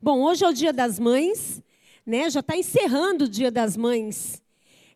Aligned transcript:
Bom, 0.00 0.22
hoje 0.22 0.44
é 0.44 0.48
o 0.48 0.52
Dia 0.52 0.72
das 0.72 0.98
Mães, 0.98 1.62
né? 2.04 2.28
Já 2.28 2.40
está 2.40 2.56
encerrando 2.56 3.24
o 3.24 3.28
Dia 3.28 3.50
das 3.50 3.76
Mães. 3.76 4.42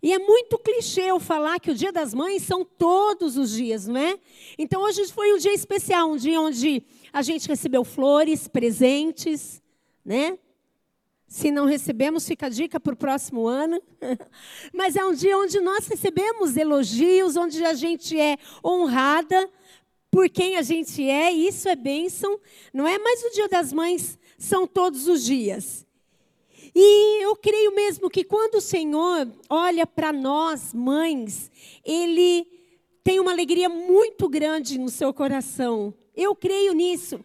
E 0.02 0.12
é 0.12 0.18
muito 0.18 0.58
clichê 0.58 1.02
eu 1.02 1.18
falar 1.18 1.58
que 1.58 1.70
o 1.70 1.74
Dia 1.74 1.92
das 1.92 2.14
Mães 2.14 2.42
são 2.42 2.64
todos 2.64 3.36
os 3.36 3.50
dias, 3.52 3.86
não 3.86 4.00
é? 4.00 4.18
Então 4.56 4.82
hoje 4.82 5.06
foi 5.12 5.32
um 5.34 5.38
dia 5.38 5.52
especial, 5.52 6.10
um 6.10 6.16
dia 6.16 6.40
onde 6.40 6.82
a 7.12 7.22
gente 7.22 7.48
recebeu 7.48 7.84
flores, 7.84 8.46
presentes, 8.46 9.62
né? 10.04 10.38
Se 11.26 11.50
não 11.50 11.66
recebemos, 11.66 12.26
fica 12.26 12.46
a 12.46 12.48
dica 12.48 12.80
para 12.80 12.94
o 12.94 12.96
próximo 12.96 13.46
ano. 13.46 13.82
Mas 14.72 14.96
é 14.96 15.04
um 15.04 15.12
dia 15.12 15.36
onde 15.36 15.60
nós 15.60 15.86
recebemos 15.86 16.56
elogios, 16.56 17.36
onde 17.36 17.62
a 17.64 17.74
gente 17.74 18.18
é 18.18 18.36
honrada 18.64 19.48
por 20.10 20.28
quem 20.28 20.56
a 20.56 20.62
gente 20.62 21.08
é, 21.08 21.32
e 21.32 21.46
isso 21.46 21.68
é 21.68 21.76
bênção, 21.76 22.40
não 22.72 22.86
é? 22.86 22.98
Mas 22.98 23.22
o 23.24 23.30
Dia 23.30 23.48
das 23.48 23.72
Mães 23.72 24.17
são 24.38 24.66
todos 24.66 25.08
os 25.08 25.24
dias. 25.24 25.86
E 26.74 27.24
eu 27.24 27.34
creio 27.34 27.74
mesmo 27.74 28.08
que 28.08 28.22
quando 28.22 28.56
o 28.56 28.60
Senhor 28.60 29.28
olha 29.50 29.86
para 29.86 30.12
nós, 30.12 30.72
mães, 30.72 31.50
Ele 31.84 32.46
tem 33.02 33.18
uma 33.18 33.32
alegria 33.32 33.68
muito 33.68 34.28
grande 34.28 34.78
no 34.78 34.88
seu 34.88 35.12
coração. 35.12 35.92
Eu 36.14 36.36
creio 36.36 36.72
nisso. 36.72 37.18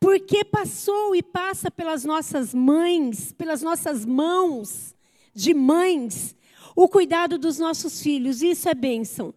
Porque 0.00 0.44
passou 0.44 1.14
e 1.14 1.22
passa 1.22 1.70
pelas 1.70 2.04
nossas 2.04 2.54
mães, 2.54 3.32
pelas 3.32 3.62
nossas 3.62 4.06
mãos 4.06 4.94
de 5.34 5.52
mães, 5.52 6.34
o 6.74 6.88
cuidado 6.88 7.38
dos 7.38 7.58
nossos 7.58 8.02
filhos. 8.02 8.42
Isso 8.42 8.68
é 8.68 8.74
bênção. 8.74 9.34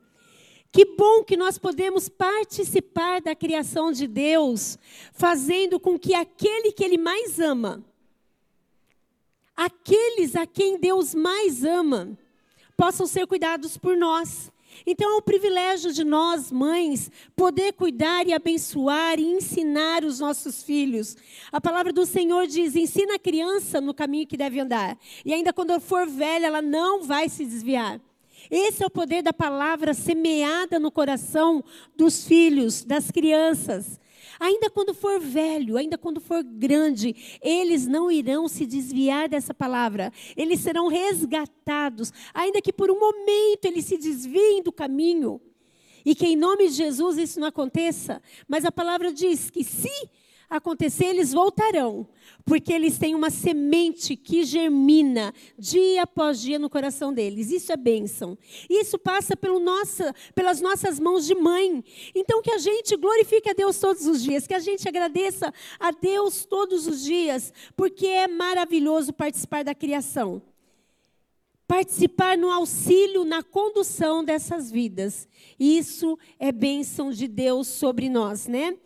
Que 0.73 0.85
bom 0.85 1.23
que 1.23 1.37
nós 1.37 1.59
podemos 1.59 2.09
participar 2.09 3.21
da 3.21 3.35
criação 3.35 3.91
de 3.91 4.07
Deus, 4.07 4.79
fazendo 5.13 5.79
com 5.79 5.99
que 5.99 6.15
aquele 6.15 6.71
que 6.71 6.83
Ele 6.83 6.97
mais 6.97 7.39
ama, 7.39 7.85
aqueles 9.55 10.35
a 10.35 10.47
quem 10.47 10.79
Deus 10.79 11.13
mais 11.13 11.63
ama, 11.63 12.17
possam 12.75 13.05
ser 13.05 13.27
cuidados 13.27 13.77
por 13.77 13.95
nós. 13.95 14.51
Então 14.83 15.11
é 15.11 15.15
um 15.17 15.21
privilégio 15.21 15.93
de 15.93 16.03
nós, 16.03 16.51
mães, 16.51 17.11
poder 17.35 17.73
cuidar 17.73 18.25
e 18.25 18.33
abençoar 18.33 19.19
e 19.19 19.25
ensinar 19.25 20.03
os 20.03 20.19
nossos 20.19 20.63
filhos. 20.63 21.15
A 21.51 21.61
palavra 21.61 21.93
do 21.93 22.03
Senhor 22.03 22.47
diz: 22.47 22.75
ensina 22.75 23.13
a 23.13 23.19
criança 23.19 23.79
no 23.79 23.93
caminho 23.93 24.25
que 24.25 24.35
deve 24.35 24.59
andar, 24.59 24.97
e 25.23 25.31
ainda 25.31 25.53
quando 25.53 25.79
for 25.79 26.07
velha, 26.07 26.47
ela 26.47 26.63
não 26.63 27.03
vai 27.03 27.29
se 27.29 27.45
desviar. 27.45 28.01
Esse 28.49 28.83
é 28.83 28.85
o 28.85 28.89
poder 28.89 29.21
da 29.21 29.33
palavra 29.33 29.93
semeada 29.93 30.79
no 30.79 30.91
coração 30.91 31.63
dos 31.95 32.25
filhos, 32.25 32.83
das 32.83 33.11
crianças. 33.11 33.99
Ainda 34.39 34.69
quando 34.69 34.93
for 34.93 35.19
velho, 35.19 35.77
ainda 35.77 35.97
quando 35.97 36.19
for 36.19 36.43
grande, 36.43 37.15
eles 37.41 37.87
não 37.87 38.11
irão 38.11 38.47
se 38.47 38.65
desviar 38.65 39.29
dessa 39.29 39.53
palavra. 39.53 40.11
Eles 40.35 40.59
serão 40.59 40.87
resgatados, 40.87 42.11
ainda 42.33 42.61
que 42.61 42.73
por 42.73 42.91
um 42.91 42.99
momento 42.99 43.65
eles 43.65 43.85
se 43.85 43.97
desviem 43.97 44.61
do 44.61 44.71
caminho. 44.71 45.39
E 46.05 46.13
que 46.13 46.25
em 46.25 46.35
nome 46.35 46.67
de 46.67 46.73
Jesus 46.73 47.17
isso 47.17 47.39
não 47.39 47.47
aconteça. 47.47 48.21
Mas 48.47 48.65
a 48.65 48.71
palavra 48.71 49.13
diz 49.13 49.49
que 49.49 49.63
se 49.63 50.09
acontecer, 50.57 51.05
eles 51.05 51.33
voltarão, 51.33 52.07
porque 52.45 52.71
eles 52.71 52.97
têm 52.97 53.15
uma 53.15 53.29
semente 53.29 54.15
que 54.15 54.43
germina 54.43 55.33
dia 55.57 56.03
após 56.03 56.39
dia 56.39 56.59
no 56.59 56.69
coração 56.69 57.13
deles. 57.13 57.51
Isso 57.51 57.71
é 57.71 57.77
bênção. 57.77 58.37
Isso 58.69 58.97
passa 58.97 59.35
pelo 59.35 59.59
nossa, 59.59 60.13
pelas 60.35 60.61
nossas 60.61 60.99
mãos 60.99 61.25
de 61.25 61.35
mãe. 61.35 61.83
Então, 62.13 62.41
que 62.41 62.51
a 62.51 62.57
gente 62.57 62.95
glorifique 62.95 63.49
a 63.49 63.53
Deus 63.53 63.79
todos 63.79 64.05
os 64.05 64.21
dias, 64.21 64.45
que 64.45 64.53
a 64.53 64.59
gente 64.59 64.87
agradeça 64.87 65.53
a 65.79 65.91
Deus 65.91 66.45
todos 66.45 66.87
os 66.87 67.03
dias, 67.03 67.53
porque 67.75 68.07
é 68.07 68.27
maravilhoso 68.27 69.13
participar 69.13 69.63
da 69.63 69.73
criação. 69.73 70.41
Participar 71.67 72.37
no 72.37 72.51
auxílio, 72.51 73.23
na 73.23 73.41
condução 73.41 74.23
dessas 74.23 74.69
vidas. 74.69 75.27
Isso 75.59 76.19
é 76.37 76.51
bênção 76.51 77.09
de 77.09 77.27
Deus 77.27 77.67
sobre 77.67 78.09
nós, 78.09 78.47
né? 78.47 78.77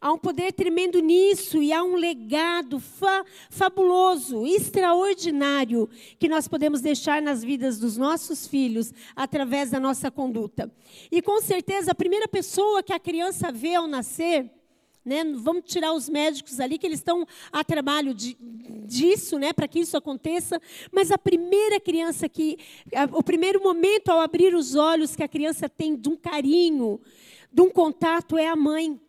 Há 0.00 0.12
um 0.12 0.18
poder 0.18 0.52
tremendo 0.52 1.00
nisso 1.00 1.62
e 1.62 1.72
há 1.72 1.82
um 1.82 1.96
legado 1.96 2.78
fa 2.78 3.24
fabuloso, 3.50 4.46
extraordinário, 4.46 5.88
que 6.18 6.28
nós 6.28 6.48
podemos 6.48 6.80
deixar 6.80 7.20
nas 7.22 7.42
vidas 7.42 7.78
dos 7.78 7.96
nossos 7.96 8.46
filhos 8.46 8.92
através 9.14 9.70
da 9.70 9.80
nossa 9.80 10.10
conduta. 10.10 10.72
E 11.10 11.22
com 11.22 11.40
certeza, 11.40 11.92
a 11.92 11.94
primeira 11.94 12.28
pessoa 12.28 12.82
que 12.82 12.92
a 12.92 13.00
criança 13.00 13.50
vê 13.52 13.74
ao 13.74 13.86
nascer, 13.86 14.50
né, 15.06 15.22
vamos 15.36 15.62
tirar 15.64 15.92
os 15.92 16.08
médicos 16.08 16.58
ali, 16.58 16.78
que 16.78 16.86
eles 16.86 16.98
estão 16.98 17.24
a 17.52 17.62
trabalho 17.62 18.12
de, 18.12 18.36
disso, 18.84 19.38
né, 19.38 19.52
para 19.52 19.68
que 19.68 19.78
isso 19.78 19.96
aconteça, 19.96 20.60
mas 20.90 21.12
a 21.12 21.16
primeira 21.16 21.78
criança 21.78 22.28
que, 22.28 22.58
o 23.12 23.22
primeiro 23.22 23.62
momento 23.62 24.08
ao 24.08 24.20
abrir 24.20 24.52
os 24.52 24.74
olhos 24.74 25.14
que 25.14 25.22
a 25.22 25.28
criança 25.28 25.68
tem 25.68 25.94
de 25.94 26.08
um 26.08 26.16
carinho, 26.16 27.00
de 27.52 27.62
um 27.62 27.70
contato, 27.70 28.36
é 28.36 28.48
a 28.48 28.56
mãe. 28.56 29.00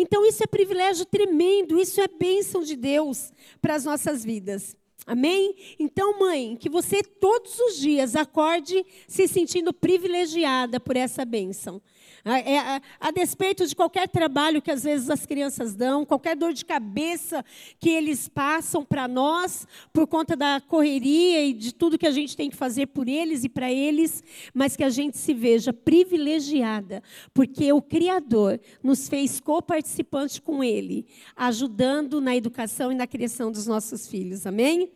Então, 0.00 0.24
isso 0.24 0.42
é 0.42 0.46
privilégio 0.46 1.04
tremendo, 1.04 1.78
isso 1.78 2.00
é 2.00 2.08
bênção 2.08 2.62
de 2.62 2.74
Deus 2.74 3.30
para 3.60 3.74
as 3.74 3.84
nossas 3.84 4.24
vidas. 4.24 4.74
Amém? 5.06 5.54
Então, 5.78 6.18
mãe, 6.18 6.56
que 6.56 6.70
você 6.70 7.02
todos 7.02 7.58
os 7.58 7.76
dias 7.76 8.16
acorde 8.16 8.82
se 9.06 9.28
sentindo 9.28 9.74
privilegiada 9.74 10.80
por 10.80 10.96
essa 10.96 11.22
bênção. 11.22 11.82
A, 12.24 12.38
é, 12.38 12.58
a, 12.58 12.82
a, 13.00 13.10
despeito 13.10 13.66
de 13.66 13.74
qualquer 13.74 14.08
trabalho 14.08 14.60
que 14.60 14.70
às 14.70 14.84
vezes 14.84 15.08
as 15.08 15.24
crianças 15.24 15.74
dão, 15.74 16.04
qualquer 16.04 16.36
dor 16.36 16.52
de 16.52 16.64
cabeça 16.64 17.44
que 17.78 17.88
eles 17.88 18.28
passam 18.28 18.84
para 18.84 19.08
nós, 19.08 19.66
por 19.92 20.06
conta 20.06 20.36
da 20.36 20.60
correria 20.60 21.44
e 21.44 21.52
de 21.52 21.72
tudo 21.72 21.98
que 21.98 22.06
a 22.06 22.10
gente 22.10 22.36
tem 22.36 22.50
que 22.50 22.56
fazer 22.56 22.86
por 22.86 23.08
eles 23.08 23.44
e 23.44 23.48
para 23.48 23.72
eles, 23.72 24.22
mas 24.52 24.76
que 24.76 24.84
a 24.84 24.90
gente 24.90 25.16
se 25.16 25.32
veja 25.32 25.72
privilegiada, 25.72 27.02
porque 27.32 27.72
o 27.72 27.80
Criador 27.80 28.60
nos 28.82 29.08
fez 29.08 29.40
co-participante 29.40 30.40
com 30.40 30.62
Ele, 30.62 31.06
ajudando 31.34 32.20
na 32.20 32.36
educação 32.36 32.92
e 32.92 32.94
na 32.94 33.06
criação 33.06 33.50
dos 33.50 33.66
nossos 33.66 34.06
filhos. 34.06 34.46
Amém? 34.46 34.92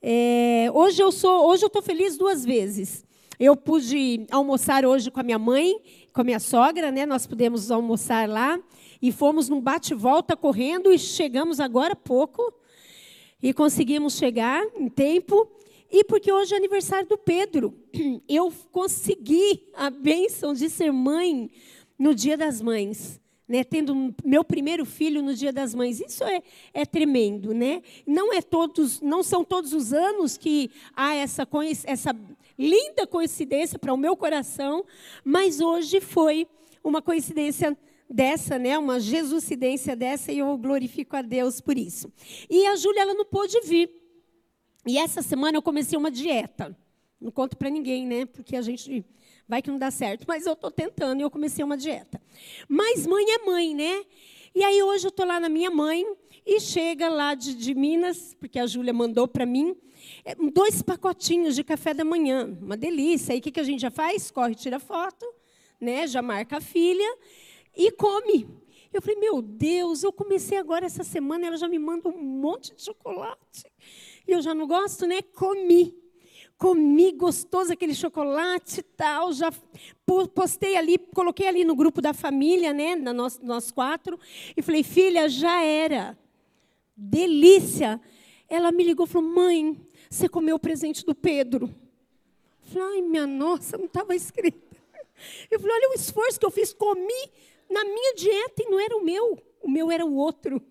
É, 0.00 0.70
hoje 0.72 1.02
eu 1.02 1.10
sou, 1.10 1.48
hoje 1.48 1.64
eu 1.64 1.68
estou 1.68 1.82
feliz 1.82 2.16
duas 2.16 2.44
vezes. 2.44 3.04
Eu 3.38 3.54
pude 3.54 4.26
almoçar 4.32 4.84
hoje 4.84 5.12
com 5.12 5.20
a 5.20 5.22
minha 5.22 5.38
mãe, 5.38 5.80
com 6.12 6.20
a 6.20 6.24
minha 6.24 6.40
sogra, 6.40 6.90
né? 6.90 7.06
Nós 7.06 7.24
pudemos 7.24 7.70
almoçar 7.70 8.28
lá 8.28 8.58
e 9.00 9.12
fomos 9.12 9.48
num 9.48 9.60
bate-volta 9.60 10.36
correndo 10.36 10.92
e 10.92 10.98
chegamos 10.98 11.60
agora 11.60 11.92
há 11.92 11.96
pouco 11.96 12.52
e 13.40 13.54
conseguimos 13.54 14.16
chegar 14.16 14.64
em 14.76 14.88
tempo. 14.88 15.48
E 15.88 16.02
porque 16.02 16.32
hoje 16.32 16.52
é 16.52 16.56
aniversário 16.56 17.08
do 17.08 17.16
Pedro, 17.16 17.72
eu 18.28 18.52
consegui 18.72 19.68
a 19.72 19.88
bênção 19.88 20.52
de 20.52 20.68
ser 20.68 20.92
mãe 20.92 21.48
no 21.96 22.16
Dia 22.16 22.36
das 22.36 22.60
Mães 22.60 23.20
né, 23.48 23.64
tendo 23.64 24.14
meu 24.22 24.44
primeiro 24.44 24.84
filho 24.84 25.22
no 25.22 25.34
Dia 25.34 25.52
das 25.52 25.74
Mães. 25.74 26.00
Isso 26.00 26.22
é, 26.22 26.42
é 26.74 26.84
tremendo, 26.84 27.54
né? 27.54 27.82
Não 28.06 28.32
é 28.32 28.42
todos, 28.42 29.00
não 29.00 29.22
são 29.22 29.42
todos 29.42 29.72
os 29.72 29.92
anos 29.92 30.36
que 30.36 30.70
há 30.94 31.14
essa, 31.14 31.48
essa 31.86 32.14
linda 32.58 33.06
coincidência 33.06 33.78
para 33.78 33.94
o 33.94 33.96
meu 33.96 34.16
coração, 34.16 34.84
mas 35.24 35.60
hoje 35.60 36.00
foi 36.00 36.48
uma 36.82 37.00
coincidência 37.00 37.76
dessa, 38.10 38.58
né, 38.58 38.78
uma 38.78 38.98
jesucidência 38.98 39.94
dessa 39.94 40.32
e 40.32 40.38
eu 40.38 40.56
glorifico 40.56 41.16
a 41.16 41.22
Deus 41.22 41.60
por 41.60 41.78
isso. 41.78 42.12
E 42.48 42.66
a 42.66 42.74
Júlia 42.76 43.02
ela 43.02 43.14
não 43.14 43.24
pôde 43.24 43.60
vir. 43.60 43.90
E 44.86 44.98
essa 44.98 45.20
semana 45.20 45.58
eu 45.58 45.62
comecei 45.62 45.98
uma 45.98 46.10
dieta. 46.10 46.76
Não 47.20 47.30
conto 47.30 47.56
para 47.56 47.68
ninguém, 47.68 48.06
né? 48.06 48.26
Porque 48.26 48.56
a 48.56 48.62
gente 48.62 49.04
vai 49.46 49.60
que 49.60 49.70
não 49.70 49.78
dá 49.78 49.90
certo, 49.90 50.24
mas 50.26 50.46
eu 50.46 50.52
estou 50.52 50.70
tentando 50.70 51.20
e 51.20 51.22
eu 51.22 51.30
comecei 51.30 51.64
uma 51.64 51.76
dieta. 51.76 52.20
Mas 52.68 53.06
mãe 53.06 53.24
é 53.28 53.38
mãe, 53.44 53.74
né? 53.74 54.04
E 54.54 54.62
aí 54.62 54.82
hoje 54.82 55.06
eu 55.06 55.10
estou 55.10 55.26
lá 55.26 55.38
na 55.38 55.48
minha 55.48 55.70
mãe 55.70 56.06
e 56.46 56.60
chega 56.60 57.08
lá 57.08 57.34
de, 57.34 57.54
de 57.54 57.74
Minas, 57.74 58.34
porque 58.34 58.58
a 58.58 58.66
Júlia 58.66 58.92
mandou 58.92 59.28
para 59.28 59.44
mim, 59.44 59.76
dois 60.52 60.82
pacotinhos 60.82 61.54
de 61.54 61.64
café 61.64 61.94
da 61.94 62.04
manhã, 62.04 62.56
uma 62.60 62.76
delícia. 62.76 63.32
Aí 63.32 63.38
o 63.38 63.42
que, 63.42 63.58
a 63.60 63.64
gente 63.64 63.80
já 63.80 63.90
faz? 63.90 64.30
Corre, 64.30 64.54
tira 64.54 64.78
foto, 64.78 65.26
né? 65.80 66.06
já 66.06 66.22
marca 66.22 66.58
a 66.58 66.60
filha 66.60 67.16
e 67.76 67.90
come. 67.92 68.48
Eu 68.92 69.02
falei, 69.02 69.18
meu 69.20 69.42
Deus, 69.42 70.02
eu 70.02 70.12
comecei 70.12 70.56
agora 70.56 70.86
essa 70.86 71.04
semana, 71.04 71.46
ela 71.46 71.56
já 71.56 71.68
me 71.68 71.78
manda 71.78 72.08
um 72.08 72.22
monte 72.22 72.74
de 72.74 72.82
chocolate. 72.82 73.66
E 74.26 74.32
eu 74.32 74.40
já 74.40 74.54
não 74.54 74.66
gosto, 74.66 75.06
né? 75.06 75.20
Comi 75.22 75.94
comi 76.58 77.12
gostoso 77.12 77.72
aquele 77.72 77.94
chocolate 77.94 78.80
e 78.80 78.82
tal, 78.82 79.32
já 79.32 79.50
postei 80.34 80.76
ali, 80.76 80.98
coloquei 80.98 81.46
ali 81.46 81.64
no 81.64 81.76
grupo 81.76 82.02
da 82.02 82.12
família, 82.12 82.72
né, 82.72 82.96
nós, 82.96 83.38
nós 83.38 83.70
quatro, 83.70 84.18
e 84.56 84.60
falei, 84.60 84.82
filha, 84.82 85.28
já 85.28 85.62
era. 85.62 86.18
Delícia. 86.96 88.00
Ela 88.48 88.72
me 88.72 88.82
ligou 88.82 89.06
e 89.06 89.08
falou, 89.08 89.30
mãe, 89.30 89.80
você 90.10 90.28
comeu 90.28 90.56
o 90.56 90.58
presente 90.58 91.04
do 91.04 91.14
Pedro. 91.14 91.74
Eu 92.64 92.72
falei, 92.72 92.96
ai, 92.96 93.02
minha 93.02 93.26
nossa, 93.26 93.76
não 93.76 93.86
estava 93.86 94.14
escrito. 94.14 94.76
Eu 95.50 95.58
falei, 95.58 95.76
olha 95.76 95.90
o 95.90 95.94
esforço 95.94 96.38
que 96.38 96.46
eu 96.46 96.50
fiz, 96.50 96.72
comi 96.72 97.30
na 97.68 97.84
minha 97.84 98.14
dieta 98.14 98.62
e 98.62 98.70
não 98.70 98.80
era 98.80 98.96
o 98.96 99.04
meu, 99.04 99.38
o 99.62 99.68
meu 99.68 99.90
era 99.90 100.04
o 100.04 100.14
outro. 100.14 100.62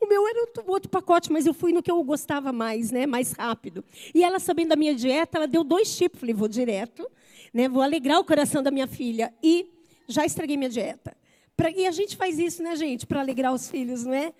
O 0.00 0.06
meu 0.06 0.26
era 0.28 0.46
outro 0.66 0.90
pacote, 0.90 1.32
mas 1.32 1.46
eu 1.46 1.54
fui 1.54 1.72
no 1.72 1.82
que 1.82 1.90
eu 1.90 2.02
gostava 2.04 2.52
mais, 2.52 2.90
né? 2.90 3.06
Mais 3.06 3.32
rápido. 3.32 3.82
E 4.14 4.22
ela, 4.22 4.38
sabendo 4.38 4.68
da 4.68 4.76
minha 4.76 4.94
dieta, 4.94 5.38
ela 5.38 5.46
deu 5.46 5.64
dois 5.64 5.96
tipos. 5.96 6.20
Falei, 6.20 6.34
vou 6.34 6.46
direto, 6.46 7.10
né? 7.54 7.68
Vou 7.68 7.82
alegrar 7.82 8.20
o 8.20 8.24
coração 8.24 8.62
da 8.62 8.70
minha 8.70 8.86
filha. 8.86 9.32
E 9.42 9.70
já 10.06 10.26
estraguei 10.26 10.58
minha 10.58 10.68
dieta. 10.68 11.16
Pra, 11.56 11.70
e 11.70 11.86
a 11.86 11.90
gente 11.90 12.16
faz 12.16 12.38
isso, 12.38 12.62
né, 12.62 12.76
gente? 12.76 13.06
Para 13.06 13.20
alegrar 13.20 13.52
os 13.52 13.70
filhos, 13.70 14.04
não 14.04 14.12
é? 14.12 14.34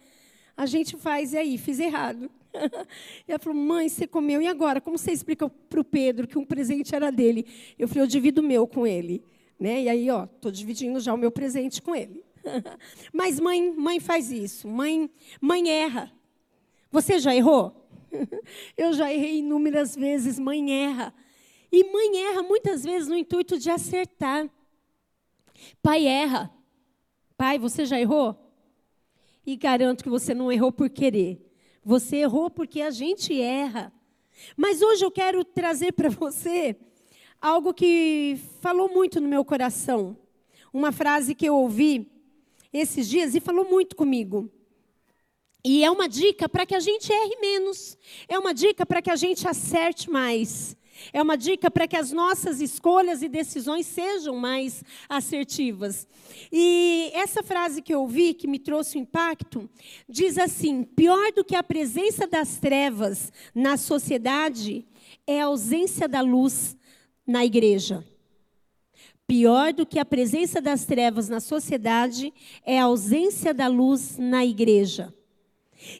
A 0.57 0.67
gente 0.67 0.97
faz, 0.97 1.33
e 1.33 1.39
aí, 1.39 1.57
fiz 1.57 1.79
errado. 1.79 2.31
E 3.27 3.31
ela 3.33 3.39
falou, 3.39 3.59
mãe, 3.59 3.89
você 3.89 4.07
comeu, 4.07 4.43
e 4.43 4.47
agora? 4.47 4.81
Como 4.81 4.99
você 4.99 5.13
explica 5.13 5.49
para 5.49 5.81
o 5.81 5.85
Pedro 5.85 6.27
que 6.27 6.39
um 6.39 6.45
presente 6.45 6.95
era 6.95 7.11
dele? 7.11 7.47
Eu 7.79 7.89
falei, 7.89 8.03
eu 8.03 8.07
divido 8.07 8.41
o 8.41 8.45
meu 8.45 8.67
com 8.67 8.87
ele. 8.87 9.25
Né? 9.59 9.83
E 9.83 9.89
aí, 9.89 10.11
ó, 10.11 10.25
estou 10.25 10.51
dividindo 10.51 11.01
já 11.01 11.15
o 11.15 11.17
meu 11.17 11.31
presente 11.31 11.81
com 11.81 11.95
ele. 11.95 12.25
Mas 13.13 13.39
mãe, 13.39 13.73
mãe 13.73 14.01
faz 14.01 14.31
isso. 14.31 14.69
Mãe, 14.69 15.11
mãe 15.41 15.69
erra. 15.69 16.13
Você 16.91 17.19
já 17.19 17.35
errou? 17.35 17.89
Eu 18.77 18.93
já 18.93 19.13
errei 19.13 19.39
inúmeras 19.39 19.95
vezes. 19.95 20.39
Mãe 20.39 20.85
erra. 20.85 21.15
E 21.71 21.85
mãe 21.85 22.25
erra 22.25 22.43
muitas 22.43 22.85
vezes 22.85 23.09
no 23.09 23.17
intuito 23.17 23.59
de 23.59 23.71
acertar. 23.71 24.51
Pai 25.81 26.07
erra. 26.07 26.53
Pai, 27.37 27.59
você 27.59 27.87
já 27.87 27.99
errou? 27.99 28.37
E 29.47 29.57
garanto 29.57 30.05
que 30.05 30.11
você 30.11 30.35
não 30.35 30.53
errou 30.53 30.71
por 30.71 30.91
querer. 30.91 31.52
Você 31.85 32.19
errou 32.19 32.49
porque 32.49 32.81
a 32.81 32.91
gente 32.91 33.41
erra. 33.41 33.93
Mas 34.57 34.83
hoje 34.83 35.05
eu 35.05 35.11
quero 35.11 35.45
trazer 35.45 35.93
para 35.93 36.09
você 36.09 36.77
algo 37.41 37.75
que 37.75 38.39
falou 38.61 38.89
muito 38.89 39.21
no 39.21 39.29
meu 39.29 39.45
coração. 39.45 40.17
Uma 40.73 40.93
frase 40.93 41.35
que 41.35 41.47
eu 41.47 41.57
ouvi 41.57 42.11
esses 42.73 43.09
dias 43.09 43.35
e 43.35 43.41
falou 43.41 43.65
muito 43.65 43.97
comigo. 43.97 44.51
E 45.65 45.85
é 45.85 45.91
uma 45.91 46.09
dica 46.09 46.49
para 46.49 46.67
que 46.67 46.75
a 46.75 46.81
gente 46.81 47.13
erre 47.13 47.37
menos. 47.41 47.97
É 48.29 48.39
uma 48.39 48.55
dica 48.55 48.87
para 48.87 49.03
que 49.03 49.11
a 49.11 49.17
gente 49.17 49.47
acerte 49.47 50.11
mais. 50.11 50.77
É 51.13 51.21
uma 51.21 51.37
dica 51.37 51.71
para 51.71 51.87
que 51.87 51.97
as 51.97 52.13
nossas 52.13 52.61
escolhas 52.61 53.23
e 53.23 53.29
decisões 53.29 53.87
sejam 53.87 54.37
mais 54.37 54.85
assertivas. 55.09 56.07
E 56.51 57.11
essa 57.15 57.43
frase 57.43 57.83
que 57.83 57.95
eu 57.95 58.01
ouvi, 58.01 58.35
que 58.35 58.47
me 58.47 58.59
trouxe 58.59 58.99
um 58.99 59.03
impacto, 59.03 59.69
diz 60.09 60.39
assim: 60.39 60.83
pior 60.85 61.33
do 61.33 61.45
que 61.45 61.57
a 61.57 61.63
presença 61.63 62.27
das 62.27 62.57
trevas 62.57 63.33
na 63.55 63.77
sociedade 63.77 64.87
é 65.27 65.41
a 65.41 65.47
ausência 65.47 66.09
da 66.09 66.21
luz 66.21 66.77
na 67.27 67.45
igreja. 67.45 68.05
Pior 69.27 69.73
do 69.73 69.87
que 69.87 69.99
a 69.99 70.05
presença 70.05 70.61
das 70.61 70.85
trevas 70.85 71.29
na 71.29 71.41
sociedade 71.41 72.33
é 72.67 72.79
a 72.79 72.85
ausência 72.85 73.55
da 73.55 73.67
luz 73.67 74.19
na 74.19 74.45
igreja. 74.45 75.15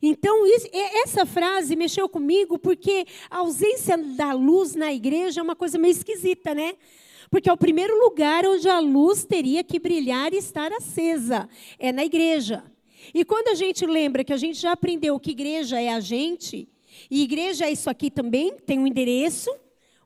Então, 0.01 0.47
isso, 0.47 0.69
essa 0.73 1.27
frase 1.27 1.77
mexeu 1.77 2.09
comigo 2.09 2.59
porque 2.59 3.07
a 3.31 3.39
ausência 3.39 3.97
da 3.97 4.33
luz 4.33 4.75
na 4.75 4.93
igreja 4.93 5.41
é 5.41 5.43
uma 5.43 5.57
coisa 5.57 5.79
meio 5.79 5.93
esquisita, 5.93 6.55
né? 6.55 6.75
Porque 7.31 7.49
é 7.49 7.53
o 7.53 7.57
primeiro 7.57 7.99
lugar 7.99 8.45
onde 8.47 8.69
a 8.69 8.79
luz 8.79 9.25
teria 9.25 9.65
que 9.65 9.79
brilhar 9.79 10.35
e 10.35 10.37
estar 10.37 10.71
acesa 10.73 11.49
é 11.79 11.91
na 11.91 12.05
igreja. 12.05 12.63
E 13.15 13.25
quando 13.25 13.49
a 13.49 13.55
gente 13.55 13.87
lembra 13.87 14.23
que 14.23 14.33
a 14.33 14.37
gente 14.37 14.59
já 14.59 14.73
aprendeu 14.73 15.19
que 15.19 15.31
igreja 15.31 15.81
é 15.81 15.89
a 15.89 16.01
gente, 16.01 16.69
e 17.11 17.23
igreja 17.23 17.65
é 17.65 17.73
isso 17.73 17.89
aqui 17.89 18.11
também, 18.11 18.55
tem 18.67 18.79
um 18.79 18.87
endereço, 18.87 19.51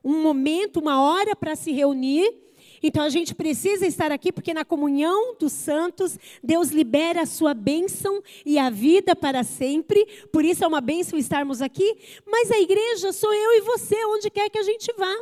um 0.03 0.21
momento, 0.21 0.79
uma 0.79 1.01
hora 1.01 1.35
para 1.35 1.55
se 1.55 1.71
reunir, 1.71 2.33
então 2.81 3.03
a 3.03 3.09
gente 3.09 3.33
precisa 3.33 3.85
estar 3.85 4.11
aqui 4.11 4.31
porque 4.31 4.53
na 4.53 4.63
comunhão 4.63 5.35
dos 5.35 5.51
santos, 5.51 6.17
Deus 6.43 6.69
libera 6.69 7.21
a 7.21 7.25
sua 7.25 7.53
bênção 7.53 8.21
e 8.45 8.57
a 8.59 8.69
vida 8.69 9.15
para 9.15 9.43
sempre. 9.43 10.05
Por 10.31 10.45
isso 10.45 10.63
é 10.63 10.67
uma 10.67 10.81
bênção 10.81 11.17
estarmos 11.17 11.61
aqui. 11.61 11.97
Mas 12.25 12.51
a 12.51 12.59
igreja 12.59 13.11
sou 13.11 13.33
eu 13.33 13.57
e 13.57 13.61
você, 13.61 13.95
onde 14.05 14.29
quer 14.29 14.49
que 14.49 14.57
a 14.57 14.63
gente 14.63 14.91
vá. 14.97 15.13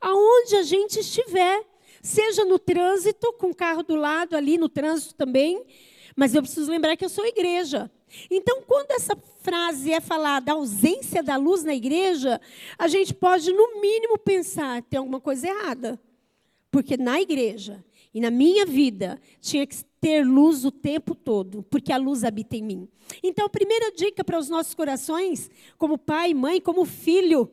Aonde 0.00 0.56
a 0.56 0.62
gente 0.62 1.00
estiver. 1.00 1.64
Seja 2.02 2.44
no 2.44 2.58
trânsito, 2.58 3.32
com 3.32 3.50
o 3.50 3.54
carro 3.54 3.82
do 3.82 3.96
lado 3.96 4.36
ali, 4.36 4.56
no 4.56 4.68
trânsito 4.68 5.14
também. 5.14 5.64
Mas 6.14 6.34
eu 6.34 6.42
preciso 6.42 6.70
lembrar 6.70 6.96
que 6.96 7.04
eu 7.04 7.08
sou 7.08 7.26
igreja. 7.26 7.90
Então, 8.30 8.62
quando 8.62 8.92
essa 8.92 9.16
frase 9.40 9.92
é 9.92 10.00
falada, 10.00 10.52
a 10.52 10.54
ausência 10.54 11.22
da 11.22 11.36
luz 11.36 11.64
na 11.64 11.74
igreja, 11.74 12.40
a 12.78 12.88
gente 12.88 13.12
pode, 13.12 13.52
no 13.52 13.80
mínimo, 13.80 14.16
pensar: 14.16 14.82
tem 14.82 14.98
alguma 14.98 15.20
coisa 15.20 15.48
errada. 15.48 16.00
Porque 16.70 16.96
na 16.96 17.20
igreja 17.20 17.84
e 18.12 18.20
na 18.20 18.30
minha 18.30 18.64
vida 18.64 19.20
tinha 19.40 19.66
que 19.66 19.76
ter 20.00 20.24
luz 20.24 20.64
o 20.64 20.70
tempo 20.70 21.14
todo, 21.14 21.62
porque 21.64 21.92
a 21.92 21.96
luz 21.96 22.24
habita 22.24 22.56
em 22.56 22.62
mim. 22.62 22.88
Então, 23.22 23.46
a 23.46 23.50
primeira 23.50 23.92
dica 23.92 24.24
para 24.24 24.38
os 24.38 24.48
nossos 24.48 24.74
corações, 24.74 25.50
como 25.76 25.98
pai, 25.98 26.32
mãe, 26.32 26.60
como 26.60 26.84
filho, 26.84 27.50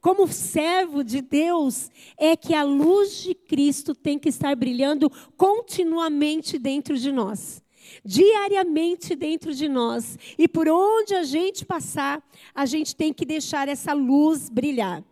como 0.00 0.28
servo 0.28 1.02
de 1.02 1.20
Deus, 1.20 1.90
é 2.16 2.36
que 2.36 2.54
a 2.54 2.62
luz 2.62 3.22
de 3.22 3.34
Cristo 3.34 3.94
tem 3.94 4.18
que 4.18 4.28
estar 4.28 4.54
brilhando 4.54 5.10
continuamente 5.36 6.58
dentro 6.58 6.96
de 6.96 7.10
nós. 7.10 7.62
Diariamente 8.04 9.14
dentro 9.14 9.54
de 9.54 9.68
nós. 9.68 10.18
E 10.38 10.46
por 10.48 10.68
onde 10.68 11.14
a 11.14 11.24
gente 11.24 11.64
passar, 11.64 12.22
a 12.54 12.66
gente 12.66 12.94
tem 12.94 13.12
que 13.12 13.24
deixar 13.24 13.68
essa 13.68 13.92
luz 13.92 14.48
brilhar. 14.48 15.04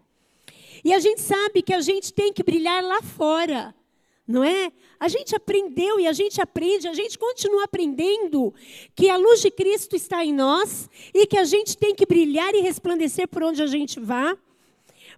E 0.84 0.92
a 0.92 0.98
gente 0.98 1.22
sabe 1.22 1.62
que 1.62 1.72
a 1.72 1.80
gente 1.80 2.12
tem 2.12 2.32
que 2.32 2.42
brilhar 2.42 2.84
lá 2.84 3.00
fora, 3.00 3.74
não 4.28 4.44
é? 4.44 4.70
A 5.00 5.08
gente 5.08 5.34
aprendeu 5.34 5.98
e 5.98 6.06
a 6.06 6.12
gente 6.12 6.40
aprende, 6.40 6.86
a 6.86 6.92
gente 6.92 7.18
continua 7.18 7.64
aprendendo 7.64 8.52
que 8.94 9.08
a 9.08 9.16
luz 9.16 9.40
de 9.40 9.50
Cristo 9.50 9.96
está 9.96 10.22
em 10.24 10.32
nós 10.32 10.88
e 11.14 11.26
que 11.26 11.38
a 11.38 11.44
gente 11.44 11.76
tem 11.76 11.94
que 11.94 12.04
brilhar 12.04 12.54
e 12.54 12.60
resplandecer 12.60 13.26
por 13.28 13.42
onde 13.42 13.62
a 13.62 13.66
gente 13.66 13.98
vá. 13.98 14.36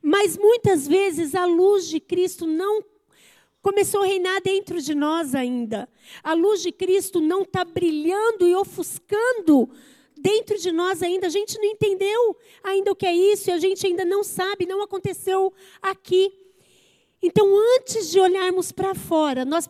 Mas 0.01 0.39
muitas 0.39 0.87
vezes 0.87 1.35
a 1.35 1.45
luz 1.45 1.89
de 1.89 1.99
Cristo 1.99 2.47
não 2.47 2.85
começou 3.61 4.03
a 4.03 4.07
reinar 4.07 4.41
dentro 4.43 4.81
de 4.81 4.95
nós 4.95 5.35
ainda. 5.35 5.89
A 6.23 6.33
luz 6.33 6.63
de 6.63 6.71
Cristo 6.71 7.21
não 7.21 7.43
está 7.43 7.65
brilhando 7.65 8.47
e 8.47 8.55
ofuscando 8.55 9.69
dentro 10.27 10.59
de 10.59 10.73
nós 10.73 11.05
ainda, 11.05 11.29
a 11.29 11.31
gente 11.31 11.57
não 11.57 11.65
entendeu 11.65 12.37
ainda 12.65 12.91
o 12.91 12.97
que 12.97 13.07
é 13.07 13.15
isso, 13.15 13.49
e 13.49 13.53
a 13.53 13.61
gente 13.61 13.87
ainda 13.87 14.05
não 14.05 14.25
sabe, 14.25 14.67
não 14.67 14.83
aconteceu 14.83 15.53
aqui. 15.81 16.33
Então, 17.23 17.47
antes 17.77 18.11
de 18.11 18.19
olharmos 18.19 18.73
para 18.73 18.93
fora, 18.93 19.45
nós 19.45 19.69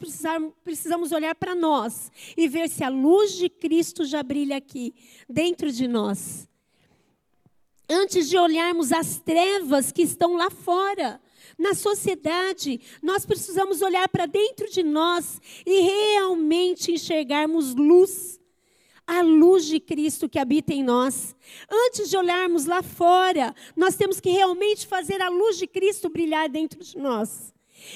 precisamos 0.64 1.12
olhar 1.12 1.35
para 1.35 1.55
nós 1.55 2.11
e 2.35 2.49
ver 2.49 2.70
se 2.70 2.82
a 2.82 2.88
luz 2.88 3.32
de 3.32 3.50
Cristo 3.50 4.06
já 4.06 4.23
brilha 4.23 4.56
aqui, 4.56 4.94
dentro 5.29 5.70
de 5.70 5.87
nós. 5.87 6.49
Antes 7.88 8.26
de 8.31 8.38
olharmos 8.38 8.93
as 8.93 9.20
trevas 9.20 9.93
que 9.93 10.03
estão 10.03 10.36
lá 10.36 10.51
fora, 10.51 11.20
na 11.58 11.75
sociedade, 11.75 12.81
nós 13.03 13.27
precisamos 13.27 13.82
olhar 13.82 14.08
para 14.08 14.25
dentro 14.25 14.70
de 14.70 14.82
nós 14.82 15.39
e 15.67 15.81
realmente 15.81 16.93
enxergarmos 16.93 17.75
luz 17.75 18.41
a 19.06 19.22
luz 19.22 19.65
de 19.67 19.79
Cristo 19.79 20.29
que 20.29 20.39
habita 20.39 20.72
em 20.72 20.82
nós. 20.82 21.36
Antes 21.70 22.10
de 22.10 22.17
olharmos 22.17 22.67
lá 22.67 22.82
fora, 22.82 23.55
nós 23.77 23.94
temos 23.94 24.20
que 24.20 24.31
realmente 24.31 24.86
fazer 24.86 25.22
a 25.22 25.29
luz 25.29 25.56
de 25.56 25.67
Cristo 25.67 26.08
brilhar 26.08 26.48
dentro 26.48 26.82
de 26.82 26.98
nós. 26.98 27.55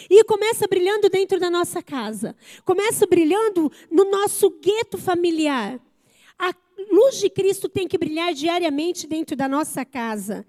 E 0.09 0.23
começa 0.25 0.69
brilhando 0.69 1.09
dentro 1.09 1.41
da 1.41 1.51
nossa 1.51 1.83
casa. 1.83 2.37
Começa 2.65 3.07
brilhando 3.07 3.73
no 3.91 4.05
nosso 4.05 4.51
gueto 4.51 4.97
familiar. 4.97 5.81
A 6.39 6.55
luz 6.93 7.19
de 7.19 7.29
Cristo 7.29 7.69
tem 7.69 7.89
que 7.89 7.99
brilhar 7.99 8.33
diariamente 8.33 9.07
dentro 9.07 9.35
da 9.35 9.49
nossa 9.49 9.85
casa. 9.85 10.47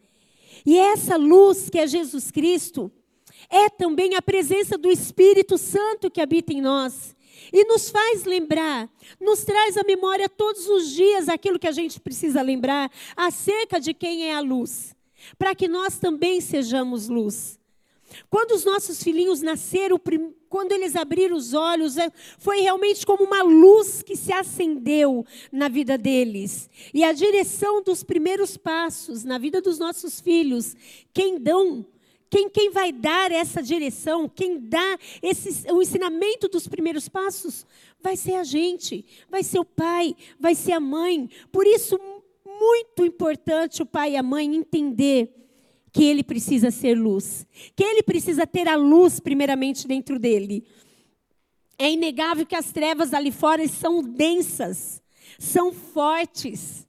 E 0.63 0.77
essa 0.77 1.17
luz 1.17 1.69
que 1.69 1.79
é 1.79 1.87
Jesus 1.87 2.29
Cristo 2.29 2.91
é 3.49 3.67
também 3.67 4.15
a 4.15 4.21
presença 4.21 4.77
do 4.77 4.91
Espírito 4.91 5.57
Santo 5.57 6.11
que 6.11 6.21
habita 6.21 6.53
em 6.53 6.61
nós 6.61 7.15
e 7.51 7.65
nos 7.65 7.89
faz 7.89 8.23
lembrar, 8.25 8.89
nos 9.19 9.43
traz 9.43 9.77
à 9.77 9.83
memória 9.83 10.29
todos 10.29 10.67
os 10.67 10.91
dias 10.91 11.27
aquilo 11.27 11.59
que 11.59 11.67
a 11.67 11.71
gente 11.71 11.99
precisa 11.99 12.41
lembrar 12.41 12.91
acerca 13.15 13.79
de 13.79 13.93
quem 13.93 14.29
é 14.29 14.35
a 14.35 14.39
luz, 14.39 14.95
para 15.37 15.53
que 15.53 15.67
nós 15.67 15.97
também 15.97 16.39
sejamos 16.39 17.07
luz. 17.07 17.59
Quando 18.29 18.51
os 18.51 18.65
nossos 18.65 19.01
filhinhos 19.01 19.41
nasceram, 19.41 19.99
quando 20.49 20.71
eles 20.73 20.95
abriram 20.95 21.35
os 21.35 21.53
olhos, 21.53 21.97
é, 21.97 22.11
foi 22.37 22.61
realmente 22.61 23.05
como 23.05 23.23
uma 23.23 23.41
luz 23.41 24.01
que 24.01 24.15
se 24.15 24.33
acendeu 24.33 25.25
na 25.51 25.69
vida 25.69 25.97
deles. 25.97 26.69
E 26.93 27.03
a 27.03 27.13
direção 27.13 27.81
dos 27.81 28.03
primeiros 28.03 28.57
passos 28.57 29.23
na 29.23 29.37
vida 29.37 29.61
dos 29.61 29.79
nossos 29.79 30.19
filhos, 30.19 30.75
quem 31.13 31.39
dão 31.39 31.85
quem, 32.31 32.49
quem 32.49 32.71
vai 32.71 32.93
dar 32.93 33.29
essa 33.29 33.61
direção, 33.61 34.29
quem 34.29 34.57
dá 34.57 34.97
esse, 35.21 35.69
o 35.69 35.81
ensinamento 35.81 36.47
dos 36.47 36.65
primeiros 36.65 37.09
passos, 37.09 37.67
vai 38.01 38.15
ser 38.15 38.35
a 38.35 38.43
gente, 38.45 39.05
vai 39.29 39.43
ser 39.43 39.59
o 39.59 39.65
pai, 39.65 40.15
vai 40.39 40.55
ser 40.55 40.71
a 40.71 40.79
mãe. 40.79 41.29
Por 41.51 41.67
isso, 41.67 41.99
muito 42.45 43.05
importante 43.05 43.81
o 43.81 43.85
pai 43.85 44.13
e 44.13 44.15
a 44.15 44.23
mãe 44.23 44.55
entender 44.55 45.29
que 45.91 46.05
ele 46.05 46.23
precisa 46.23 46.71
ser 46.71 46.97
luz, 46.97 47.45
que 47.75 47.83
ele 47.83 48.01
precisa 48.01 48.47
ter 48.47 48.65
a 48.65 48.77
luz 48.77 49.19
primeiramente 49.19 49.85
dentro 49.85 50.17
dele. 50.17 50.63
É 51.77 51.91
inegável 51.91 52.45
que 52.45 52.55
as 52.55 52.71
trevas 52.71 53.13
ali 53.13 53.31
fora 53.31 53.67
são 53.67 54.01
densas, 54.01 55.03
são 55.37 55.73
fortes. 55.73 56.87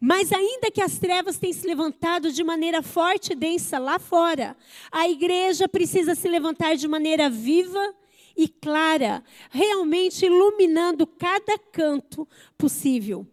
Mas 0.00 0.32
ainda 0.32 0.70
que 0.70 0.80
as 0.80 0.98
trevas 0.98 1.36
tenham 1.36 1.52
se 1.52 1.66
levantado 1.66 2.32
de 2.32 2.42
maneira 2.42 2.82
forte 2.82 3.32
e 3.32 3.36
densa 3.36 3.78
lá 3.78 3.98
fora, 3.98 4.56
a 4.90 5.06
igreja 5.06 5.68
precisa 5.68 6.14
se 6.14 6.26
levantar 6.26 6.74
de 6.74 6.88
maneira 6.88 7.28
viva 7.28 7.94
e 8.34 8.48
clara, 8.48 9.22
realmente 9.50 10.24
iluminando 10.24 11.06
cada 11.06 11.58
canto 11.58 12.26
possível. 12.56 13.26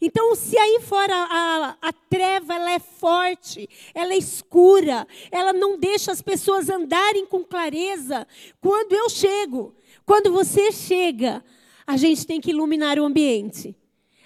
Então, 0.00 0.34
se 0.34 0.58
aí 0.58 0.80
fora 0.80 1.14
a, 1.14 1.76
a, 1.80 1.92
treva 1.92 2.54
ela 2.54 2.72
é 2.72 2.78
forte, 2.78 3.68
ela 3.94 4.12
é 4.12 4.18
escura, 4.18 5.06
ela 5.30 5.52
não 5.52 5.78
deixa 5.78 6.12
as 6.12 6.20
pessoas 6.20 6.68
andarem 6.68 7.26
com 7.26 7.42
clareza, 7.42 8.26
quando 8.60 8.92
eu 8.92 9.08
chego, 9.08 9.74
quando 10.04 10.32
você 10.32 10.70
chega, 10.72 11.42
a 11.86 11.96
gente 11.96 12.26
tem 12.26 12.40
que 12.40 12.50
iluminar 12.50 12.98
o 12.98 13.04
ambiente. 13.04 13.74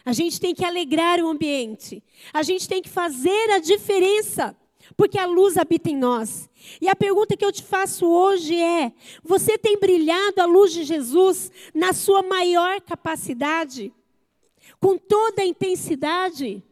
A 0.08 0.14
gente 0.14 0.40
tem 0.40 0.54
que 0.54 0.64
alegrar 0.64 1.20
o 1.20 1.28
ambiente. 1.28 2.02
A 2.32 2.42
gente 2.42 2.66
tem 2.66 2.80
que 2.80 2.88
fazer 2.88 3.50
a 3.50 3.58
diferença, 3.58 4.56
porque 4.96 5.18
a 5.18 5.26
luz 5.26 5.58
habita 5.58 5.90
em 5.90 5.96
nós. 5.98 6.48
E 6.80 6.88
a 6.88 6.96
pergunta 6.96 7.36
que 7.36 7.44
eu 7.44 7.52
te 7.52 7.62
faço 7.62 8.06
hoje 8.06 8.56
é: 8.56 8.90
você 9.22 9.58
tem 9.58 9.78
brilhado 9.78 10.40
a 10.40 10.46
luz 10.46 10.72
de 10.72 10.82
Jesus 10.82 11.52
na 11.74 11.92
sua 11.92 12.22
maior 12.22 12.80
capacidade? 12.80 13.92
Com 14.80 14.96
toda 14.96 15.42
a 15.42 15.46
intensidade? 15.46 16.62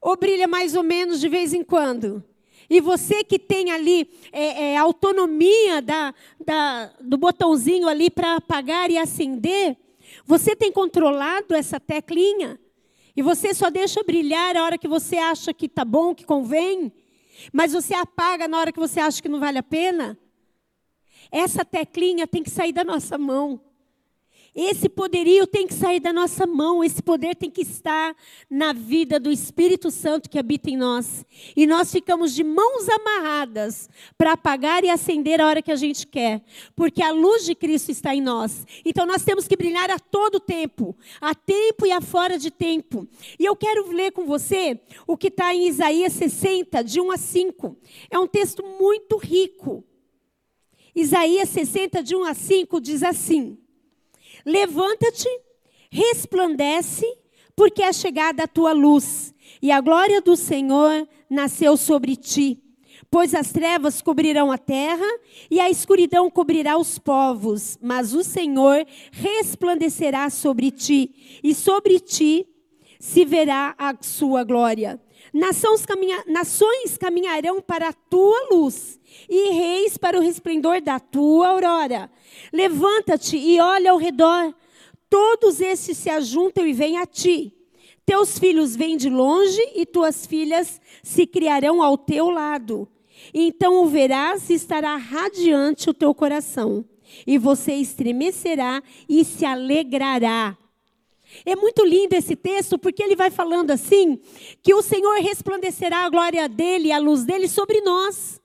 Ou 0.00 0.16
brilha 0.16 0.48
mais 0.48 0.74
ou 0.74 0.82
menos 0.82 1.20
de 1.20 1.28
vez 1.28 1.54
em 1.54 1.62
quando? 1.62 2.24
E 2.68 2.80
você 2.80 3.22
que 3.22 3.38
tem 3.38 3.70
ali 3.70 4.10
é, 4.32 4.72
é, 4.72 4.76
autonomia 4.78 5.80
da, 5.80 6.12
da, 6.44 6.86
do 7.00 7.16
botãozinho 7.16 7.86
ali 7.86 8.10
para 8.10 8.34
apagar 8.34 8.90
e 8.90 8.98
acender, 8.98 9.76
você 10.24 10.54
tem 10.56 10.72
controlado 10.72 11.54
essa 11.54 11.78
teclinha? 11.80 12.58
E 13.14 13.22
você 13.22 13.52
só 13.52 13.70
deixa 13.70 14.02
brilhar 14.02 14.56
a 14.56 14.64
hora 14.64 14.78
que 14.78 14.88
você 14.88 15.16
acha 15.18 15.52
que 15.52 15.66
está 15.66 15.84
bom, 15.84 16.14
que 16.14 16.24
convém? 16.24 16.92
Mas 17.52 17.72
você 17.72 17.94
apaga 17.94 18.48
na 18.48 18.58
hora 18.58 18.72
que 18.72 18.78
você 18.78 19.00
acha 19.00 19.20
que 19.20 19.28
não 19.28 19.40
vale 19.40 19.58
a 19.58 19.62
pena? 19.62 20.18
Essa 21.30 21.64
teclinha 21.64 22.26
tem 22.26 22.42
que 22.42 22.50
sair 22.50 22.72
da 22.72 22.84
nossa 22.84 23.16
mão. 23.18 23.60
Esse 24.54 24.86
poderio 24.86 25.46
tem 25.46 25.66
que 25.66 25.72
sair 25.72 25.98
da 25.98 26.12
nossa 26.12 26.46
mão, 26.46 26.84
esse 26.84 27.02
poder 27.02 27.34
tem 27.34 27.50
que 27.50 27.62
estar 27.62 28.14
na 28.50 28.74
vida 28.74 29.18
do 29.18 29.32
Espírito 29.32 29.90
Santo 29.90 30.28
que 30.28 30.38
habita 30.38 30.68
em 30.68 30.76
nós. 30.76 31.24
E 31.56 31.66
nós 31.66 31.90
ficamos 31.90 32.34
de 32.34 32.44
mãos 32.44 32.86
amarradas 32.86 33.88
para 34.18 34.32
apagar 34.32 34.84
e 34.84 34.90
acender 34.90 35.40
a 35.40 35.46
hora 35.46 35.62
que 35.62 35.72
a 35.72 35.76
gente 35.76 36.06
quer, 36.06 36.42
porque 36.76 37.02
a 37.02 37.10
luz 37.12 37.46
de 37.46 37.54
Cristo 37.54 37.90
está 37.90 38.14
em 38.14 38.20
nós. 38.20 38.66
Então 38.84 39.06
nós 39.06 39.24
temos 39.24 39.48
que 39.48 39.56
brilhar 39.56 39.90
a 39.90 39.98
todo 39.98 40.38
tempo, 40.38 40.94
a 41.18 41.34
tempo 41.34 41.86
e 41.86 41.90
a 41.90 42.02
fora 42.02 42.36
de 42.36 42.50
tempo. 42.50 43.08
E 43.38 43.46
eu 43.46 43.56
quero 43.56 43.90
ler 43.90 44.12
com 44.12 44.26
você 44.26 44.78
o 45.06 45.16
que 45.16 45.28
está 45.28 45.54
em 45.54 45.66
Isaías 45.66 46.12
60, 46.12 46.84
de 46.84 47.00
1 47.00 47.10
a 47.10 47.16
5. 47.16 47.76
É 48.10 48.18
um 48.18 48.26
texto 48.26 48.62
muito 48.62 49.16
rico. 49.16 49.82
Isaías 50.94 51.48
60, 51.48 52.02
de 52.02 52.14
1 52.14 52.24
a 52.24 52.34
5, 52.34 52.80
diz 52.82 53.02
assim. 53.02 53.61
Levanta-te, 54.44 55.28
resplandece, 55.90 57.06
porque 57.54 57.82
é 57.82 57.92
chegada 57.92 58.44
a 58.44 58.48
tua 58.48 58.72
luz, 58.72 59.34
e 59.60 59.70
a 59.70 59.80
glória 59.80 60.20
do 60.20 60.36
Senhor 60.36 61.06
nasceu 61.28 61.76
sobre 61.76 62.16
ti. 62.16 62.62
Pois 63.10 63.34
as 63.34 63.52
trevas 63.52 64.00
cobrirão 64.00 64.50
a 64.50 64.56
terra 64.56 65.06
e 65.50 65.60
a 65.60 65.68
escuridão 65.68 66.30
cobrirá 66.30 66.78
os 66.78 66.98
povos, 66.98 67.78
mas 67.82 68.14
o 68.14 68.24
Senhor 68.24 68.86
resplandecerá 69.10 70.30
sobre 70.30 70.70
ti, 70.70 71.40
e 71.44 71.54
sobre 71.54 72.00
ti 72.00 72.46
se 72.98 73.24
verá 73.24 73.74
a 73.76 73.94
sua 74.00 74.44
glória. 74.44 75.00
Caminha, 75.86 76.22
nações 76.26 76.98
caminharão 76.98 77.60
para 77.60 77.88
a 77.88 77.92
tua 77.92 78.48
luz, 78.50 79.00
e 79.28 79.50
reis 79.50 79.96
para 79.96 80.18
o 80.18 80.22
resplendor 80.22 80.80
da 80.80 81.00
tua 81.00 81.48
aurora. 81.48 82.10
Levanta-te 82.52 83.36
e 83.36 83.58
olha 83.60 83.90
ao 83.92 83.96
redor. 83.96 84.54
Todos 85.08 85.60
estes 85.60 85.98
se 85.98 86.10
ajuntam 86.10 86.66
e 86.66 86.72
vêm 86.72 86.98
a 86.98 87.06
ti. 87.06 87.52
Teus 88.04 88.38
filhos 88.38 88.74
vêm 88.74 88.96
de 88.96 89.08
longe 89.08 89.60
e 89.74 89.86
tuas 89.86 90.26
filhas 90.26 90.80
se 91.02 91.26
criarão 91.26 91.82
ao 91.82 91.96
teu 91.96 92.30
lado. 92.30 92.88
Então 93.32 93.82
o 93.82 93.86
verás 93.86 94.50
e 94.50 94.54
estará 94.54 94.96
radiante 94.96 95.88
o 95.88 95.94
teu 95.94 96.14
coração. 96.14 96.84
E 97.26 97.38
você 97.38 97.74
estremecerá 97.74 98.82
e 99.08 99.24
se 99.24 99.44
alegrará. 99.44 100.56
É 101.44 101.56
muito 101.56 101.84
lindo 101.84 102.14
esse 102.14 102.36
texto, 102.36 102.78
porque 102.78 103.02
ele 103.02 103.16
vai 103.16 103.30
falando 103.30 103.70
assim: 103.70 104.20
que 104.62 104.74
o 104.74 104.82
Senhor 104.82 105.18
resplandecerá 105.20 106.04
a 106.04 106.08
glória 106.08 106.48
dele, 106.48 106.92
a 106.92 106.98
luz 106.98 107.24
dele 107.24 107.48
sobre 107.48 107.80
nós. 107.80 108.40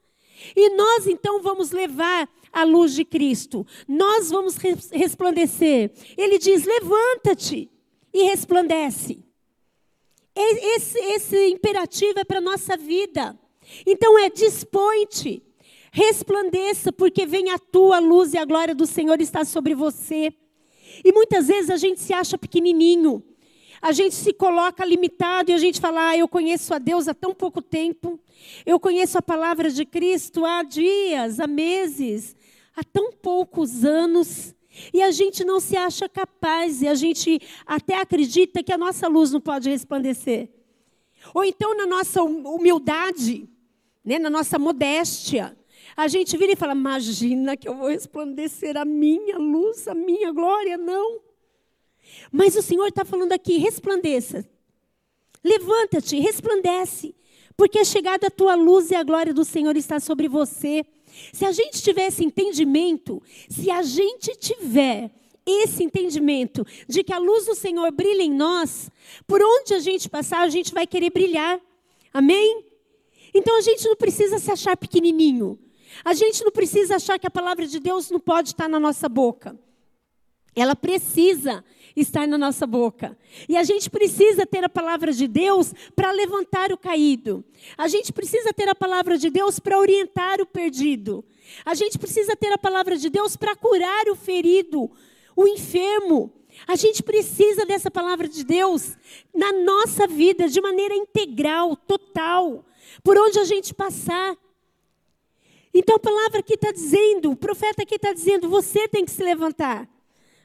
E 0.56 0.70
nós 0.70 1.08
então 1.08 1.42
vamos 1.42 1.72
levar 1.72 2.30
a 2.52 2.64
luz 2.64 2.94
de 2.94 3.04
Cristo. 3.04 3.66
Nós 3.88 4.30
vamos 4.30 4.56
resplandecer. 4.92 5.92
Ele 6.18 6.38
diz: 6.38 6.66
levanta-te 6.66 7.70
e 8.14 8.24
resplandece. 8.24 9.24
Esse, 10.36 11.00
esse 11.00 11.48
imperativo 11.48 12.20
é 12.20 12.24
para 12.24 12.38
a 12.38 12.42
nossa 12.42 12.78
vida. 12.78 13.38
Então 13.86 14.18
é 14.20 14.30
dispõe-te, 14.30 15.44
resplandeça, 15.92 16.92
porque 16.92 17.26
vem 17.26 17.50
a 17.50 17.58
tua 17.58 18.00
luz 18.00 18.34
e 18.34 18.38
a 18.38 18.46
glória 18.46 18.76
do 18.76 18.86
Senhor 18.86 19.20
está 19.20 19.44
sobre 19.44 19.74
você. 19.74 20.32
E 21.04 21.12
muitas 21.12 21.48
vezes 21.48 21.70
a 21.70 21.78
gente 21.78 22.00
se 22.00 22.14
acha 22.14 22.38
pequenininho. 22.38 23.24
A 23.82 23.92
gente 23.92 24.16
se 24.16 24.34
coloca 24.34 24.84
limitado 24.84 25.52
e 25.52 25.54
a 25.54 25.58
gente 25.58 25.80
fala: 25.80 26.10
ah, 26.10 26.18
eu 26.18 26.28
conheço 26.28 26.74
a 26.74 26.80
Deus 26.80 27.08
há 27.08 27.14
tão 27.14 27.34
pouco 27.34 27.62
tempo, 27.62 28.20
eu 28.66 28.80
conheço 28.80 29.18
a 29.18 29.22
palavra 29.22 29.70
de 29.70 29.86
Cristo 29.86 30.46
há 30.46 30.64
dias, 30.64 31.40
há 31.40 31.48
meses, 31.48 32.36
há 32.76 32.84
tão 32.84 33.12
poucos 33.12 33.86
anos. 33.86 34.56
E 34.94 35.02
a 35.02 35.10
gente 35.10 35.44
não 35.44 35.60
se 35.60 35.76
acha 35.76 36.08
capaz, 36.08 36.82
e 36.82 36.88
a 36.88 36.94
gente 36.94 37.42
até 37.66 38.00
acredita 38.00 38.62
que 38.62 38.72
a 38.72 38.78
nossa 38.78 39.08
luz 39.08 39.32
não 39.32 39.42
pode 39.42 39.70
resplandecer. 39.70 40.50
Ou 41.34 41.44
então, 41.44 41.76
na 41.76 41.88
nossa 41.88 42.22
humildade, 42.22 43.50
né, 44.06 44.20
na 44.20 44.30
nossa 44.30 44.60
modéstia, 44.60 45.58
a 45.98 46.08
gente 46.08 46.38
vira 46.38 46.54
e 46.54 46.56
fala: 46.56 46.74
imagina 46.74 47.58
que 47.58 47.68
eu 47.68 47.76
vou 47.76 47.90
resplandecer 47.90 48.78
a 48.78 48.86
minha 48.86 49.40
luz, 49.40 49.88
a 49.88 49.96
minha 49.96 50.32
glória. 50.32 50.78
Não. 50.78 51.20
Mas 52.32 52.56
o 52.56 52.62
Senhor 52.62 52.88
está 52.88 53.04
falando 53.04 53.34
aqui: 53.34 53.58
resplandeça. 53.58 54.48
Levanta-te, 55.44 56.20
resplandece, 56.20 57.16
porque 57.56 57.80
é 57.80 57.84
chegada 57.84 58.28
a 58.28 58.32
tua 58.32 58.54
luz 58.54 58.92
e 58.92 58.96
a 58.96 59.04
glória 59.04 59.34
do 59.34 59.44
Senhor 59.44 59.76
está 59.76 60.00
sobre 60.00 60.28
você. 60.28 60.86
Se 61.34 61.46
a 61.46 61.52
gente 61.52 61.82
tiver 61.82 62.08
esse 62.08 62.24
entendimento, 62.24 63.22
se 63.50 63.72
a 63.72 63.82
gente 63.82 64.36
tiver 64.36 65.10
esse 65.46 65.84
entendimento 65.84 66.66
de 66.88 67.04
que 67.04 67.14
a 67.14 67.18
luz 67.18 67.46
do 67.46 67.56
Senhor 67.56 67.90
brilha 67.92 68.22
em 68.22 68.32
nós, 68.32 68.92
por 69.26 69.42
onde 69.42 69.74
a 69.74 69.80
gente 69.80 70.10
passar, 70.10 70.42
a 70.42 70.50
gente 70.50 70.74
vai 70.74 70.86
querer 70.86 71.10
brilhar. 71.10 71.60
Amém? 72.14 72.66
Então 73.34 73.58
a 73.58 73.62
gente 73.62 73.88
não 73.88 73.96
precisa 73.96 74.38
se 74.38 74.52
achar 74.52 74.76
pequenininho. 74.76 75.58
A 76.04 76.14
gente 76.14 76.44
não 76.44 76.52
precisa 76.52 76.96
achar 76.96 77.20
que 77.20 77.28
a 77.28 77.32
palavra 77.32 77.66
de 77.66 77.80
Deus 77.80 78.10
não 78.10 78.20
pode 78.20 78.50
estar 78.50 78.68
na 78.68 78.80
nossa 78.80 79.08
boca. 79.08 79.58
Ela 80.56 80.76
precisa 80.76 81.64
estar 81.96 82.28
na 82.28 82.38
nossa 82.38 82.66
boca. 82.66 83.18
E 83.48 83.56
a 83.56 83.64
gente 83.64 83.90
precisa 83.90 84.46
ter 84.46 84.64
a 84.64 84.70
palavra 84.70 85.12
de 85.12 85.28
Deus 85.28 85.74
para 85.96 86.12
levantar 86.12 86.72
o 86.72 86.78
caído. 86.78 87.44
A 87.78 87.88
gente 87.88 88.12
precisa 88.12 88.54
ter 88.54 88.68
a 88.70 88.76
palavra 88.76 89.18
de 89.18 89.30
Deus 89.30 89.60
para 89.60 89.78
orientar 89.78 90.42
o 90.42 90.46
perdido. 90.46 91.24
A 91.66 91.74
gente 91.74 91.98
precisa 91.98 92.36
ter 92.36 92.52
a 92.52 92.58
palavra 92.58 92.98
de 92.98 93.10
Deus 93.10 93.36
para 93.36 93.56
curar 93.56 94.08
o 94.10 94.16
ferido, 94.16 94.90
o 95.36 95.48
enfermo. 95.48 96.34
A 96.68 96.76
gente 96.76 97.04
precisa 97.04 97.66
dessa 97.66 97.92
palavra 97.92 98.28
de 98.28 98.44
Deus 98.44 98.98
na 99.34 99.54
nossa 99.54 100.08
vida 100.08 100.48
de 100.48 100.60
maneira 100.60 100.96
integral, 100.96 101.76
total, 101.76 102.66
por 103.04 103.18
onde 103.18 103.40
a 103.40 103.44
gente 103.44 103.74
passar. 103.74 104.36
Então 105.80 105.98
a 105.98 106.00
palavra 106.00 106.40
aqui 106.40 106.56
está 106.56 106.72
dizendo, 106.72 107.30
o 107.30 107.36
profeta 107.36 107.84
aqui 107.84 107.98
está 107.98 108.12
dizendo: 108.12 108.50
você 108.50 108.88
tem 108.88 109.06
que 109.06 109.12
se 109.12 109.24
levantar, 109.24 109.88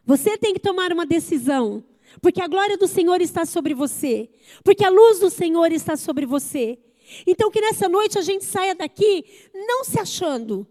você 0.04 0.36
tem 0.36 0.52
que 0.52 0.60
tomar 0.60 0.92
uma 0.92 1.06
decisão, 1.06 1.82
porque 2.20 2.42
a 2.42 2.46
glória 2.46 2.76
do 2.76 2.86
Senhor 2.86 3.18
está 3.22 3.46
sobre 3.46 3.72
você, 3.72 4.28
porque 4.62 4.84
a 4.84 4.90
luz 4.90 5.20
do 5.20 5.30
Senhor 5.30 5.72
está 5.72 5.96
sobre 5.96 6.26
você. 6.26 6.78
Então 7.26 7.50
que 7.50 7.62
nessa 7.62 7.88
noite 7.88 8.18
a 8.18 8.20
gente 8.20 8.44
saia 8.44 8.74
daqui 8.74 9.24
não 9.54 9.84
se 9.84 9.98
achando, 9.98 10.66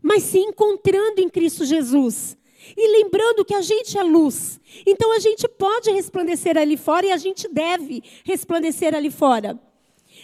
mas 0.00 0.22
se 0.22 0.38
encontrando 0.38 1.20
em 1.20 1.28
Cristo 1.28 1.64
Jesus. 1.64 2.38
E 2.76 3.02
lembrando 3.02 3.44
que 3.44 3.54
a 3.54 3.60
gente 3.60 3.98
é 3.98 4.04
luz. 4.04 4.60
Então 4.86 5.12
a 5.12 5.18
gente 5.18 5.48
pode 5.48 5.90
resplandecer 5.90 6.56
ali 6.56 6.76
fora 6.76 7.06
e 7.06 7.12
a 7.12 7.16
gente 7.16 7.48
deve 7.48 8.04
resplandecer 8.24 8.94
ali 8.94 9.10
fora. 9.10 9.58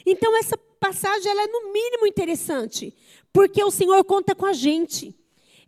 Então 0.07 0.37
essa 0.37 0.57
passagem 0.83 1.31
ela 1.31 1.45
é 1.45 1.47
no 1.47 1.73
mínimo 1.73 2.09
interessante, 2.09 2.93
porque 3.33 3.62
o 3.62 3.71
Senhor 3.71 4.05
conta 4.05 4.35
com 4.35 4.45
a 4.45 4.53
gente. 4.53 5.17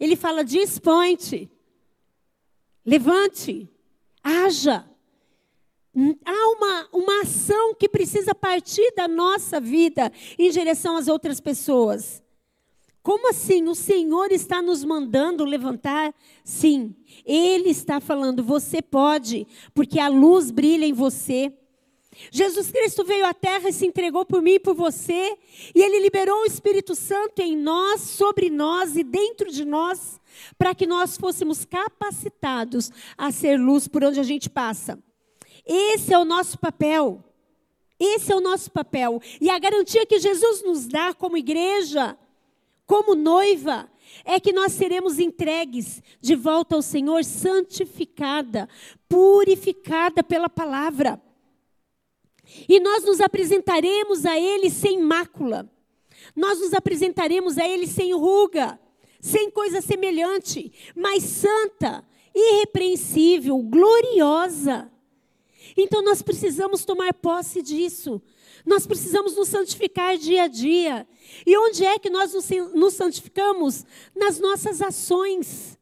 Ele 0.01 0.17
fala: 0.17 0.43
diz, 0.43 0.81
levante, 2.85 3.71
haja. 4.25 4.85
Há 6.25 6.49
uma, 6.49 6.89
uma 6.93 7.21
ação 7.23 7.73
que 7.77 7.89
precisa 7.89 8.35
partir 8.35 8.93
da 8.97 9.07
nossa 9.07 9.61
vida 9.61 10.11
em 10.37 10.51
direção 10.51 10.97
às 10.97 11.07
outras 11.07 11.39
pessoas. 11.39 12.21
Como 13.01 13.31
assim? 13.31 13.69
O 13.69 13.77
Senhor 13.77 14.33
está 14.33 14.61
nos 14.61 14.83
mandando 14.83 15.45
levantar? 15.45 16.13
Sim, 16.43 16.97
Ele 17.25 17.69
está 17.69 18.01
falando, 18.01 18.43
você 18.43 18.83
pode, 18.83 19.47
porque 19.73 20.01
a 20.01 20.09
luz 20.09 20.51
brilha 20.51 20.85
em 20.85 20.93
você. 20.93 21.53
Jesus 22.31 22.71
Cristo 22.71 23.05
veio 23.05 23.27
à 23.27 23.35
terra 23.35 23.69
e 23.69 23.73
se 23.73 23.87
entregou 23.87 24.25
por 24.25 24.43
mim 24.43 24.55
e 24.55 24.61
por 24.61 24.75
você, 24.75 25.37
e 25.75 25.83
Ele 25.83 26.01
liberou 26.01 26.43
o 26.43 26.47
Espírito 26.47 26.95
Santo 26.95 27.41
em 27.41 27.57
nós, 27.57 28.01
sobre 28.01 28.51
nós 28.51 28.97
e 28.97 29.03
dentro 29.03 29.51
de 29.51 29.65
nós, 29.65 30.21
para 30.59 30.75
que 30.75 30.87
nós 30.87 31.17
fôssemos 31.17 31.65
capacitados 31.65 32.91
a 33.17 33.31
ser 33.31 33.59
luz 33.59 33.89
por 33.89 34.05
onde 34.05 34.21
a 34.21 34.25
gente 34.25 34.49
passa. 34.51 34.99
Esse 35.67 36.13
é 36.13 36.19
o 36.19 36.25
nosso 36.25 36.59
papel. 36.59 37.23
Esse 37.99 38.33
é 38.33 38.37
o 38.37 38.41
nosso 38.41 38.71
papel. 38.71 39.21
E 39.41 39.49
a 39.49 39.59
garantia 39.59 40.05
que 40.05 40.19
Jesus 40.19 40.63
nos 40.63 40.87
dá 40.87 41.15
como 41.15 41.37
igreja, 41.37 42.19
como 42.87 43.15
noiva, 43.15 43.89
é 44.25 44.39
que 44.39 44.53
nós 44.53 44.73
seremos 44.73 45.19
entregues 45.19 46.03
de 46.21 46.35
volta 46.35 46.75
ao 46.77 46.83
Senhor, 46.83 47.25
santificada, 47.25 48.69
purificada 49.09 50.23
pela 50.23 50.49
palavra. 50.49 51.21
E 52.69 52.81
nós 52.81 53.05
nos 53.05 53.21
apresentaremos 53.21 54.25
a 54.25 54.39
Ele 54.39 54.71
sem 54.71 55.01
mácula. 55.01 55.71
Nós 56.35 56.61
nos 56.61 56.73
apresentaremos 56.73 57.59
a 57.59 57.69
Ele 57.69 57.87
sem 57.87 58.13
ruga, 58.15 58.79
sem 59.21 59.51
coisa 59.51 59.81
semelhante, 59.81 60.73
mas 60.95 61.23
santa, 61.23 62.05
irrepreensível, 62.35 63.59
gloriosa. 63.59 64.91
Então 65.77 66.03
nós 66.03 66.23
precisamos 66.23 66.85
tomar 66.85 67.13
posse 67.15 67.63
disso. 67.63 68.21
Nós 68.65 68.87
precisamos 68.87 69.37
nos 69.37 69.49
santificar 69.49 70.17
dia 70.17 70.45
a 70.45 70.47
dia. 70.47 71.07
E 71.47 71.57
onde 71.59 71.85
é 71.85 71.99
que 71.99 72.09
nós 72.11 72.33
nos 72.75 72.95
santificamos? 72.95 73.85
Nas 74.15 74.39
nossas 74.39 74.81
ações, 74.81 75.79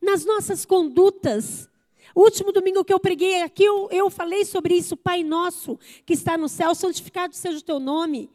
nas 0.00 0.24
nossas 0.24 0.64
condutas. 0.64 1.68
O 2.14 2.22
último 2.22 2.52
domingo 2.52 2.84
que 2.84 2.92
eu 2.92 3.00
preguei 3.00 3.42
aqui, 3.42 3.64
eu, 3.64 3.88
eu 3.90 4.08
falei 4.08 4.44
sobre 4.44 4.74
isso. 4.76 4.96
Pai 4.96 5.24
nosso 5.24 5.78
que 6.06 6.12
está 6.12 6.38
no 6.38 6.48
céu, 6.48 6.74
santificado 6.74 7.34
seja 7.34 7.58
o 7.58 7.62
teu 7.62 7.80
nome. 7.80 8.30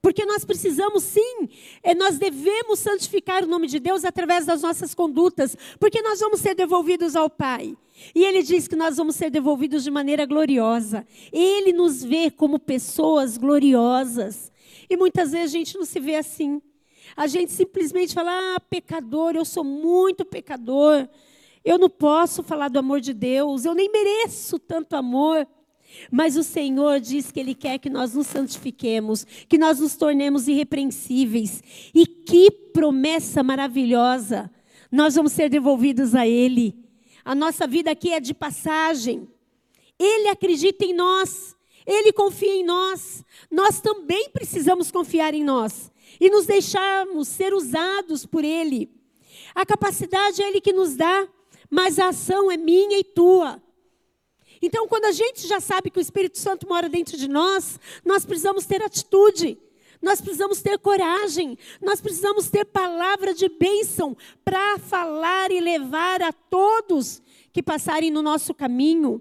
Porque 0.00 0.24
nós 0.24 0.44
precisamos 0.44 1.02
sim, 1.02 1.48
é, 1.82 1.92
nós 1.92 2.18
devemos 2.18 2.78
santificar 2.78 3.42
o 3.42 3.48
nome 3.48 3.66
de 3.66 3.80
Deus 3.80 4.04
através 4.04 4.46
das 4.46 4.62
nossas 4.62 4.94
condutas, 4.94 5.56
porque 5.80 6.00
nós 6.00 6.20
vamos 6.20 6.40
ser 6.40 6.54
devolvidos 6.54 7.16
ao 7.16 7.28
Pai. 7.28 7.76
E 8.14 8.24
Ele 8.24 8.42
diz 8.44 8.68
que 8.68 8.76
nós 8.76 8.96
vamos 8.96 9.16
ser 9.16 9.28
devolvidos 9.28 9.82
de 9.82 9.90
maneira 9.90 10.24
gloriosa. 10.24 11.04
Ele 11.32 11.72
nos 11.72 12.04
vê 12.04 12.30
como 12.30 12.60
pessoas 12.60 13.36
gloriosas. 13.36 14.52
E 14.88 14.96
muitas 14.96 15.32
vezes 15.32 15.54
a 15.54 15.58
gente 15.58 15.76
não 15.76 15.84
se 15.84 15.98
vê 15.98 16.14
assim. 16.14 16.62
A 17.16 17.26
gente 17.26 17.50
simplesmente 17.50 18.14
fala, 18.14 18.30
ah, 18.30 18.60
pecador, 18.60 19.34
eu 19.34 19.44
sou 19.44 19.64
muito 19.64 20.24
pecador. 20.24 21.08
Eu 21.68 21.76
não 21.76 21.90
posso 21.90 22.42
falar 22.42 22.68
do 22.68 22.78
amor 22.78 22.98
de 22.98 23.12
Deus, 23.12 23.66
eu 23.66 23.74
nem 23.74 23.92
mereço 23.92 24.58
tanto 24.58 24.96
amor. 24.96 25.46
Mas 26.10 26.34
o 26.34 26.42
Senhor 26.42 26.98
diz 26.98 27.30
que 27.30 27.38
Ele 27.38 27.54
quer 27.54 27.78
que 27.78 27.90
nós 27.90 28.14
nos 28.14 28.26
santifiquemos, 28.26 29.26
que 29.46 29.58
nós 29.58 29.78
nos 29.78 29.94
tornemos 29.94 30.48
irrepreensíveis. 30.48 31.62
E 31.94 32.06
que 32.06 32.50
promessa 32.50 33.42
maravilhosa! 33.42 34.50
Nós 34.90 35.14
vamos 35.14 35.32
ser 35.32 35.50
devolvidos 35.50 36.14
a 36.14 36.26
Ele. 36.26 36.74
A 37.22 37.34
nossa 37.34 37.66
vida 37.66 37.90
aqui 37.90 38.14
é 38.14 38.20
de 38.20 38.32
passagem. 38.32 39.28
Ele 39.98 40.28
acredita 40.28 40.86
em 40.86 40.94
nós, 40.94 41.54
Ele 41.86 42.14
confia 42.14 42.54
em 42.54 42.64
nós. 42.64 43.22
Nós 43.50 43.78
também 43.78 44.30
precisamos 44.30 44.90
confiar 44.90 45.34
em 45.34 45.44
nós 45.44 45.92
e 46.18 46.30
nos 46.30 46.46
deixarmos 46.46 47.28
ser 47.28 47.52
usados 47.52 48.24
por 48.24 48.42
Ele. 48.42 48.90
A 49.54 49.66
capacidade 49.66 50.42
é 50.42 50.48
Ele 50.48 50.62
que 50.62 50.72
nos 50.72 50.96
dá, 50.96 51.28
mas 51.70 51.98
a 51.98 52.08
ação 52.08 52.50
é 52.50 52.56
minha 52.56 52.98
e 52.98 53.04
tua. 53.04 53.62
Então, 54.60 54.88
quando 54.88 55.04
a 55.04 55.12
gente 55.12 55.46
já 55.46 55.60
sabe 55.60 55.90
que 55.90 55.98
o 55.98 56.00
Espírito 56.00 56.38
Santo 56.38 56.68
mora 56.68 56.88
dentro 56.88 57.16
de 57.16 57.28
nós, 57.28 57.78
nós 58.04 58.24
precisamos 58.24 58.66
ter 58.66 58.82
atitude, 58.82 59.58
nós 60.02 60.20
precisamos 60.20 60.60
ter 60.60 60.78
coragem, 60.78 61.56
nós 61.80 62.00
precisamos 62.00 62.48
ter 62.48 62.64
palavra 62.64 63.34
de 63.34 63.48
bênção 63.48 64.16
para 64.44 64.78
falar 64.78 65.50
e 65.50 65.60
levar 65.60 66.22
a 66.22 66.32
todos 66.32 67.22
que 67.52 67.62
passarem 67.62 68.10
no 68.10 68.22
nosso 68.22 68.52
caminho. 68.54 69.20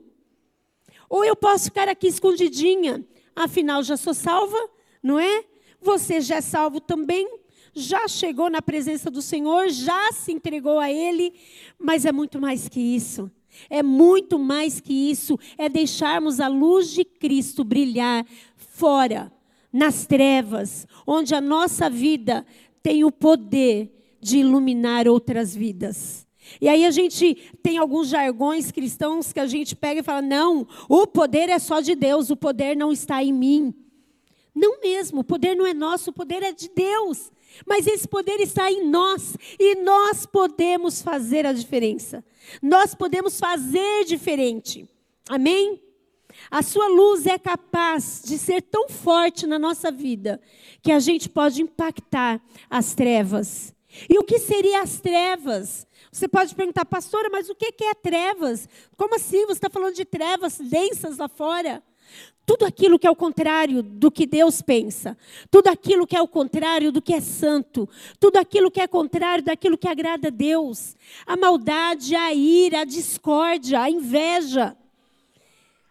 Ou 1.09 1.23
eu 1.23 1.35
posso 1.35 1.65
ficar 1.65 1.87
aqui 1.87 2.07
escondidinha, 2.07 3.05
afinal 3.35 3.83
já 3.83 3.95
sou 3.95 4.13
salva, 4.13 4.57
não 5.01 5.19
é? 5.19 5.45
Você 5.81 6.19
já 6.19 6.37
é 6.37 6.41
salvo 6.41 6.81
também, 6.81 7.36
já 7.77 8.07
chegou 8.07 8.49
na 8.49 8.61
presença 8.61 9.09
do 9.09 9.21
Senhor, 9.21 9.69
já 9.69 10.11
se 10.11 10.31
entregou 10.31 10.79
a 10.79 10.91
Ele, 10.91 11.33
mas 11.79 12.05
é 12.05 12.11
muito 12.11 12.39
mais 12.39 12.67
que 12.67 12.79
isso. 12.79 13.31
É 13.69 13.81
muito 13.81 14.37
mais 14.37 14.79
que 14.79 14.93
isso, 14.93 15.39
é 15.57 15.67
deixarmos 15.67 16.39
a 16.39 16.47
luz 16.47 16.91
de 16.91 17.03
Cristo 17.03 17.63
brilhar 17.63 18.25
fora, 18.55 19.31
nas 19.71 20.05
trevas, 20.05 20.87
onde 21.05 21.33
a 21.33 21.41
nossa 21.41 21.89
vida 21.89 22.45
tem 22.81 23.03
o 23.03 23.11
poder 23.11 23.91
de 24.19 24.39
iluminar 24.39 25.07
outras 25.07 25.55
vidas. 25.55 26.27
E 26.61 26.69
aí 26.69 26.85
a 26.85 26.91
gente 26.91 27.35
tem 27.61 27.77
alguns 27.77 28.07
jargões 28.07 28.71
cristãos 28.71 29.33
que 29.33 29.39
a 29.39 29.47
gente 29.47 29.75
pega 29.75 29.99
e 29.99 30.03
fala: 30.03 30.21
não, 30.21 30.67
o 30.87 31.05
poder 31.05 31.49
é 31.49 31.59
só 31.59 31.81
de 31.81 31.95
Deus, 31.95 32.29
o 32.29 32.37
poder 32.37 32.75
não 32.75 32.91
está 32.91 33.23
em 33.23 33.33
mim. 33.33 33.73
Não 34.55 34.81
mesmo, 34.81 35.19
o 35.19 35.23
poder 35.23 35.55
não 35.55 35.67
é 35.67 35.73
nosso, 35.73 36.09
o 36.09 36.13
poder 36.13 36.41
é 36.41 36.51
de 36.51 36.69
Deus. 36.69 37.31
Mas 37.65 37.87
esse 37.87 38.07
poder 38.07 38.39
está 38.39 38.71
em 38.71 38.87
nós 38.87 39.35
e 39.59 39.75
nós 39.75 40.25
podemos 40.25 41.01
fazer 41.01 41.45
a 41.45 41.53
diferença. 41.53 42.23
Nós 42.61 42.93
podemos 42.93 43.39
fazer 43.39 44.05
diferente. 44.05 44.87
Amém? 45.29 45.81
A 46.51 46.61
sua 46.61 46.87
luz 46.87 47.25
é 47.25 47.37
capaz 47.37 48.21
de 48.23 48.37
ser 48.37 48.61
tão 48.61 48.87
forte 48.89 49.47
na 49.47 49.57
nossa 49.57 49.91
vida 49.91 50.39
que 50.81 50.91
a 50.91 50.99
gente 50.99 51.29
pode 51.29 51.61
impactar 51.61 52.41
as 52.69 52.93
trevas. 52.93 53.73
E 54.09 54.17
o 54.19 54.23
que 54.23 54.37
seria 54.37 54.81
as 54.81 54.99
trevas? 54.99 55.87
Você 56.11 56.27
pode 56.27 56.53
perguntar, 56.55 56.85
pastora, 56.85 57.29
mas 57.31 57.49
o 57.49 57.55
que 57.55 57.73
é 57.83 57.93
trevas? 57.93 58.67
Como 58.95 59.15
assim? 59.15 59.45
Você 59.45 59.53
está 59.53 59.69
falando 59.69 59.95
de 59.95 60.05
trevas 60.05 60.57
densas 60.57 61.17
lá 61.17 61.27
fora? 61.27 61.83
Tudo 62.45 62.65
aquilo 62.65 62.97
que 62.97 63.05
é 63.05 63.11
o 63.11 63.15
contrário 63.15 63.83
do 63.83 64.09
que 64.09 64.25
Deus 64.25 64.61
pensa, 64.61 65.17
tudo 65.51 65.67
aquilo 65.67 66.07
que 66.07 66.15
é 66.15 66.21
o 66.21 66.27
contrário 66.27 66.93
do 66.93 67.01
que 67.01 67.13
é 67.13 67.19
santo, 67.19 67.89
tudo 68.19 68.37
aquilo 68.37 68.71
que 68.71 68.79
é 68.79 68.87
contrário 68.87 69.43
daquilo 69.43 69.77
que 69.77 69.87
agrada 69.87 70.29
a 70.29 70.31
Deus, 70.31 70.95
a 71.25 71.35
maldade, 71.35 72.15
a 72.15 72.33
ira, 72.33 72.81
a 72.81 72.85
discórdia, 72.85 73.81
a 73.81 73.89
inveja, 73.89 74.77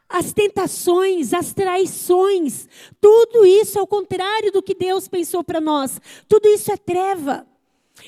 as 0.08 0.32
tentações, 0.32 1.34
as 1.34 1.52
traições, 1.52 2.68
tudo 3.00 3.44
isso 3.44 3.78
é 3.78 3.82
o 3.82 3.86
contrário 3.86 4.50
do 4.50 4.62
que 4.62 4.74
Deus 4.74 5.08
pensou 5.08 5.44
para 5.44 5.60
nós, 5.60 6.00
tudo 6.26 6.48
isso 6.48 6.72
é 6.72 6.76
treva. 6.76 7.46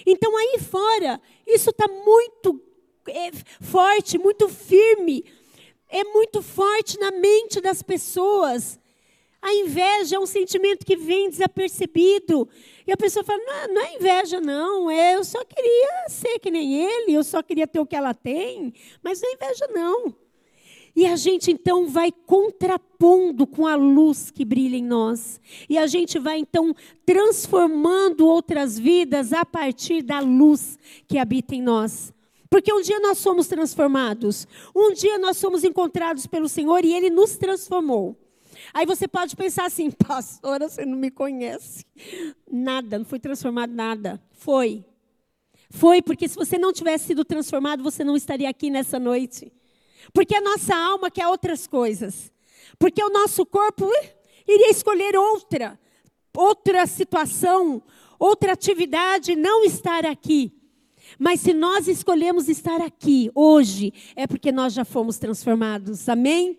Então 0.06 0.36
aí 0.36 0.58
fora, 0.58 1.20
isso 1.46 1.70
está 1.70 1.86
muito 1.86 2.62
é, 3.08 3.30
forte, 3.60 4.18
muito 4.18 4.48
firme 4.48 5.24
é 5.88 6.04
muito 6.04 6.42
forte 6.42 6.98
na 6.98 7.10
mente 7.10 7.60
das 7.60 7.82
pessoas. 7.82 8.78
A 9.40 9.54
inveja 9.54 10.16
é 10.16 10.18
um 10.18 10.26
sentimento 10.26 10.84
que 10.84 10.96
vem 10.96 11.30
desapercebido. 11.30 12.48
E 12.86 12.92
a 12.92 12.96
pessoa 12.96 13.24
fala: 13.24 13.38
não, 13.44 13.74
não 13.74 13.82
é 13.82 13.94
inveja, 13.94 14.40
não. 14.40 14.90
É, 14.90 15.14
eu 15.14 15.24
só 15.24 15.44
queria 15.44 16.08
ser 16.08 16.38
que 16.38 16.50
nem 16.50 16.84
ele, 16.84 17.12
eu 17.12 17.24
só 17.24 17.42
queria 17.42 17.66
ter 17.66 17.80
o 17.80 17.86
que 17.86 17.96
ela 17.96 18.12
tem. 18.12 18.74
Mas 19.02 19.20
não 19.20 19.30
é 19.30 19.34
inveja, 19.34 19.68
não. 19.72 20.14
E 20.96 21.06
a 21.06 21.14
gente 21.14 21.52
então 21.52 21.86
vai 21.86 22.10
contrapondo 22.10 23.46
com 23.46 23.68
a 23.68 23.76
luz 23.76 24.32
que 24.32 24.44
brilha 24.44 24.76
em 24.76 24.82
nós. 24.82 25.40
E 25.68 25.78
a 25.78 25.86
gente 25.86 26.18
vai 26.18 26.38
então 26.38 26.74
transformando 27.06 28.26
outras 28.26 28.76
vidas 28.76 29.32
a 29.32 29.44
partir 29.44 30.02
da 30.02 30.18
luz 30.18 30.76
que 31.06 31.16
habita 31.16 31.54
em 31.54 31.62
nós. 31.62 32.12
Porque 32.50 32.72
um 32.72 32.80
dia 32.80 32.98
nós 33.00 33.18
somos 33.18 33.46
transformados, 33.46 34.46
um 34.74 34.92
dia 34.92 35.18
nós 35.18 35.36
somos 35.36 35.64
encontrados 35.64 36.26
pelo 36.26 36.48
Senhor 36.48 36.84
e 36.84 36.94
Ele 36.94 37.10
nos 37.10 37.36
transformou. 37.36 38.16
Aí 38.72 38.86
você 38.86 39.06
pode 39.06 39.36
pensar 39.36 39.66
assim, 39.66 39.90
pastora, 40.06 40.68
você 40.68 40.84
não 40.84 40.96
me 40.96 41.10
conhece. 41.10 41.84
Nada, 42.50 42.98
não 42.98 43.04
fui 43.04 43.18
transformado 43.18 43.72
nada. 43.72 44.20
Foi. 44.32 44.84
Foi, 45.70 46.00
porque 46.00 46.26
se 46.28 46.36
você 46.36 46.56
não 46.56 46.72
tivesse 46.72 47.08
sido 47.08 47.24
transformado, 47.24 47.82
você 47.82 48.02
não 48.02 48.16
estaria 48.16 48.48
aqui 48.48 48.70
nessa 48.70 48.98
noite. 48.98 49.52
Porque 50.12 50.34
a 50.34 50.40
nossa 50.40 50.74
alma 50.74 51.10
quer 51.10 51.28
outras 51.28 51.66
coisas. 51.66 52.32
Porque 52.78 53.02
o 53.02 53.10
nosso 53.10 53.44
corpo 53.44 53.90
iria 54.46 54.70
escolher 54.70 55.16
outra, 55.16 55.78
outra 56.34 56.86
situação, 56.86 57.82
outra 58.18 58.52
atividade, 58.52 59.36
não 59.36 59.64
estar 59.64 60.06
aqui. 60.06 60.57
Mas 61.18 61.40
se 61.40 61.54
nós 61.54 61.86
escolhemos 61.86 62.48
estar 62.48 62.80
aqui 62.80 63.30
hoje, 63.34 63.92
é 64.16 64.26
porque 64.26 64.50
nós 64.50 64.72
já 64.72 64.84
fomos 64.84 65.18
transformados. 65.18 66.08
Amém? 66.08 66.58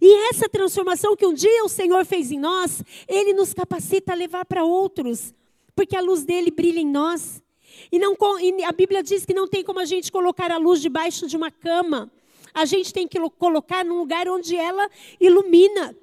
E 0.00 0.28
essa 0.28 0.48
transformação 0.48 1.16
que 1.16 1.26
um 1.26 1.34
dia 1.34 1.64
o 1.64 1.68
Senhor 1.68 2.04
fez 2.04 2.30
em 2.30 2.38
nós, 2.38 2.82
Ele 3.08 3.32
nos 3.32 3.54
capacita 3.54 4.12
a 4.12 4.16
levar 4.16 4.44
para 4.44 4.64
outros, 4.64 5.34
porque 5.74 5.96
a 5.96 6.00
luz 6.00 6.24
dele 6.24 6.50
brilha 6.50 6.80
em 6.80 6.86
nós. 6.86 7.42
E, 7.90 7.98
não, 7.98 8.16
e 8.40 8.64
a 8.64 8.72
Bíblia 8.72 9.02
diz 9.02 9.24
que 9.24 9.34
não 9.34 9.46
tem 9.46 9.62
como 9.62 9.78
a 9.78 9.84
gente 9.84 10.10
colocar 10.10 10.50
a 10.50 10.56
luz 10.56 10.80
debaixo 10.80 11.26
de 11.26 11.36
uma 11.36 11.50
cama. 11.50 12.10
A 12.54 12.64
gente 12.64 12.92
tem 12.92 13.06
que 13.06 13.18
colocar 13.30 13.84
num 13.84 13.98
lugar 13.98 14.28
onde 14.28 14.56
ela 14.56 14.88
ilumina. 15.20 15.94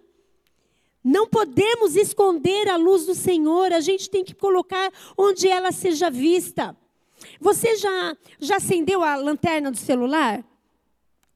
Não 1.04 1.28
podemos 1.28 1.96
esconder 1.96 2.70
a 2.70 2.78
luz 2.78 3.06
do 3.06 3.16
Senhor, 3.16 3.74
a 3.74 3.82
gente 3.82 4.10
tem 4.10 4.24
que 4.24 4.34
colocar 4.34 4.92
onde 5.18 5.48
ela 5.48 5.72
seja 5.72 6.10
vista. 6.10 6.78
Você 7.40 7.76
já, 7.76 8.18
já 8.40 8.58
acendeu 8.58 9.04
a 9.04 9.16
lanterna 9.16 9.72
do 9.72 9.78
celular? 9.78 10.44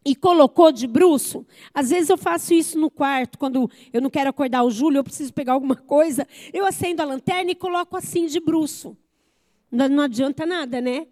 E 0.06 0.15
colocou 0.15 0.71
de 0.71 0.88
bruxo? 0.88 1.45
Às 1.73 1.89
vezes 1.89 2.10
eu 2.10 2.17
faço 2.17 2.54
isso 2.54 2.80
no 2.80 2.89
quarto, 2.89 3.38
quando 3.38 3.69
eu 3.91 4.02
não 4.02 4.10
quero 4.10 4.30
acordar 4.30 4.63
o 4.63 4.71
Júlio, 4.71 5.00
eu 5.00 5.04
preciso 5.04 5.34
pegar 5.34 5.54
alguma 5.54 5.76
coisa, 5.88 6.26
eu 6.54 6.65
acendo 6.65 7.02
a 7.02 7.06
lanterna 7.06 7.52
e 7.52 7.56
coloco 7.56 7.97
assim 7.97 8.26
de 8.26 8.39
bruxo. 8.39 8.95
Não, 9.69 9.89
não 9.89 10.04
adianta 10.04 10.45
nada, 10.45 10.80
né? 10.80 11.08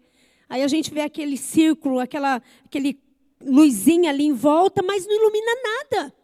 Aí 0.48 0.62
a 0.62 0.68
gente 0.68 0.92
vê 0.94 1.00
aquele 1.00 1.36
círculo, 1.36 1.98
aquela 1.98 2.40
aquele 2.64 2.98
luzinha 3.40 4.10
ali 4.10 4.24
em 4.24 4.32
volta, 4.32 4.82
mas 4.82 5.06
não 5.06 5.14
ilumina 5.14 5.52
nada. 5.62 6.14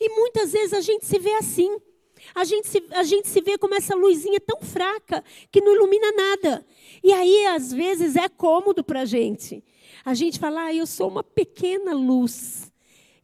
E 0.00 0.08
muitas 0.08 0.52
vezes 0.52 0.72
a 0.72 0.80
gente 0.80 1.06
se 1.06 1.18
vê 1.18 1.32
assim. 1.34 1.78
A 2.34 2.44
gente, 2.44 2.68
se, 2.68 2.82
a 2.90 3.02
gente 3.02 3.28
se 3.28 3.40
vê 3.40 3.58
como 3.58 3.74
essa 3.74 3.94
luzinha 3.94 4.40
tão 4.40 4.60
fraca 4.60 5.24
que 5.50 5.60
não 5.60 5.74
ilumina 5.74 6.12
nada. 6.12 6.66
E 7.02 7.12
aí, 7.12 7.46
às 7.46 7.72
vezes, 7.72 8.16
é 8.16 8.28
cômodo 8.28 8.84
para 8.84 9.00
a 9.00 9.04
gente. 9.04 9.62
A 10.04 10.14
gente 10.14 10.38
fala, 10.38 10.64
ah, 10.64 10.74
eu 10.74 10.86
sou 10.86 11.08
uma 11.08 11.22
pequena 11.22 11.94
luz. 11.94 12.72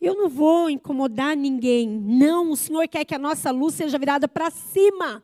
Eu 0.00 0.14
não 0.14 0.28
vou 0.28 0.70
incomodar 0.70 1.36
ninguém. 1.36 1.88
Não, 1.88 2.50
o 2.50 2.56
Senhor 2.56 2.86
quer 2.88 3.04
que 3.04 3.14
a 3.14 3.18
nossa 3.18 3.50
luz 3.50 3.74
seja 3.74 3.98
virada 3.98 4.28
para 4.28 4.50
cima. 4.50 5.22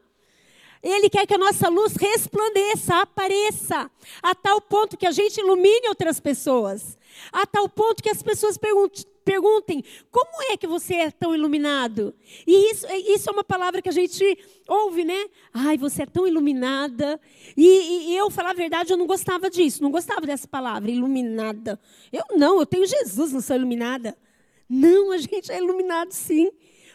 Ele 0.82 1.08
quer 1.08 1.26
que 1.26 1.34
a 1.34 1.38
nossa 1.38 1.68
luz 1.68 1.96
resplandeça, 1.96 3.00
apareça, 3.00 3.90
a 4.22 4.34
tal 4.34 4.60
ponto 4.60 4.98
que 4.98 5.06
a 5.06 5.10
gente 5.10 5.38
ilumine 5.38 5.88
outras 5.88 6.20
pessoas. 6.20 6.98
A 7.32 7.46
tal 7.46 7.68
ponto 7.68 8.02
que 8.02 8.10
as 8.10 8.22
pessoas 8.22 8.58
perguntem, 8.58 9.04
perguntem: 9.24 9.82
como 10.10 10.42
é 10.52 10.56
que 10.56 10.66
você 10.66 10.94
é 10.94 11.10
tão 11.10 11.34
iluminado? 11.34 12.14
E 12.46 12.70
isso, 12.70 12.86
isso 12.92 13.30
é 13.30 13.32
uma 13.32 13.44
palavra 13.44 13.80
que 13.80 13.88
a 13.88 13.92
gente 13.92 14.38
ouve, 14.68 15.04
né? 15.04 15.26
Ai, 15.52 15.76
você 15.78 16.02
é 16.02 16.06
tão 16.06 16.26
iluminada. 16.26 17.20
E, 17.56 18.10
e 18.10 18.16
eu, 18.16 18.30
falar 18.30 18.50
a 18.50 18.54
verdade, 18.54 18.92
eu 18.92 18.96
não 18.96 19.06
gostava 19.06 19.48
disso, 19.48 19.82
não 19.82 19.90
gostava 19.90 20.22
dessa 20.22 20.46
palavra, 20.46 20.90
iluminada. 20.90 21.80
Eu 22.12 22.24
não, 22.36 22.60
eu 22.60 22.66
tenho 22.66 22.86
Jesus, 22.86 23.32
não 23.32 23.40
sou 23.40 23.56
iluminada. 23.56 24.16
Não, 24.68 25.12
a 25.12 25.18
gente 25.18 25.50
é 25.50 25.58
iluminado 25.58 26.12
sim. 26.12 26.50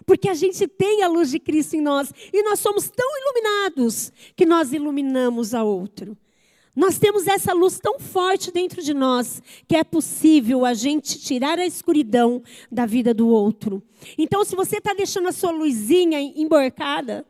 Porque 0.05 0.29
a 0.29 0.33
gente 0.33 0.67
tem 0.67 1.03
a 1.03 1.07
luz 1.07 1.29
de 1.29 1.39
Cristo 1.39 1.75
em 1.75 1.81
nós. 1.81 2.11
E 2.33 2.41
nós 2.43 2.59
somos 2.59 2.89
tão 2.89 3.07
iluminados 3.17 4.11
que 4.35 4.45
nós 4.45 4.73
iluminamos 4.73 5.53
a 5.53 5.63
outro. 5.63 6.17
Nós 6.75 6.99
temos 6.99 7.27
essa 7.27 7.53
luz 7.53 7.79
tão 7.79 7.99
forte 7.99 8.51
dentro 8.51 8.81
de 8.81 8.93
nós 8.93 9.41
que 9.67 9.75
é 9.75 9.83
possível 9.83 10.65
a 10.65 10.73
gente 10.73 11.19
tirar 11.19 11.59
a 11.59 11.65
escuridão 11.65 12.43
da 12.71 12.85
vida 12.85 13.13
do 13.13 13.27
outro. 13.27 13.81
Então, 14.17 14.45
se 14.45 14.55
você 14.55 14.77
está 14.77 14.93
deixando 14.93 15.27
a 15.27 15.31
sua 15.31 15.51
luzinha 15.51 16.19
emborcada, 16.21 17.25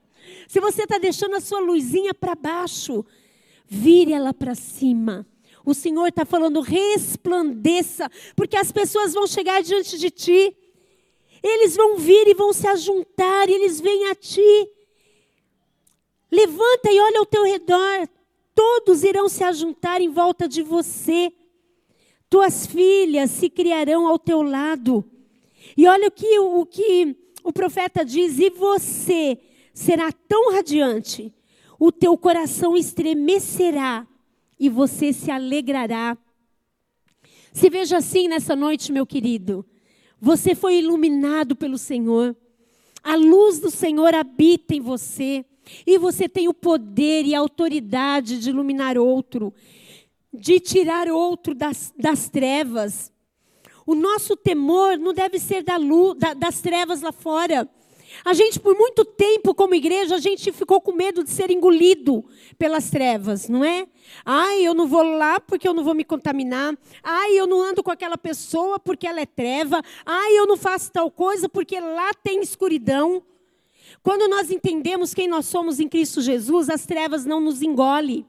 se 0.47 0.60
você 0.60 0.84
está 0.84 0.97
deixando 0.97 1.36
a 1.36 1.39
sua 1.39 1.60
luzinha 1.60 2.13
para 2.13 2.36
baixo, 2.36 3.06
vire 3.65 4.13
ela 4.13 4.34
para 4.34 4.56
cima. 4.56 5.25
O 5.65 5.73
Senhor 5.73 6.08
está 6.08 6.25
falando, 6.25 6.62
resplandeça, 6.62 8.10
porque 8.36 8.58
as 8.58 8.71
pessoas 8.71 9.13
vão 9.13 9.25
chegar 9.25 9.63
diante 9.63 9.97
de 9.97 10.12
ti. 10.12 10.56
Eles 11.41 11.75
vão 11.75 11.97
vir 11.97 12.28
e 12.28 12.34
vão 12.34 12.52
se 12.52 12.67
ajuntar, 12.67 13.49
eles 13.49 13.80
vêm 13.80 14.10
a 14.10 14.15
ti. 14.15 14.69
Levanta 16.30 16.91
e 16.91 16.99
olha 16.99 17.19
ao 17.19 17.25
teu 17.25 17.43
redor 17.43 18.10
todos 18.60 19.06
irão 19.06 19.30
se 19.30 19.41
ajuntar 19.41 20.02
em 20.02 20.10
volta 20.10 20.45
de 20.45 20.62
você. 20.62 21.32
Tuas 22.30 22.65
filhas 22.65 23.32
se 23.32 23.50
criarão 23.50 24.06
ao 24.06 24.19
teu 24.19 24.41
lado. 24.41 25.10
E 25.78 25.88
olha 25.88 26.10
o 26.10 26.12
que 26.12 26.38
o, 26.38 26.65
que 26.65 27.15
o 27.41 27.54
profeta 27.54 28.04
diz: 28.04 28.38
e 28.38 28.50
você 28.50 29.39
será 29.74 30.12
tão 30.12 30.52
radiante, 30.52 31.34
o 31.80 31.89
teu 31.89 32.17
coração 32.17 32.76
estremecerá 32.76 34.06
e 34.60 34.67
você 34.67 35.13
se 35.13 35.32
alegrará. 35.32 36.17
Se 37.54 37.69
veja 37.69 37.95
assim 37.95 38.28
nessa 38.28 38.58
noite, 38.58 38.91
meu 38.91 39.06
querido. 39.06 39.65
Você 40.19 40.54
foi 40.54 40.80
iluminado 40.80 41.56
pelo 41.56 41.78
Senhor. 41.78 42.36
A 43.02 43.15
luz 43.15 43.62
do 43.62 43.72
Senhor 43.72 44.13
habita 44.13 44.76
em 44.76 44.82
você. 44.82 45.45
E 45.86 45.97
você 45.97 46.27
tem 46.27 46.47
o 46.47 46.53
poder 46.53 47.25
e 47.25 47.36
a 47.36 47.39
autoridade 47.39 48.39
de 48.39 48.49
iluminar 48.49 48.97
outro, 48.97 49.53
de 50.34 50.60
tirar 50.60 51.08
outro 51.08 51.53
das, 51.53 51.93
das 51.97 52.29
trevas. 52.29 53.12
O 53.86 53.95
nosso 53.95 54.36
temor 54.36 54.97
não 54.97 55.13
deve 55.13 55.39
ser 55.39 55.63
da 55.63 55.77
luz, 55.77 56.17
da, 56.17 56.34
das 56.34 56.62
trevas 56.62 57.01
lá 57.01 57.12
fora. 57.12 57.67
A 58.23 58.34
gente, 58.34 58.60
por 58.60 58.75
muito 58.75 59.05
tempo, 59.05 59.53
como 59.53 59.75
igreja, 59.75 60.15
a 60.15 60.19
gente 60.19 60.51
ficou 60.51 60.82
com 60.82 60.91
medo 60.91 61.23
de 61.23 61.29
ser 61.29 61.51
engolido 61.51 62.25
pelas 62.58 62.89
trevas, 62.89 63.47
não 63.47 63.63
é? 63.63 63.88
Ai, 64.25 64.62
eu 64.62 64.73
não 64.73 64.88
vou 64.88 65.03
lá 65.03 65.39
porque 65.39 65.67
eu 65.67 65.73
não 65.73 65.84
vou 65.84 65.93
me 65.93 66.03
contaminar. 66.03 66.77
Ai, 67.03 67.39
eu 67.39 67.47
não 67.47 67.62
ando 67.62 67.84
com 67.84 67.91
aquela 67.91 68.17
pessoa 68.17 68.79
porque 68.79 69.08
ela 69.08 69.21
é 69.21 69.25
treva. 69.25 69.82
Ai, 70.05 70.38
eu 70.38 70.47
não 70.47 70.58
faço 70.58 70.91
tal 70.91 71.10
coisa 71.12 71.47
porque 71.47 71.79
lá 71.79 72.13
tem 72.13 72.41
escuridão. 72.41 73.23
Quando 74.10 74.28
nós 74.28 74.50
entendemos 74.50 75.13
quem 75.13 75.28
nós 75.28 75.45
somos 75.45 75.80
em 75.80 75.88
Cristo 75.88 76.19
Jesus, 76.19 76.67
as 76.67 76.84
trevas 76.84 77.26
não 77.26 77.39
nos 77.39 77.62
engolem. 77.62 78.26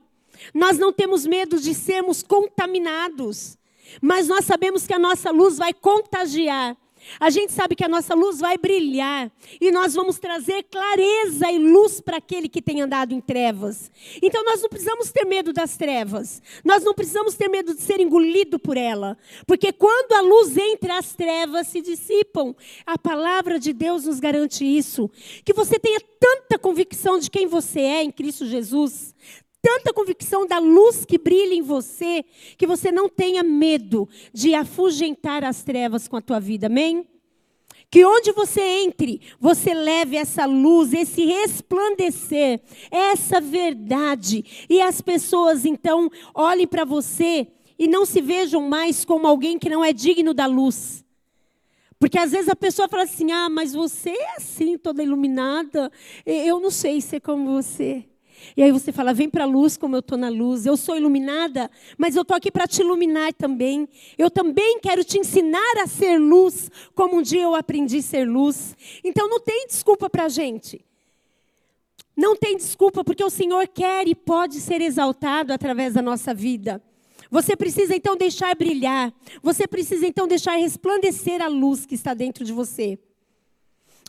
Nós 0.52 0.78
não 0.78 0.92
temos 0.92 1.24
medo 1.24 1.58
de 1.58 1.72
sermos 1.72 2.22
contaminados, 2.22 3.56
mas 3.98 4.28
nós 4.28 4.44
sabemos 4.44 4.86
que 4.86 4.92
a 4.92 4.98
nossa 4.98 5.30
luz 5.30 5.56
vai 5.56 5.72
contagiar. 5.72 6.76
A 7.18 7.30
gente 7.30 7.52
sabe 7.52 7.74
que 7.74 7.84
a 7.84 7.88
nossa 7.88 8.14
luz 8.14 8.38
vai 8.38 8.56
brilhar 8.58 9.30
e 9.60 9.70
nós 9.70 9.94
vamos 9.94 10.18
trazer 10.18 10.64
clareza 10.64 11.50
e 11.50 11.58
luz 11.58 12.00
para 12.00 12.18
aquele 12.18 12.48
que 12.48 12.62
tem 12.62 12.80
andado 12.80 13.12
em 13.12 13.20
trevas. 13.20 13.90
Então 14.22 14.44
nós 14.44 14.62
não 14.62 14.68
precisamos 14.68 15.10
ter 15.10 15.24
medo 15.24 15.52
das 15.52 15.76
trevas. 15.76 16.42
Nós 16.64 16.84
não 16.84 16.94
precisamos 16.94 17.34
ter 17.34 17.48
medo 17.48 17.74
de 17.74 17.80
ser 17.80 18.00
engolido 18.00 18.58
por 18.58 18.76
ela, 18.76 19.16
porque 19.46 19.72
quando 19.72 20.12
a 20.12 20.20
luz 20.20 20.56
entra, 20.56 20.98
as 20.98 21.14
trevas 21.14 21.68
se 21.68 21.80
dissipam. 21.80 22.54
A 22.86 22.98
palavra 22.98 23.58
de 23.58 23.72
Deus 23.72 24.04
nos 24.04 24.20
garante 24.20 24.64
isso. 24.64 25.10
Que 25.44 25.52
você 25.52 25.78
tenha 25.78 26.00
tanta 26.18 26.58
convicção 26.58 27.18
de 27.18 27.30
quem 27.30 27.46
você 27.46 27.80
é 27.80 28.02
em 28.02 28.10
Cristo 28.10 28.46
Jesus, 28.46 29.14
tanta 29.62 29.92
convicção 29.92 30.46
da 30.46 30.58
luz 30.58 31.04
que 31.04 31.18
brilha 31.18 31.54
em 31.54 31.62
você, 31.62 32.24
que 32.56 32.66
você 32.66 32.90
não 32.90 33.08
tenha 33.08 33.42
medo 33.42 34.08
de 34.32 34.54
afugentar 34.54 35.44
as 35.44 35.62
trevas 35.62 36.08
com 36.08 36.16
a 36.16 36.20
tua 36.20 36.40
vida. 36.40 36.66
Amém? 36.66 37.06
Que 37.90 38.04
onde 38.04 38.30
você 38.32 38.60
entre, 38.60 39.20
você 39.40 39.74
leve 39.74 40.16
essa 40.16 40.46
luz, 40.46 40.92
esse 40.92 41.24
resplandecer, 41.24 42.60
essa 42.90 43.40
verdade. 43.40 44.66
E 44.68 44.80
as 44.80 45.00
pessoas 45.00 45.64
então 45.64 46.08
olhem 46.32 46.68
para 46.68 46.84
você 46.84 47.48
e 47.76 47.88
não 47.88 48.06
se 48.06 48.20
vejam 48.20 48.68
mais 48.68 49.04
como 49.04 49.26
alguém 49.26 49.58
que 49.58 49.68
não 49.68 49.84
é 49.84 49.92
digno 49.92 50.32
da 50.32 50.46
luz. 50.46 51.04
Porque 51.98 52.18
às 52.18 52.30
vezes 52.30 52.48
a 52.48 52.56
pessoa 52.56 52.88
fala 52.88 53.02
assim: 53.02 53.32
ah, 53.32 53.48
mas 53.50 53.74
você 53.74 54.10
é 54.10 54.36
assim, 54.36 54.78
toda 54.78 55.02
iluminada. 55.02 55.90
Eu 56.24 56.60
não 56.60 56.70
sei 56.70 57.00
ser 57.00 57.20
como 57.20 57.52
você. 57.52 58.09
E 58.56 58.62
aí 58.62 58.70
você 58.70 58.92
fala: 58.92 59.12
vem 59.12 59.28
para 59.28 59.44
a 59.44 59.46
luz 59.46 59.76
como 59.76 59.96
eu 59.96 60.00
estou 60.00 60.18
na 60.18 60.28
luz. 60.28 60.66
Eu 60.66 60.76
sou 60.76 60.96
iluminada, 60.96 61.70
mas 61.96 62.16
eu 62.16 62.22
estou 62.22 62.36
aqui 62.36 62.50
para 62.50 62.66
te 62.66 62.80
iluminar 62.80 63.32
também. 63.32 63.88
Eu 64.18 64.30
também 64.30 64.78
quero 64.80 65.04
te 65.04 65.18
ensinar 65.18 65.78
a 65.82 65.86
ser 65.86 66.18
luz, 66.18 66.70
como 66.94 67.16
um 67.16 67.22
dia 67.22 67.42
eu 67.42 67.54
aprendi 67.54 67.98
a 67.98 68.02
ser 68.02 68.24
luz. 68.24 68.76
Então 69.04 69.28
não 69.28 69.40
tem 69.40 69.66
desculpa 69.66 70.08
para 70.08 70.24
a 70.24 70.28
gente. 70.28 70.84
Não 72.16 72.36
tem 72.36 72.56
desculpa, 72.56 73.02
porque 73.02 73.24
o 73.24 73.30
Senhor 73.30 73.66
quer 73.68 74.06
e 74.06 74.14
pode 74.14 74.60
ser 74.60 74.80
exaltado 74.80 75.52
através 75.52 75.94
da 75.94 76.02
nossa 76.02 76.34
vida. 76.34 76.82
Você 77.30 77.54
precisa 77.56 77.94
então 77.94 78.16
deixar 78.16 78.54
brilhar. 78.56 79.12
Você 79.42 79.66
precisa 79.66 80.06
então 80.06 80.26
deixar 80.26 80.56
resplandecer 80.56 81.40
a 81.40 81.48
luz 81.48 81.86
que 81.86 81.94
está 81.94 82.12
dentro 82.12 82.44
de 82.44 82.52
você. 82.52 82.98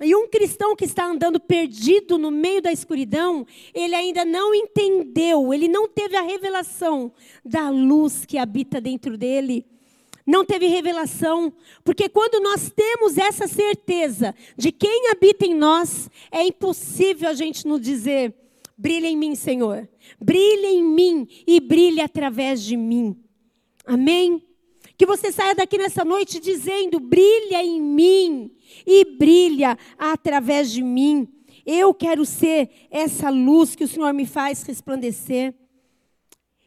E 0.04 0.16
um 0.16 0.28
cristão 0.28 0.76
que 0.76 0.86
está 0.86 1.06
andando 1.06 1.40
perdido 1.40 2.18
no 2.18 2.32
meio 2.32 2.60
da 2.60 2.72
escuridão, 2.72 3.46
ele 3.72 3.94
ainda 3.94 4.26
não 4.26 4.54
entendeu, 4.54 5.54
ele 5.54 5.68
não 5.68 5.88
teve 5.88 6.18
a 6.18 6.24
revelação 6.24 7.12
da 7.46 7.70
luz 7.70 8.26
que 8.26 8.40
habita 8.40 8.82
dentro 8.82 9.16
dele. 9.16 9.64
Não 10.26 10.44
teve 10.44 10.66
revelação, 10.68 11.54
porque 11.84 12.10
quando 12.10 12.42
nós 12.42 12.72
temos 12.76 13.18
essa 13.18 13.48
certeza 13.48 14.34
de 14.58 14.72
quem 14.72 15.10
habita 15.10 15.46
em 15.46 15.54
nós, 15.54 16.10
é 16.32 16.44
impossível 16.44 17.30
a 17.30 17.34
gente 17.34 17.68
nos 17.68 17.82
dizer: 17.82 18.34
brilha 18.78 19.08
em 19.08 19.18
mim, 19.18 19.36
Senhor, 19.36 19.88
brilha 20.20 20.68
em 20.68 20.84
mim 20.84 21.28
e 21.46 21.60
brilha 21.60 22.06
através 22.06 22.64
de 22.64 22.76
mim. 22.76 23.16
Amém? 23.86 24.44
Que 24.98 25.06
você 25.06 25.32
saia 25.32 25.56
daqui 25.56 25.78
nessa 25.78 26.06
noite 26.06 26.40
dizendo: 26.40 27.00
brilha 27.00 27.64
em 27.64 27.82
mim 27.82 28.52
e 28.86 29.06
brilha 29.06 29.78
através 29.98 30.72
de 30.72 30.82
mim. 30.82 31.28
Eu 31.66 31.94
quero 31.94 32.26
ser 32.26 32.70
essa 32.90 33.30
luz 33.30 33.76
que 33.76 33.84
o 33.84 33.88
Senhor 33.88 34.14
me 34.14 34.26
faz 34.26 34.64
resplandecer. 34.64 35.54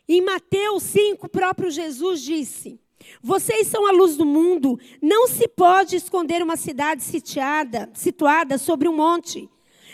Em 0.09 0.23
Mateus 0.23 0.83
5, 0.85 1.27
o 1.27 1.29
próprio 1.29 1.71
Jesus 1.71 2.23
disse: 2.23 2.79
Vocês 3.23 3.67
são 3.67 3.87
a 3.87 3.93
luz 3.93 4.17
do 4.17 4.25
mundo. 4.25 4.79
Não 5.01 5.27
se 5.27 5.49
pode 5.49 5.97
esconder 5.97 6.43
uma 6.43 6.57
cidade 6.57 7.03
sitiada, 7.03 7.91
situada 7.95 8.59
sobre 8.59 8.89
um 8.89 8.97
monte. 8.97 9.49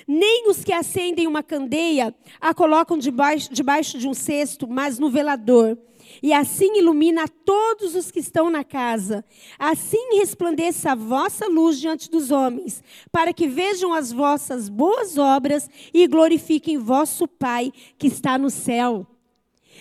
Nem 0.06 0.48
os 0.48 0.64
que 0.64 0.72
acendem 0.72 1.26
uma 1.26 1.42
candeia 1.42 2.14
a 2.40 2.52
colocam 2.52 2.98
debaixo, 2.98 3.52
debaixo 3.52 3.98
de 3.98 4.08
um 4.08 4.14
cesto, 4.14 4.66
mas 4.68 4.98
no 4.98 5.08
velador 5.08 5.78
e 6.22 6.32
assim 6.32 6.78
ilumina 6.78 7.24
a 7.24 7.28
todos 7.28 7.94
os 7.94 8.10
que 8.10 8.20
estão 8.20 8.50
na 8.50 8.64
casa. 8.64 9.24
Assim 9.58 10.18
resplandeça 10.18 10.92
a 10.92 10.94
vossa 10.94 11.46
luz 11.46 11.78
diante 11.78 12.10
dos 12.10 12.30
homens, 12.30 12.82
para 13.10 13.32
que 13.32 13.46
vejam 13.46 13.92
as 13.92 14.12
vossas 14.12 14.68
boas 14.68 15.18
obras 15.18 15.68
e 15.92 16.06
glorifiquem 16.06 16.78
vosso 16.78 17.26
Pai 17.26 17.72
que 17.98 18.06
está 18.06 18.36
no 18.36 18.50
céu. 18.50 19.06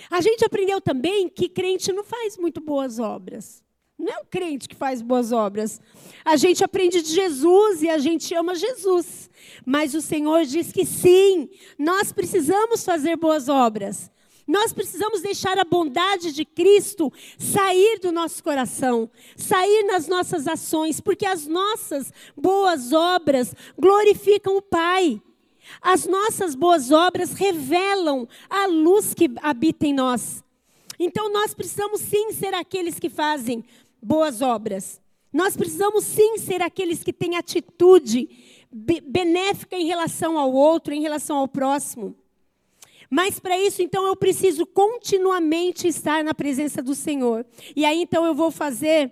A 0.09 0.21
gente 0.21 0.43
aprendeu 0.45 0.79
também 0.81 1.29
que 1.29 1.49
crente 1.49 1.91
não 1.91 2.03
faz 2.03 2.37
muito 2.37 2.61
boas 2.61 2.99
obras. 2.99 3.63
Não 3.97 4.13
é 4.13 4.17
um 4.19 4.25
crente 4.25 4.69
que 4.69 4.75
faz 4.75 5.01
boas 5.01 5.33
obras. 5.33 5.81
A 6.23 6.37
gente 6.37 6.63
aprende 6.63 7.01
de 7.01 7.13
Jesus 7.13 7.83
e 7.83 7.89
a 7.89 7.97
gente 7.97 8.33
ama 8.33 8.55
Jesus. 8.55 9.29
Mas 9.65 9.93
o 9.93 10.01
Senhor 10.01 10.45
diz 10.45 10.71
que 10.71 10.85
sim, 10.85 11.49
nós 11.77 12.13
precisamos 12.13 12.85
fazer 12.85 13.17
boas 13.17 13.49
obras. 13.49 14.09
Nós 14.49 14.73
precisamos 14.73 15.21
deixar 15.21 15.59
a 15.59 15.63
bondade 15.63 16.31
de 16.31 16.43
Cristo 16.43 17.13
sair 17.37 17.99
do 17.99 18.11
nosso 18.11 18.43
coração, 18.43 19.07
sair 19.37 19.83
nas 19.83 20.07
nossas 20.07 20.47
ações, 20.47 20.99
porque 20.99 21.23
as 21.23 21.45
nossas 21.45 22.11
boas 22.35 22.91
obras 22.91 23.53
glorificam 23.77 24.57
o 24.57 24.61
Pai. 24.63 25.21
As 25.79 26.07
nossas 26.07 26.55
boas 26.55 26.89
obras 26.89 27.33
revelam 27.33 28.27
a 28.49 28.65
luz 28.65 29.13
que 29.13 29.29
habita 29.39 29.85
em 29.85 29.93
nós. 29.93 30.43
Então 30.97 31.31
nós 31.31 31.53
precisamos 31.53 32.01
sim 32.01 32.31
ser 32.31 32.55
aqueles 32.55 32.97
que 32.97 33.07
fazem 33.07 33.63
boas 34.01 34.41
obras. 34.41 34.99
Nós 35.31 35.55
precisamos 35.55 36.03
sim 36.05 36.39
ser 36.39 36.63
aqueles 36.63 37.03
que 37.03 37.13
têm 37.13 37.37
atitude 37.37 38.27
benéfica 38.71 39.75
em 39.75 39.85
relação 39.85 40.39
ao 40.39 40.51
outro, 40.51 40.91
em 40.91 41.01
relação 41.03 41.37
ao 41.37 41.47
próximo. 41.47 42.15
Mas 43.09 43.39
para 43.39 43.57
isso, 43.57 43.81
então, 43.81 44.05
eu 44.05 44.15
preciso 44.15 44.65
continuamente 44.65 45.87
estar 45.87 46.23
na 46.23 46.33
presença 46.33 46.81
do 46.81 46.93
Senhor. 46.93 47.45
E 47.75 47.83
aí, 47.83 48.01
então, 48.01 48.25
eu 48.25 48.35
vou 48.35 48.51
fazer 48.51 49.11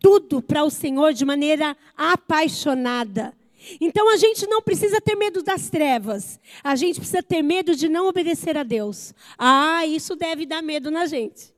tudo 0.00 0.42
para 0.42 0.64
o 0.64 0.70
Senhor 0.70 1.12
de 1.12 1.24
maneira 1.24 1.76
apaixonada. 1.96 3.34
Então 3.80 4.12
a 4.12 4.16
gente 4.16 4.46
não 4.46 4.62
precisa 4.62 5.00
ter 5.00 5.16
medo 5.16 5.42
das 5.42 5.68
trevas. 5.68 6.38
A 6.62 6.76
gente 6.76 7.00
precisa 7.00 7.22
ter 7.22 7.42
medo 7.42 7.74
de 7.74 7.88
não 7.88 8.06
obedecer 8.06 8.56
a 8.56 8.62
Deus. 8.62 9.12
Ah, 9.36 9.84
isso 9.86 10.14
deve 10.14 10.46
dar 10.46 10.62
medo 10.62 10.90
na 10.90 11.06
gente. 11.06 11.52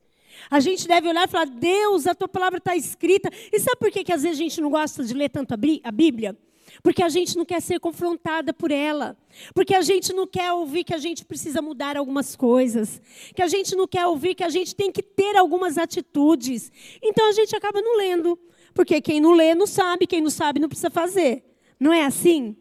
A 0.49 0.59
gente 0.59 0.87
deve 0.87 1.07
olhar 1.07 1.27
e 1.27 1.31
falar: 1.31 1.45
Deus, 1.45 2.07
a 2.07 2.15
tua 2.15 2.27
palavra 2.27 2.57
está 2.57 2.75
escrita. 2.75 3.29
E 3.51 3.59
sabe 3.59 3.77
por 3.77 3.91
que, 3.91 4.03
que 4.03 4.13
às 4.13 4.23
vezes 4.23 4.39
a 4.39 4.43
gente 4.43 4.61
não 4.61 4.69
gosta 4.69 5.03
de 5.03 5.13
ler 5.13 5.29
tanto 5.29 5.53
a 5.53 5.91
Bíblia? 5.91 6.35
Porque 6.81 7.03
a 7.03 7.09
gente 7.09 7.37
não 7.37 7.45
quer 7.45 7.61
ser 7.61 7.79
confrontada 7.79 8.53
por 8.53 8.71
ela. 8.71 9.17
Porque 9.53 9.75
a 9.75 9.81
gente 9.81 10.13
não 10.13 10.25
quer 10.25 10.51
ouvir 10.53 10.83
que 10.83 10.93
a 10.93 10.97
gente 10.97 11.25
precisa 11.25 11.61
mudar 11.61 11.97
algumas 11.97 12.35
coisas. 12.35 13.01
Que 13.35 13.41
a 13.41 13.47
gente 13.47 13.75
não 13.75 13.87
quer 13.87 14.05
ouvir 14.07 14.35
que 14.35 14.43
a 14.43 14.49
gente 14.49 14.75
tem 14.75 14.91
que 14.91 15.03
ter 15.03 15.35
algumas 15.35 15.77
atitudes. 15.77 16.71
Então 17.01 17.27
a 17.29 17.31
gente 17.31 17.55
acaba 17.55 17.81
não 17.81 17.97
lendo. 17.97 18.39
Porque 18.73 19.01
quem 19.01 19.19
não 19.19 19.31
lê 19.31 19.53
não 19.55 19.67
sabe, 19.67 20.07
quem 20.07 20.21
não 20.21 20.29
sabe 20.29 20.59
não 20.59 20.69
precisa 20.69 20.89
fazer. 20.89 21.43
Não 21.79 21.91
é 21.91 22.05
assim? 22.05 22.55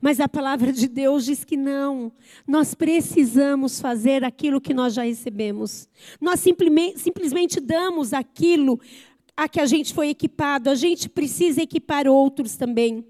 Mas 0.00 0.20
a 0.20 0.28
palavra 0.28 0.72
de 0.72 0.86
Deus 0.86 1.24
diz 1.24 1.44
que 1.44 1.56
não. 1.56 2.12
Nós 2.46 2.74
precisamos 2.74 3.80
fazer 3.80 4.24
aquilo 4.24 4.60
que 4.60 4.74
nós 4.74 4.94
já 4.94 5.02
recebemos. 5.02 5.88
Nós 6.20 6.40
simplesmente, 6.40 7.00
simplesmente 7.00 7.60
damos 7.60 8.12
aquilo 8.12 8.80
a 9.36 9.48
que 9.48 9.60
a 9.60 9.66
gente 9.66 9.94
foi 9.94 10.08
equipado. 10.08 10.70
A 10.70 10.74
gente 10.74 11.08
precisa 11.08 11.62
equipar 11.62 12.06
outros 12.06 12.56
também. 12.56 13.04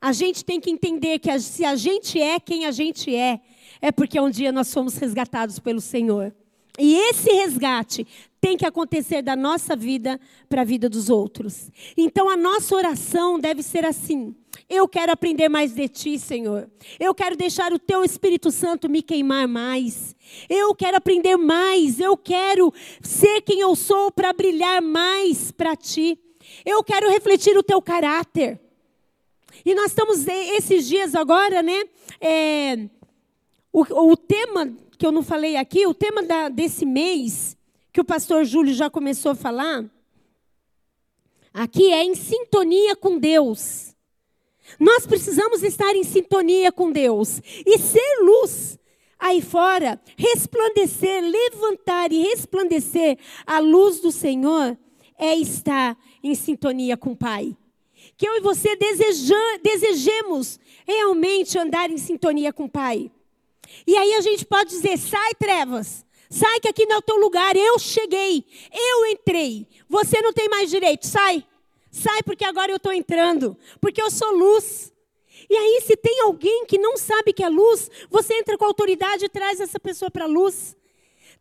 A 0.00 0.12
gente 0.12 0.44
tem 0.44 0.58
que 0.58 0.70
entender 0.70 1.18
que 1.18 1.38
se 1.38 1.64
a 1.64 1.76
gente 1.76 2.20
é 2.20 2.40
quem 2.40 2.64
a 2.64 2.70
gente 2.70 3.14
é, 3.14 3.40
é 3.82 3.92
porque 3.92 4.18
um 4.18 4.30
dia 4.30 4.50
nós 4.50 4.72
fomos 4.72 4.96
resgatados 4.96 5.58
pelo 5.58 5.80
Senhor. 5.80 6.34
E 6.78 6.94
esse 6.94 7.30
resgate 7.30 8.06
tem 8.40 8.56
que 8.56 8.64
acontecer 8.64 9.20
da 9.20 9.36
nossa 9.36 9.76
vida 9.76 10.18
para 10.48 10.62
a 10.62 10.64
vida 10.64 10.88
dos 10.88 11.10
outros. 11.10 11.70
Então 11.96 12.30
a 12.30 12.36
nossa 12.36 12.74
oração 12.74 13.38
deve 13.38 13.62
ser 13.62 13.84
assim: 13.84 14.34
eu 14.68 14.88
quero 14.88 15.12
aprender 15.12 15.48
mais 15.48 15.74
de 15.74 15.88
ti, 15.88 16.18
Senhor. 16.18 16.70
Eu 16.98 17.14
quero 17.14 17.36
deixar 17.36 17.72
o 17.72 17.78
teu 17.78 18.02
Espírito 18.02 18.50
Santo 18.50 18.88
me 18.88 19.02
queimar 19.02 19.46
mais. 19.46 20.16
Eu 20.48 20.74
quero 20.74 20.96
aprender 20.96 21.36
mais. 21.36 22.00
Eu 22.00 22.16
quero 22.16 22.72
ser 23.02 23.42
quem 23.42 23.60
eu 23.60 23.76
sou 23.76 24.10
para 24.10 24.32
brilhar 24.32 24.80
mais 24.80 25.52
para 25.52 25.76
ti. 25.76 26.18
Eu 26.64 26.82
quero 26.82 27.10
refletir 27.10 27.58
o 27.58 27.62
teu 27.62 27.82
caráter. 27.82 28.58
E 29.64 29.74
nós 29.74 29.86
estamos 29.86 30.26
esses 30.26 30.86
dias 30.86 31.14
agora, 31.14 31.62
né? 31.62 31.84
É, 32.20 32.88
o, 33.72 34.10
o, 34.10 34.16
tema 34.16 34.74
que 34.98 35.06
eu 35.06 35.12
não 35.12 35.22
falei 35.22 35.56
aqui, 35.56 35.86
o 35.86 35.94
tema 35.94 36.22
da, 36.22 36.48
desse 36.48 36.86
mês, 36.86 37.56
que 37.92 38.00
o 38.00 38.04
pastor 38.04 38.44
Júlio 38.44 38.74
já 38.74 38.88
começou 38.88 39.32
a 39.32 39.34
falar, 39.34 39.84
aqui 41.52 41.92
é 41.92 42.02
em 42.02 42.14
sintonia 42.14 42.96
com 42.96 43.18
Deus. 43.18 43.94
Nós 44.78 45.06
precisamos 45.06 45.62
estar 45.62 45.94
em 45.94 46.04
sintonia 46.04 46.70
com 46.70 46.92
Deus 46.92 47.40
e 47.66 47.78
ser 47.78 48.20
luz 48.22 48.78
aí 49.18 49.42
fora, 49.42 50.00
resplandecer, 50.16 51.22
levantar 51.22 52.12
e 52.12 52.22
resplandecer 52.22 53.18
a 53.46 53.58
luz 53.58 54.00
do 54.00 54.10
Senhor 54.10 54.78
é 55.18 55.36
estar 55.36 55.98
em 56.22 56.34
sintonia 56.34 56.96
com 56.96 57.12
o 57.12 57.16
Pai 57.16 57.56
que 58.20 58.28
eu 58.28 58.36
e 58.36 58.40
você 58.40 58.76
deseja, 58.76 59.34
desejemos 59.62 60.60
realmente 60.86 61.58
andar 61.58 61.90
em 61.90 61.96
sintonia 61.96 62.52
com 62.52 62.64
o 62.64 62.68
Pai. 62.68 63.10
E 63.86 63.96
aí 63.96 64.12
a 64.12 64.20
gente 64.20 64.44
pode 64.44 64.68
dizer: 64.68 64.98
sai, 64.98 65.32
trevas, 65.36 66.04
sai 66.28 66.60
que 66.60 66.68
aqui 66.68 66.84
não 66.84 66.96
é 66.96 66.98
o 66.98 67.02
teu 67.02 67.16
lugar, 67.16 67.56
eu 67.56 67.78
cheguei, 67.78 68.44
eu 68.70 69.06
entrei, 69.06 69.66
você 69.88 70.20
não 70.20 70.34
tem 70.34 70.50
mais 70.50 70.68
direito, 70.68 71.06
sai, 71.06 71.42
sai 71.90 72.22
porque 72.22 72.44
agora 72.44 72.70
eu 72.70 72.76
estou 72.76 72.92
entrando, 72.92 73.56
porque 73.80 74.02
eu 74.02 74.10
sou 74.10 74.30
luz. 74.32 74.92
E 75.48 75.56
aí, 75.56 75.80
se 75.86 75.96
tem 75.96 76.20
alguém 76.20 76.66
que 76.66 76.76
não 76.76 76.98
sabe 76.98 77.32
que 77.32 77.42
é 77.42 77.48
luz, 77.48 77.90
você 78.10 78.34
entra 78.34 78.58
com 78.58 78.66
autoridade 78.66 79.24
e 79.24 79.30
traz 79.30 79.60
essa 79.60 79.80
pessoa 79.80 80.10
para 80.10 80.24
a 80.24 80.28
luz. 80.28 80.76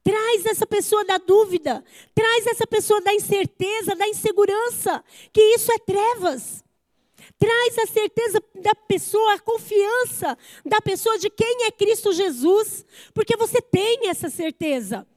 Traz 0.02 0.46
essa 0.46 0.66
pessoa 0.66 1.04
da 1.04 1.18
dúvida, 1.18 1.84
traz 2.16 2.48
essa 2.48 2.66
pessoa 2.66 3.02
da 3.02 3.14
incerteza, 3.14 3.98
da 3.98 4.08
insegurança, 4.08 5.04
que 5.34 5.42
isso 5.42 5.70
é 5.74 5.78
trevas. 5.78 6.64
Traz 7.38 7.78
a 7.78 7.86
certeza 7.86 8.42
da 8.56 8.74
pessoa, 8.74 9.34
a 9.34 9.40
confiança 9.40 10.38
da 10.66 10.82
pessoa 10.82 11.18
de 11.18 11.30
quem 11.30 11.66
é 11.66 11.72
Cristo 11.72 12.12
Jesus, 12.12 12.86
porque 13.14 13.38
você 13.38 13.62
tem 13.62 14.08
essa 14.10 14.30
certeza. 14.30 15.08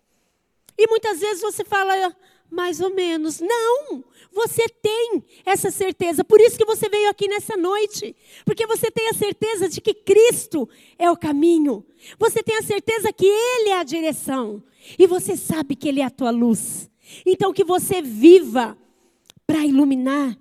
E 0.77 0.87
muitas 0.87 1.21
vezes 1.21 1.43
você 1.43 1.65
fala, 1.65 2.15
mais 2.53 2.81
ou 2.81 2.91
menos. 2.91 3.41
Não, 3.41 4.05
você 4.31 4.69
tem 4.69 5.25
essa 5.45 5.71
certeza. 5.71 6.23
Por 6.23 6.41
isso 6.41 6.59
que 6.59 6.67
você 6.67 6.89
veio 6.89 7.09
aqui 7.09 7.27
nessa 7.27 7.57
noite. 7.57 8.15
Porque 8.45 8.67
você 8.67 8.91
tem 8.91 9.09
a 9.09 9.15
certeza 9.15 9.69
de 9.69 9.81
que 9.81 9.95
Cristo 9.95 10.69
é 10.99 11.11
o 11.11 11.17
caminho. 11.17 11.85
Você 12.19 12.43
tem 12.43 12.57
a 12.59 12.63
certeza 12.63 13.13
que 13.13 13.27
Ele 13.27 13.71
é 13.71 13.79
a 13.79 13.85
direção. 13.85 14.63
E 14.99 15.07
você 15.07 15.37
sabe 15.37 15.75
que 15.75 15.89
Ele 15.89 16.01
é 16.01 16.05
a 16.05 16.11
tua 16.11 16.31
luz. 16.31 16.91
Então 17.25 17.53
que 17.53 17.65
você 17.65 18.03
viva 18.03 18.77
para 19.47 19.65
iluminar 19.67 20.39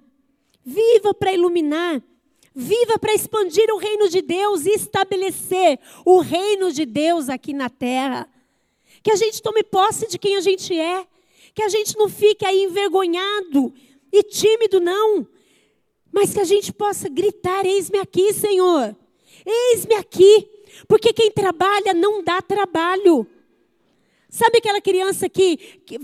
Viva 0.66 1.14
para 1.14 1.34
iluminar. 1.34 2.02
Viva 2.54 3.00
para 3.00 3.14
expandir 3.14 3.70
o 3.74 3.78
reino 3.78 4.10
de 4.10 4.22
Deus 4.22 4.66
e 4.66 4.72
estabelecer 4.72 5.80
o 6.06 6.20
reino 6.20 6.72
de 6.72 6.86
Deus 6.86 7.30
aqui 7.30 7.54
na 7.54 7.70
terra. 7.70 8.28
Que 9.02 9.12
a 9.12 9.16
gente 9.16 9.42
tome 9.42 9.64
posse 9.64 10.08
de 10.08 10.20
quem 10.20 10.36
a 10.36 10.42
gente 10.42 10.78
é. 10.78 11.08
Que 11.54 11.64
a 11.64 11.70
gente 11.70 11.98
não 11.98 12.10
fique 12.10 12.46
aí 12.46 12.64
envergonhado 12.64 13.74
e 14.12 14.24
tímido, 14.24 14.80
não. 14.80 15.28
Mas 16.12 16.34
que 16.34 16.40
a 16.40 16.46
gente 16.46 16.74
possa 16.74 17.08
gritar: 17.08 17.66
Eis-me 17.66 18.00
aqui, 18.00 18.34
Senhor. 18.34 18.96
Eis-me 19.46 19.96
aqui. 19.96 20.48
Porque 20.88 21.14
quem 21.14 21.32
trabalha 21.32 21.94
não 21.94 22.24
dá 22.24 22.42
trabalho. 22.42 23.26
Sabe 24.32 24.60
aquela 24.60 24.80
criança 24.80 25.28
que, 25.28 25.58
que 25.86 26.00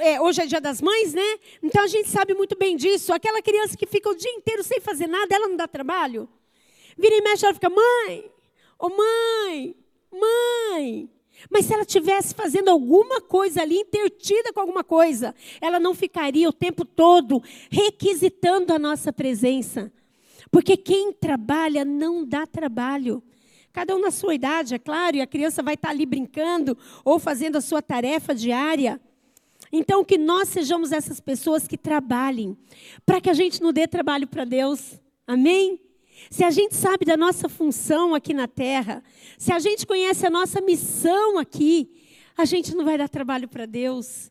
é, 0.00 0.20
hoje 0.20 0.42
é 0.42 0.46
dia 0.46 0.60
das 0.60 0.82
mães, 0.82 1.14
né? 1.14 1.38
Então 1.62 1.84
a 1.84 1.86
gente 1.86 2.08
sabe 2.08 2.34
muito 2.34 2.58
bem 2.58 2.76
disso. 2.76 3.12
Aquela 3.12 3.40
criança 3.40 3.76
que 3.76 3.86
fica 3.86 4.10
o 4.10 4.16
dia 4.16 4.32
inteiro 4.32 4.64
sem 4.64 4.80
fazer 4.80 5.06
nada, 5.06 5.32
ela 5.32 5.46
não 5.46 5.56
dá 5.56 5.68
trabalho. 5.68 6.28
Vira 6.98 7.14
e 7.14 7.22
mexe, 7.22 7.46
ela 7.46 7.54
fica, 7.54 7.70
mãe, 7.70 8.28
ô 8.76 8.86
oh, 8.86 8.90
mãe, 8.90 9.76
mãe. 10.10 11.08
Mas 11.48 11.66
se 11.66 11.72
ela 11.72 11.84
tivesse 11.84 12.34
fazendo 12.34 12.70
alguma 12.70 13.20
coisa 13.20 13.62
ali, 13.62 13.78
intertida 13.78 14.52
com 14.52 14.58
alguma 14.58 14.82
coisa, 14.82 15.32
ela 15.60 15.78
não 15.78 15.94
ficaria 15.94 16.48
o 16.48 16.52
tempo 16.52 16.84
todo 16.84 17.40
requisitando 17.70 18.72
a 18.72 18.80
nossa 18.80 19.12
presença. 19.12 19.92
Porque 20.50 20.76
quem 20.76 21.12
trabalha 21.12 21.84
não 21.84 22.24
dá 22.24 22.48
trabalho. 22.48 23.22
Cada 23.72 23.94
um 23.94 24.00
na 24.00 24.10
sua 24.10 24.34
idade, 24.34 24.74
é 24.74 24.78
claro, 24.78 25.16
e 25.16 25.20
a 25.20 25.26
criança 25.26 25.62
vai 25.62 25.74
estar 25.74 25.90
ali 25.90 26.04
brincando 26.04 26.76
ou 27.04 27.18
fazendo 27.18 27.56
a 27.56 27.60
sua 27.60 27.80
tarefa 27.80 28.34
diária. 28.34 29.00
Então, 29.72 30.04
que 30.04 30.18
nós 30.18 30.48
sejamos 30.48 30.90
essas 30.90 31.20
pessoas 31.20 31.68
que 31.68 31.78
trabalhem, 31.78 32.56
para 33.06 33.20
que 33.20 33.30
a 33.30 33.34
gente 33.34 33.62
não 33.62 33.72
dê 33.72 33.86
trabalho 33.86 34.26
para 34.26 34.44
Deus. 34.44 35.00
Amém? 35.26 35.80
Se 36.28 36.42
a 36.42 36.50
gente 36.50 36.74
sabe 36.74 37.04
da 37.04 37.16
nossa 37.16 37.48
função 37.48 38.14
aqui 38.14 38.34
na 38.34 38.48
terra, 38.48 39.02
se 39.38 39.52
a 39.52 39.58
gente 39.58 39.86
conhece 39.86 40.26
a 40.26 40.30
nossa 40.30 40.60
missão 40.60 41.38
aqui, 41.38 41.88
a 42.36 42.44
gente 42.44 42.74
não 42.74 42.84
vai 42.84 42.98
dar 42.98 43.08
trabalho 43.08 43.48
para 43.48 43.64
Deus. 43.64 44.30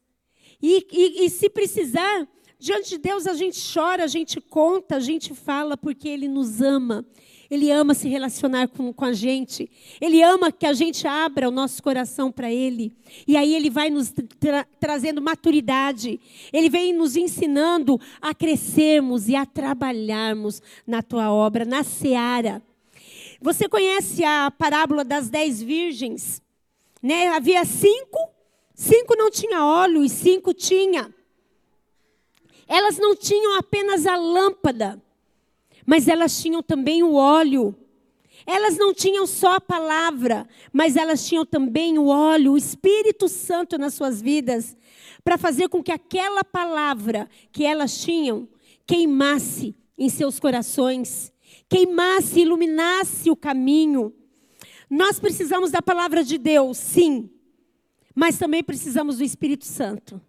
E, 0.61 0.85
e, 0.91 1.25
e 1.25 1.29
se 1.29 1.49
precisar, 1.49 2.27
diante 2.59 2.89
de 2.89 2.97
Deus 2.97 3.25
a 3.25 3.33
gente 3.33 3.57
chora, 3.73 4.03
a 4.03 4.07
gente 4.07 4.41
conta, 4.41 4.97
a 4.97 4.99
gente 4.99 5.33
fala, 5.33 5.77
porque 5.77 6.09
Ele 6.09 6.27
nos 6.27 6.61
ama. 6.61 7.05
Ele 7.49 7.71
ama 7.71 7.95
se 7.95 8.07
relacionar 8.07 8.67
com, 8.67 8.93
com 8.93 9.05
a 9.05 9.13
gente. 9.13 9.69
Ele 9.99 10.21
ama 10.21 10.51
que 10.51 10.67
a 10.67 10.73
gente 10.73 11.07
abra 11.07 11.47
o 11.47 11.51
nosso 11.51 11.81
coração 11.81 12.31
para 12.31 12.51
Ele. 12.51 12.95
E 13.27 13.35
aí 13.35 13.55
Ele 13.55 13.71
vai 13.71 13.89
nos 13.89 14.13
tra 14.39 14.67
trazendo 14.79 15.19
maturidade. 15.19 16.19
Ele 16.53 16.69
vem 16.69 16.93
nos 16.93 17.15
ensinando 17.15 17.99
a 18.21 18.35
crescermos 18.35 19.27
e 19.27 19.35
a 19.35 19.47
trabalharmos 19.47 20.61
na 20.85 21.01
tua 21.01 21.31
obra, 21.31 21.65
na 21.65 21.83
seara. 21.83 22.61
Você 23.41 23.67
conhece 23.67 24.23
a 24.23 24.51
parábola 24.51 25.03
das 25.03 25.27
dez 25.27 25.61
virgens? 25.61 26.43
Né? 27.01 27.29
Havia 27.29 27.65
cinco, 27.65 28.19
cinco 28.75 29.15
não 29.15 29.31
tinha 29.31 29.65
óleo 29.65 30.03
e 30.03 30.09
cinco 30.09 30.53
tinha. 30.53 31.11
Elas 32.67 32.99
não 32.99 33.15
tinham 33.15 33.57
apenas 33.57 34.05
a 34.05 34.15
lâmpada 34.15 35.01
mas 35.89 36.07
elas 36.07 36.39
tinham 36.39 36.61
também 36.61 37.01
o 37.01 37.15
óleo. 37.15 37.75
Elas 38.45 38.77
não 38.77 38.93
tinham 38.93 39.25
só 39.25 39.55
a 39.55 39.59
palavra, 39.59 40.47
mas 40.71 40.95
elas 40.95 41.27
tinham 41.27 41.43
também 41.43 41.97
o 41.97 42.05
óleo, 42.05 42.51
o 42.51 42.57
Espírito 42.57 43.27
Santo 43.27 43.75
nas 43.75 43.95
suas 43.95 44.21
vidas, 44.21 44.77
para 45.23 45.35
fazer 45.35 45.67
com 45.67 45.81
que 45.81 45.91
aquela 45.91 46.43
palavra 46.43 47.27
que 47.51 47.65
elas 47.65 47.97
tinham 48.03 48.47
queimasse 48.85 49.75
em 49.97 50.09
seus 50.09 50.39
corações, 50.39 51.33
queimasse, 51.67 52.41
iluminasse 52.41 53.31
o 53.31 53.35
caminho. 53.35 54.13
Nós 54.87 55.19
precisamos 55.19 55.71
da 55.71 55.81
palavra 55.81 56.23
de 56.23 56.37
Deus, 56.37 56.77
sim, 56.77 57.31
mas 58.13 58.37
também 58.37 58.63
precisamos 58.63 59.17
do 59.17 59.23
Espírito 59.23 59.65
Santo. 59.65 60.21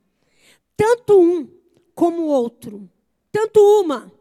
Tanto 0.75 1.21
um 1.21 1.47
como 1.95 2.23
o 2.23 2.29
outro, 2.29 2.91
tanto 3.31 3.61
uma 3.61 4.20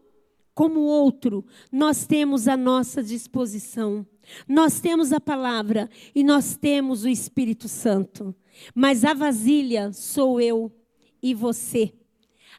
como 0.59 0.81
outro, 0.81 1.45
nós 1.71 2.05
temos 2.05 2.45
a 2.45 2.57
nossa 2.57 3.01
disposição. 3.01 4.05
Nós 4.45 4.81
temos 4.81 5.13
a 5.13 5.21
palavra 5.21 5.89
e 6.13 6.21
nós 6.21 6.57
temos 6.57 7.05
o 7.05 7.07
Espírito 7.07 7.69
Santo. 7.69 8.35
Mas 8.75 9.05
a 9.05 9.13
vasilha 9.13 9.93
sou 9.93 10.41
eu 10.41 10.69
e 11.23 11.33
você. 11.33 11.93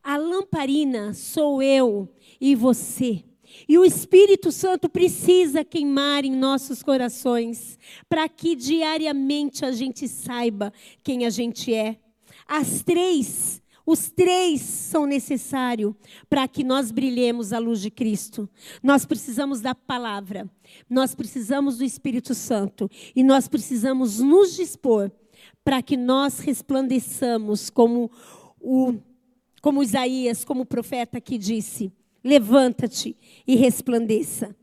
A 0.03 0.17
lamparina 0.17 1.13
sou 1.13 1.63
eu 1.63 2.09
e 2.41 2.55
você. 2.55 3.23
E 3.69 3.77
o 3.77 3.85
Espírito 3.85 4.51
Santo 4.51 4.89
precisa 4.89 5.63
queimar 5.63 6.25
em 6.25 6.35
nossos 6.35 6.83
corações, 6.83 7.79
para 8.09 8.27
que 8.31 8.57
diariamente 8.57 9.63
a 9.63 9.73
gente 9.73 10.09
saiba 10.09 10.73
quem 11.05 11.27
a 11.27 11.29
gente 11.29 11.75
é. 11.75 11.99
As 12.49 12.83
três 12.83 13.60
os 13.87 14.11
três 14.11 14.61
são 14.61 15.07
necessários 15.07 15.95
para 16.29 16.47
que 16.47 16.63
nós 16.63 16.91
brilhemos 16.91 17.53
a 17.53 17.59
luz 17.59 17.81
de 17.81 17.91
Cristo. 17.91 18.49
Nós 18.83 19.05
precisamos 19.05 19.61
da 19.61 19.75
palavra, 19.75 20.51
nós 20.89 21.15
precisamos 21.15 21.79
do 21.79 21.85
Espírito 21.85 22.35
Santo 22.35 22.91
e 23.15 23.23
nós 23.23 23.49
precisamos 23.49 24.21
nos 24.21 24.55
dispor 24.55 25.11
para 25.65 25.83
que 25.83 25.97
nós 25.97 26.39
resplandeçamos 26.39 27.71
como 27.71 28.11
o 28.61 28.95
como 29.63 29.83
Isaías, 29.83 30.43
como 30.43 30.63
o 30.63 30.67
profeta 30.67 31.19
aqui 31.19 31.37
disse: 31.37 31.93
levanta-te 32.25 33.17
e 33.47 33.57
resplandeça, 33.57 34.57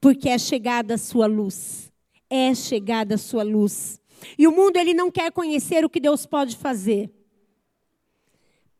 porque 0.00 0.28
é 0.28 0.38
chegada 0.38 0.94
a 0.94 0.98
sua 0.98 1.26
luz. 1.26 1.90
É 2.28 2.54
chegada 2.54 3.16
a 3.16 3.18
sua 3.18 3.42
luz. 3.42 4.00
E 4.38 4.46
o 4.46 4.52
mundo 4.52 4.76
ele 4.76 4.94
não 4.94 5.10
quer 5.10 5.32
conhecer 5.32 5.84
o 5.84 5.90
que 5.90 5.98
Deus 5.98 6.26
pode 6.26 6.56
fazer. 6.56 7.10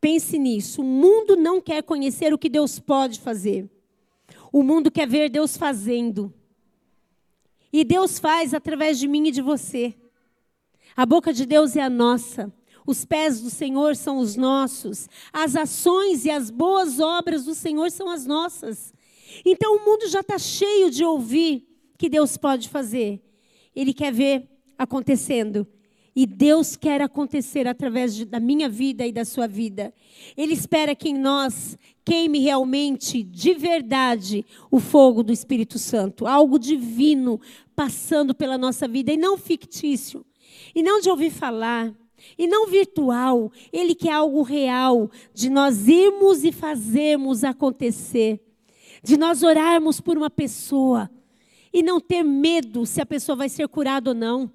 Pense 0.01 0.39
nisso. 0.39 0.81
O 0.81 0.83
mundo 0.83 1.35
não 1.35 1.61
quer 1.61 1.83
conhecer 1.83 2.33
o 2.33 2.37
que 2.37 2.49
Deus 2.49 2.79
pode 2.79 3.19
fazer. 3.19 3.69
O 4.51 4.63
mundo 4.63 4.89
quer 4.89 5.07
ver 5.07 5.29
Deus 5.29 5.55
fazendo. 5.55 6.33
E 7.71 7.83
Deus 7.83 8.17
faz 8.17 8.53
através 8.53 8.97
de 8.99 9.07
mim 9.07 9.27
e 9.27 9.31
de 9.31 9.41
você. 9.41 9.93
A 10.97 11.05
boca 11.05 11.31
de 11.31 11.45
Deus 11.45 11.75
é 11.75 11.81
a 11.81 11.89
nossa. 11.89 12.51
Os 12.85 13.05
pés 13.05 13.41
do 13.41 13.49
Senhor 13.51 13.95
são 13.95 14.17
os 14.17 14.35
nossos. 14.35 15.07
As 15.31 15.55
ações 15.55 16.25
e 16.25 16.31
as 16.31 16.49
boas 16.49 16.99
obras 16.99 17.45
do 17.45 17.53
Senhor 17.53 17.91
são 17.91 18.09
as 18.09 18.25
nossas. 18.25 18.93
Então 19.45 19.77
o 19.77 19.85
mundo 19.85 20.07
já 20.07 20.21
está 20.21 20.37
cheio 20.37 20.89
de 20.89 21.05
ouvir 21.05 21.67
que 21.97 22.09
Deus 22.09 22.35
pode 22.37 22.67
fazer. 22.67 23.21
Ele 23.75 23.93
quer 23.93 24.11
ver 24.11 24.49
acontecendo. 24.77 25.65
E 26.15 26.25
Deus 26.25 26.75
quer 26.75 27.01
acontecer 27.01 27.67
através 27.67 28.13
de, 28.13 28.25
da 28.25 28.39
minha 28.39 28.67
vida 28.67 29.07
e 29.07 29.13
da 29.13 29.23
sua 29.23 29.47
vida. 29.47 29.93
Ele 30.35 30.53
espera 30.53 30.93
que 30.93 31.09
em 31.09 31.17
nós 31.17 31.77
queime 32.03 32.39
realmente, 32.39 33.23
de 33.23 33.53
verdade, 33.53 34.45
o 34.69 34.79
fogo 34.79 35.23
do 35.23 35.31
Espírito 35.31 35.79
Santo, 35.79 36.27
algo 36.27 36.59
divino 36.59 37.39
passando 37.75 38.35
pela 38.35 38.57
nossa 38.57 38.87
vida 38.87 39.13
e 39.13 39.17
não 39.17 39.37
fictício, 39.37 40.25
e 40.75 40.83
não 40.83 40.99
de 40.99 41.09
ouvir 41.09 41.29
falar, 41.29 41.93
e 42.37 42.45
não 42.45 42.67
virtual. 42.67 43.49
Ele 43.71 43.95
quer 43.95 44.11
algo 44.11 44.41
real, 44.41 45.09
de 45.33 45.49
nós 45.49 45.87
irmos 45.87 46.43
e 46.43 46.51
fazermos 46.51 47.43
acontecer, 47.43 48.41
de 49.01 49.15
nós 49.15 49.43
orarmos 49.43 50.01
por 50.01 50.17
uma 50.17 50.29
pessoa 50.29 51.09
e 51.73 51.81
não 51.81 52.01
ter 52.01 52.23
medo 52.23 52.85
se 52.85 52.99
a 52.99 53.05
pessoa 53.05 53.35
vai 53.35 53.47
ser 53.47 53.67
curada 53.69 54.09
ou 54.09 54.15
não. 54.15 54.51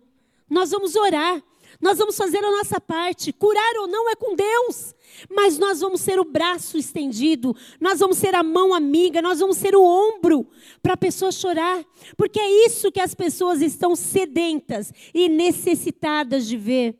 Nós 0.48 0.70
vamos 0.70 0.94
orar, 0.94 1.42
nós 1.80 1.98
vamos 1.98 2.16
fazer 2.16 2.38
a 2.38 2.50
nossa 2.50 2.80
parte. 2.80 3.32
Curar 3.32 3.76
ou 3.78 3.86
não 3.86 4.10
é 4.10 4.14
com 4.14 4.34
Deus, 4.34 4.94
mas 5.28 5.58
nós 5.58 5.80
vamos 5.80 6.00
ser 6.00 6.18
o 6.18 6.24
braço 6.24 6.78
estendido, 6.78 7.54
nós 7.80 8.00
vamos 8.00 8.18
ser 8.18 8.34
a 8.34 8.42
mão 8.42 8.72
amiga, 8.72 9.20
nós 9.20 9.40
vamos 9.40 9.56
ser 9.56 9.74
o 9.74 9.82
ombro 9.82 10.46
para 10.82 10.94
a 10.94 10.96
pessoa 10.96 11.32
chorar, 11.32 11.84
porque 12.16 12.38
é 12.38 12.66
isso 12.66 12.92
que 12.92 13.00
as 13.00 13.14
pessoas 13.14 13.60
estão 13.60 13.96
sedentas 13.96 14.92
e 15.12 15.28
necessitadas 15.28 16.46
de 16.46 16.56
ver. 16.56 16.98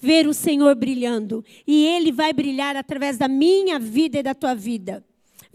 Ver 0.00 0.28
o 0.28 0.34
Senhor 0.34 0.74
brilhando, 0.74 1.42
e 1.66 1.86
Ele 1.86 2.12
vai 2.12 2.32
brilhar 2.32 2.76
através 2.76 3.16
da 3.16 3.26
minha 3.26 3.78
vida 3.78 4.18
e 4.18 4.22
da 4.22 4.34
tua 4.34 4.54
vida 4.54 5.02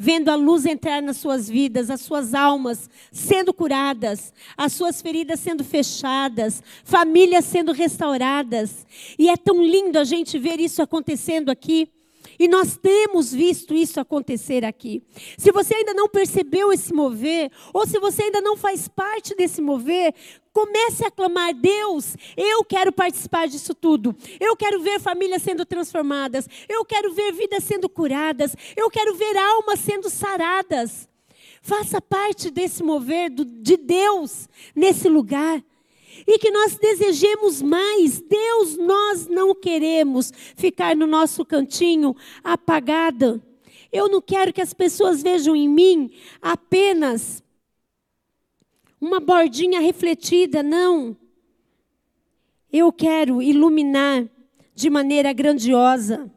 vendo 0.02 0.30
a 0.30 0.36
luz 0.36 0.66
entrar 0.66 1.02
nas 1.02 1.18
suas 1.18 1.50
vidas, 1.50 1.90
as 1.90 2.00
suas 2.00 2.34
almas 2.34 2.90
sendo 3.12 3.54
curadas, 3.54 4.34
as 4.56 4.72
suas 4.72 5.02
feridas 5.02 5.42
sendo 5.42 5.62
fechadas, 5.62 6.64
famílias 6.86 7.44
sendo 7.44 7.74
restauradas. 7.74 8.88
E 9.20 9.30
é 9.30 9.36
tão 9.36 9.62
lindo 9.62 10.00
a 10.00 10.06
gente 10.06 10.40
ver 10.40 10.58
isso 10.58 10.82
acontecendo 10.82 11.50
aqui. 11.50 11.90
E 12.40 12.48
nós 12.48 12.78
temos 12.78 13.34
visto 13.34 13.74
isso 13.74 14.00
acontecer 14.00 14.64
aqui. 14.64 15.04
Se 15.38 15.52
você 15.52 15.76
ainda 15.76 15.94
não 15.94 16.08
percebeu 16.08 16.72
esse 16.72 16.94
mover, 16.94 17.52
ou 17.74 17.86
se 17.86 18.00
você 18.00 18.24
ainda 18.24 18.40
não 18.40 18.56
faz 18.56 18.88
parte 18.88 19.36
desse 19.36 19.62
mover, 19.62 20.16
comece 20.54 21.04
a 21.04 21.12
clamar: 21.12 21.54
Deus, 21.54 22.16
eu 22.38 22.64
quero 22.64 22.94
participar 22.94 23.48
disso 23.50 23.76
tudo. 23.76 24.16
Eu 24.40 24.56
quero 24.56 24.82
ver 24.82 25.02
famílias 25.02 25.42
sendo 25.42 25.66
transformadas. 25.66 26.48
Eu 26.70 26.86
quero 26.86 27.14
ver 27.14 27.34
vidas 27.34 27.66
sendo 27.66 27.90
curadas. 27.90 28.56
Eu 28.76 28.90
quero 28.90 29.16
ver 29.16 29.36
almas 29.38 29.82
sendo 29.82 30.10
saradas. 30.10 31.10
Faça 31.62 32.02
parte 32.02 32.50
desse 32.50 32.82
mover 32.82 33.30
de 33.30 33.76
Deus 33.76 34.48
nesse 34.74 35.10
lugar 35.10 35.62
e 36.32 36.38
que 36.38 36.52
nós 36.52 36.78
desejemos 36.78 37.60
mais. 37.60 38.22
Deus, 38.22 38.78
nós 38.78 39.26
não 39.26 39.56
queremos 39.56 40.32
ficar 40.56 40.96
no 40.96 41.08
nosso 41.08 41.44
cantinho 41.44 42.16
apagada. 42.44 43.44
Eu 43.92 44.08
não 44.08 44.22
quero 44.22 44.54
que 44.54 44.62
as 44.62 44.72
pessoas 44.72 45.24
vejam 45.24 45.56
em 45.56 45.68
mim 45.68 46.12
apenas 46.40 47.44
uma 49.02 49.20
bordinha 49.20 49.80
refletida, 49.80 50.62
não. 50.62 51.18
Eu 52.72 52.94
quero 52.94 53.42
iluminar 53.42 54.30
de 54.76 54.88
maneira 54.88 55.34
grandiosa. 55.34 56.32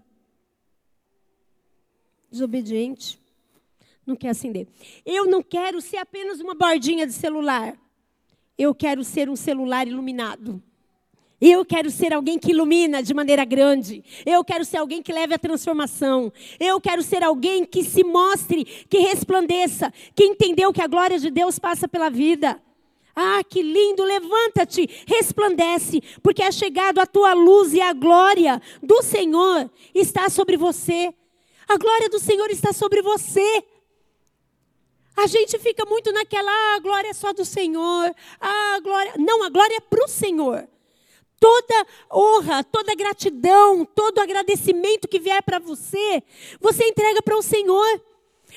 Desobediente. 2.30 3.20
Não 4.06 4.16
quer 4.16 4.30
acender. 4.30 4.66
Eu 5.04 5.26
não 5.26 5.42
quero 5.42 5.82
ser 5.82 5.98
apenas 5.98 6.40
uma 6.40 6.54
bordinha 6.54 7.06
de 7.06 7.12
celular. 7.12 7.78
Eu 8.58 8.74
quero 8.74 9.02
ser 9.02 9.28
um 9.28 9.36
celular 9.36 9.86
iluminado. 9.86 10.62
Eu 11.44 11.64
quero 11.64 11.90
ser 11.90 12.12
alguém 12.12 12.38
que 12.38 12.52
ilumina 12.52 13.02
de 13.02 13.12
maneira 13.12 13.44
grande. 13.44 14.04
Eu 14.24 14.44
quero 14.44 14.64
ser 14.64 14.76
alguém 14.76 15.02
que 15.02 15.12
leve 15.12 15.34
a 15.34 15.38
transformação. 15.38 16.32
Eu 16.60 16.80
quero 16.80 17.02
ser 17.02 17.24
alguém 17.24 17.64
que 17.64 17.82
se 17.82 18.04
mostre, 18.04 18.64
que 18.64 18.98
resplandeça, 18.98 19.92
que 20.14 20.22
entendeu 20.22 20.72
que 20.72 20.80
a 20.80 20.86
glória 20.86 21.18
de 21.18 21.30
Deus 21.30 21.58
passa 21.58 21.88
pela 21.88 22.08
vida. 22.08 22.62
Ah, 23.14 23.42
que 23.42 23.60
lindo! 23.60 24.04
Levanta-te, 24.04 24.88
resplandece, 25.04 26.00
porque 26.22 26.44
é 26.44 26.52
chegado 26.52 27.00
a 27.00 27.06
tua 27.06 27.34
luz 27.34 27.74
e 27.74 27.80
a 27.80 27.92
glória 27.92 28.62
do 28.80 29.02
Senhor 29.02 29.68
está 29.92 30.30
sobre 30.30 30.56
você. 30.56 31.12
A 31.68 31.76
glória 31.76 32.08
do 32.08 32.20
Senhor 32.20 32.50
está 32.50 32.72
sobre 32.72 33.02
você. 33.02 33.64
A 35.16 35.26
gente 35.26 35.58
fica 35.58 35.84
muito 35.84 36.10
naquela, 36.12 36.50
ah, 36.50 36.74
a 36.76 36.78
glória 36.78 37.08
é 37.08 37.12
só 37.12 37.32
do 37.32 37.44
Senhor. 37.44 38.14
Ah, 38.40 38.74
a 38.76 38.80
glória. 38.80 39.14
Não, 39.18 39.42
a 39.42 39.48
glória 39.48 39.76
é 39.76 39.80
para 39.80 40.04
o 40.04 40.08
Senhor 40.08 40.68
toda 41.42 41.86
honra, 42.08 42.62
toda 42.62 42.94
gratidão, 42.94 43.84
todo 43.84 44.20
agradecimento 44.20 45.08
que 45.08 45.18
vier 45.18 45.42
para 45.42 45.58
você, 45.58 46.22
você 46.60 46.84
entrega 46.84 47.20
para 47.20 47.36
o 47.36 47.42
Senhor. 47.42 48.00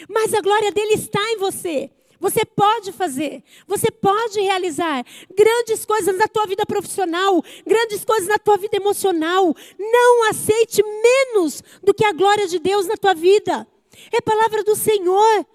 Mas 0.08 0.36
a 0.36 0.42
glória 0.42 0.72
dele 0.72 0.94
está 0.94 1.20
em 1.32 1.38
você. 1.38 1.90
Você 2.20 2.46
pode 2.46 2.92
fazer, 2.92 3.44
você 3.68 3.90
pode 3.92 4.40
realizar 4.40 5.04
grandes 5.36 5.84
coisas 5.84 6.16
na 6.16 6.28
tua 6.28 6.46
vida 6.46 6.66
profissional, 6.66 7.44
grandes 7.66 8.06
coisas 8.06 8.28
na 8.28 8.38
tua 8.38 8.58
vida 8.58 8.78
emocional. 8.78 9.56
Não 9.78 10.30
aceite 10.30 10.84
menos 10.84 11.64
do 11.84 11.94
que 11.94 12.06
a 12.06 12.14
glória 12.14 12.48
de 12.48 12.60
Deus 12.60 12.86
na 12.86 12.96
tua 12.96 13.14
vida. 13.14 13.68
É 14.12 14.22
palavra 14.22 14.64
do 14.64 14.76
Senhor. 14.76 15.46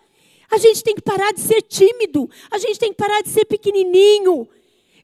A 0.50 0.58
gente 0.58 0.82
tem 0.82 0.94
que 0.94 1.02
parar 1.02 1.32
de 1.32 1.40
ser 1.40 1.62
tímido, 1.62 2.28
a 2.50 2.58
gente 2.58 2.78
tem 2.78 2.90
que 2.90 2.96
parar 2.96 3.22
de 3.22 3.28
ser 3.28 3.44
pequenininho 3.44 4.48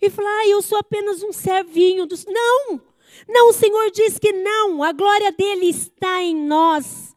e 0.01 0.11
falar, 0.11 0.41
ah, 0.41 0.49
eu 0.49 0.61
sou 0.61 0.79
apenas 0.79 1.23
um 1.23 1.33
servinho 1.33 2.07
dos. 2.07 2.25
Não! 2.27 2.81
Não, 3.29 3.49
o 3.49 3.53
Senhor 3.53 3.91
diz 3.91 4.19
que 4.19 4.33
não, 4.33 4.83
a 4.83 4.93
glória 4.93 5.33
dele 5.33 5.69
está 5.69 6.23
em 6.23 6.35
nós, 6.35 7.17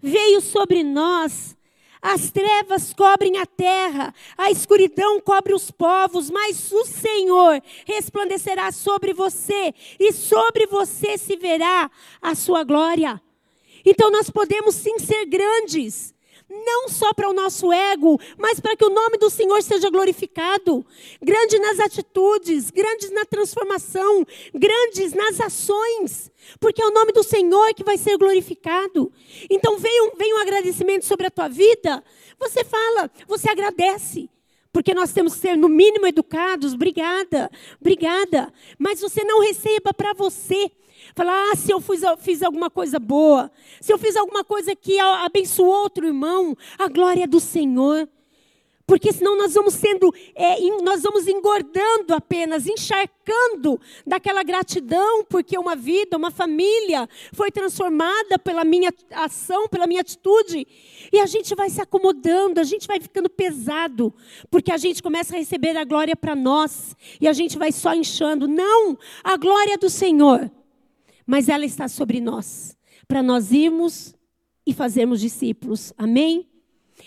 veio 0.00 0.40
sobre 0.40 0.82
nós. 0.82 1.56
As 2.00 2.32
trevas 2.32 2.92
cobrem 2.92 3.38
a 3.38 3.46
terra, 3.46 4.12
a 4.36 4.50
escuridão 4.50 5.20
cobre 5.20 5.54
os 5.54 5.70
povos, 5.70 6.30
mas 6.30 6.72
o 6.72 6.84
Senhor 6.84 7.62
resplandecerá 7.86 8.72
sobre 8.72 9.12
você, 9.12 9.72
e 10.00 10.12
sobre 10.12 10.66
você 10.66 11.16
se 11.16 11.36
verá 11.36 11.88
a 12.20 12.34
sua 12.34 12.64
glória. 12.64 13.22
Então 13.86 14.10
nós 14.10 14.28
podemos 14.28 14.74
sim 14.74 14.98
ser 14.98 15.26
grandes, 15.26 16.12
não 16.52 16.88
só 16.88 17.12
para 17.14 17.28
o 17.28 17.32
nosso 17.32 17.72
ego, 17.72 18.20
mas 18.36 18.60
para 18.60 18.76
que 18.76 18.84
o 18.84 18.90
nome 18.90 19.16
do 19.16 19.30
Senhor 19.30 19.62
seja 19.62 19.88
glorificado. 19.88 20.84
Grande 21.20 21.58
nas 21.58 21.80
atitudes, 21.80 22.70
grandes 22.70 23.10
na 23.10 23.24
transformação, 23.24 24.26
grandes 24.54 25.14
nas 25.14 25.40
ações, 25.40 26.30
porque 26.60 26.82
é 26.82 26.86
o 26.86 26.92
nome 26.92 27.12
do 27.12 27.22
Senhor 27.22 27.72
que 27.74 27.84
vai 27.84 27.96
ser 27.96 28.18
glorificado. 28.18 29.10
Então 29.48 29.78
vem 29.78 30.02
um, 30.02 30.16
vem 30.16 30.34
um 30.34 30.40
agradecimento 30.40 31.06
sobre 31.06 31.26
a 31.26 31.30
tua 31.30 31.48
vida, 31.48 32.04
você 32.38 32.62
fala, 32.64 33.10
você 33.26 33.48
agradece. 33.48 34.28
Porque 34.72 34.94
nós 34.94 35.12
temos 35.12 35.34
que 35.34 35.40
ser, 35.40 35.56
no 35.56 35.68
mínimo, 35.68 36.06
educados. 36.06 36.72
Obrigada, 36.72 37.50
obrigada. 37.78 38.50
Mas 38.78 39.00
você 39.00 39.22
não 39.22 39.40
receba 39.42 39.92
para 39.92 40.14
você. 40.14 40.70
Falar, 41.14 41.50
ah, 41.52 41.56
se 41.56 41.70
eu 41.70 41.80
fiz, 41.80 42.02
fiz 42.20 42.42
alguma 42.42 42.70
coisa 42.70 42.98
boa, 42.98 43.50
se 43.80 43.92
eu 43.92 43.98
fiz 43.98 44.16
alguma 44.16 44.42
coisa 44.42 44.74
que 44.74 44.98
abençoou 44.98 45.82
outro 45.82 46.06
irmão, 46.06 46.56
a 46.78 46.88
glória 46.88 47.24
é 47.24 47.26
do 47.26 47.40
Senhor. 47.40 48.08
Porque 48.86 49.12
senão 49.12 49.36
nós 49.36 49.54
vamos 49.54 49.74
sendo, 49.74 50.12
é, 50.34 50.60
nós 50.82 51.02
vamos 51.02 51.28
engordando 51.28 52.14
apenas, 52.14 52.66
encharcando 52.66 53.80
daquela 54.06 54.42
gratidão, 54.42 55.24
porque 55.24 55.56
uma 55.56 55.76
vida, 55.76 56.16
uma 56.16 56.30
família 56.30 57.08
foi 57.32 57.50
transformada 57.50 58.38
pela 58.38 58.64
minha 58.64 58.92
ação, 59.12 59.68
pela 59.68 59.86
minha 59.86 60.00
atitude. 60.00 60.66
E 61.12 61.20
a 61.20 61.26
gente 61.26 61.54
vai 61.54 61.70
se 61.70 61.80
acomodando, 61.80 62.60
a 62.60 62.64
gente 62.64 62.86
vai 62.86 63.00
ficando 63.00 63.30
pesado, 63.30 64.12
porque 64.50 64.72
a 64.72 64.76
gente 64.76 65.02
começa 65.02 65.34
a 65.34 65.38
receber 65.38 65.76
a 65.76 65.84
glória 65.84 66.16
para 66.16 66.34
nós, 66.34 66.96
e 67.20 67.28
a 67.28 67.32
gente 67.32 67.56
vai 67.56 67.70
só 67.70 67.94
inchando. 67.94 68.48
Não, 68.48 68.98
a 69.22 69.36
glória 69.36 69.74
é 69.74 69.78
do 69.78 69.88
Senhor 69.88 70.50
mas 71.26 71.48
ela 71.48 71.64
está 71.64 71.88
sobre 71.88 72.20
nós, 72.20 72.76
para 73.06 73.22
nós 73.22 73.52
irmos 73.52 74.14
e 74.66 74.72
fazermos 74.72 75.20
discípulos. 75.20 75.92
Amém? 75.96 76.48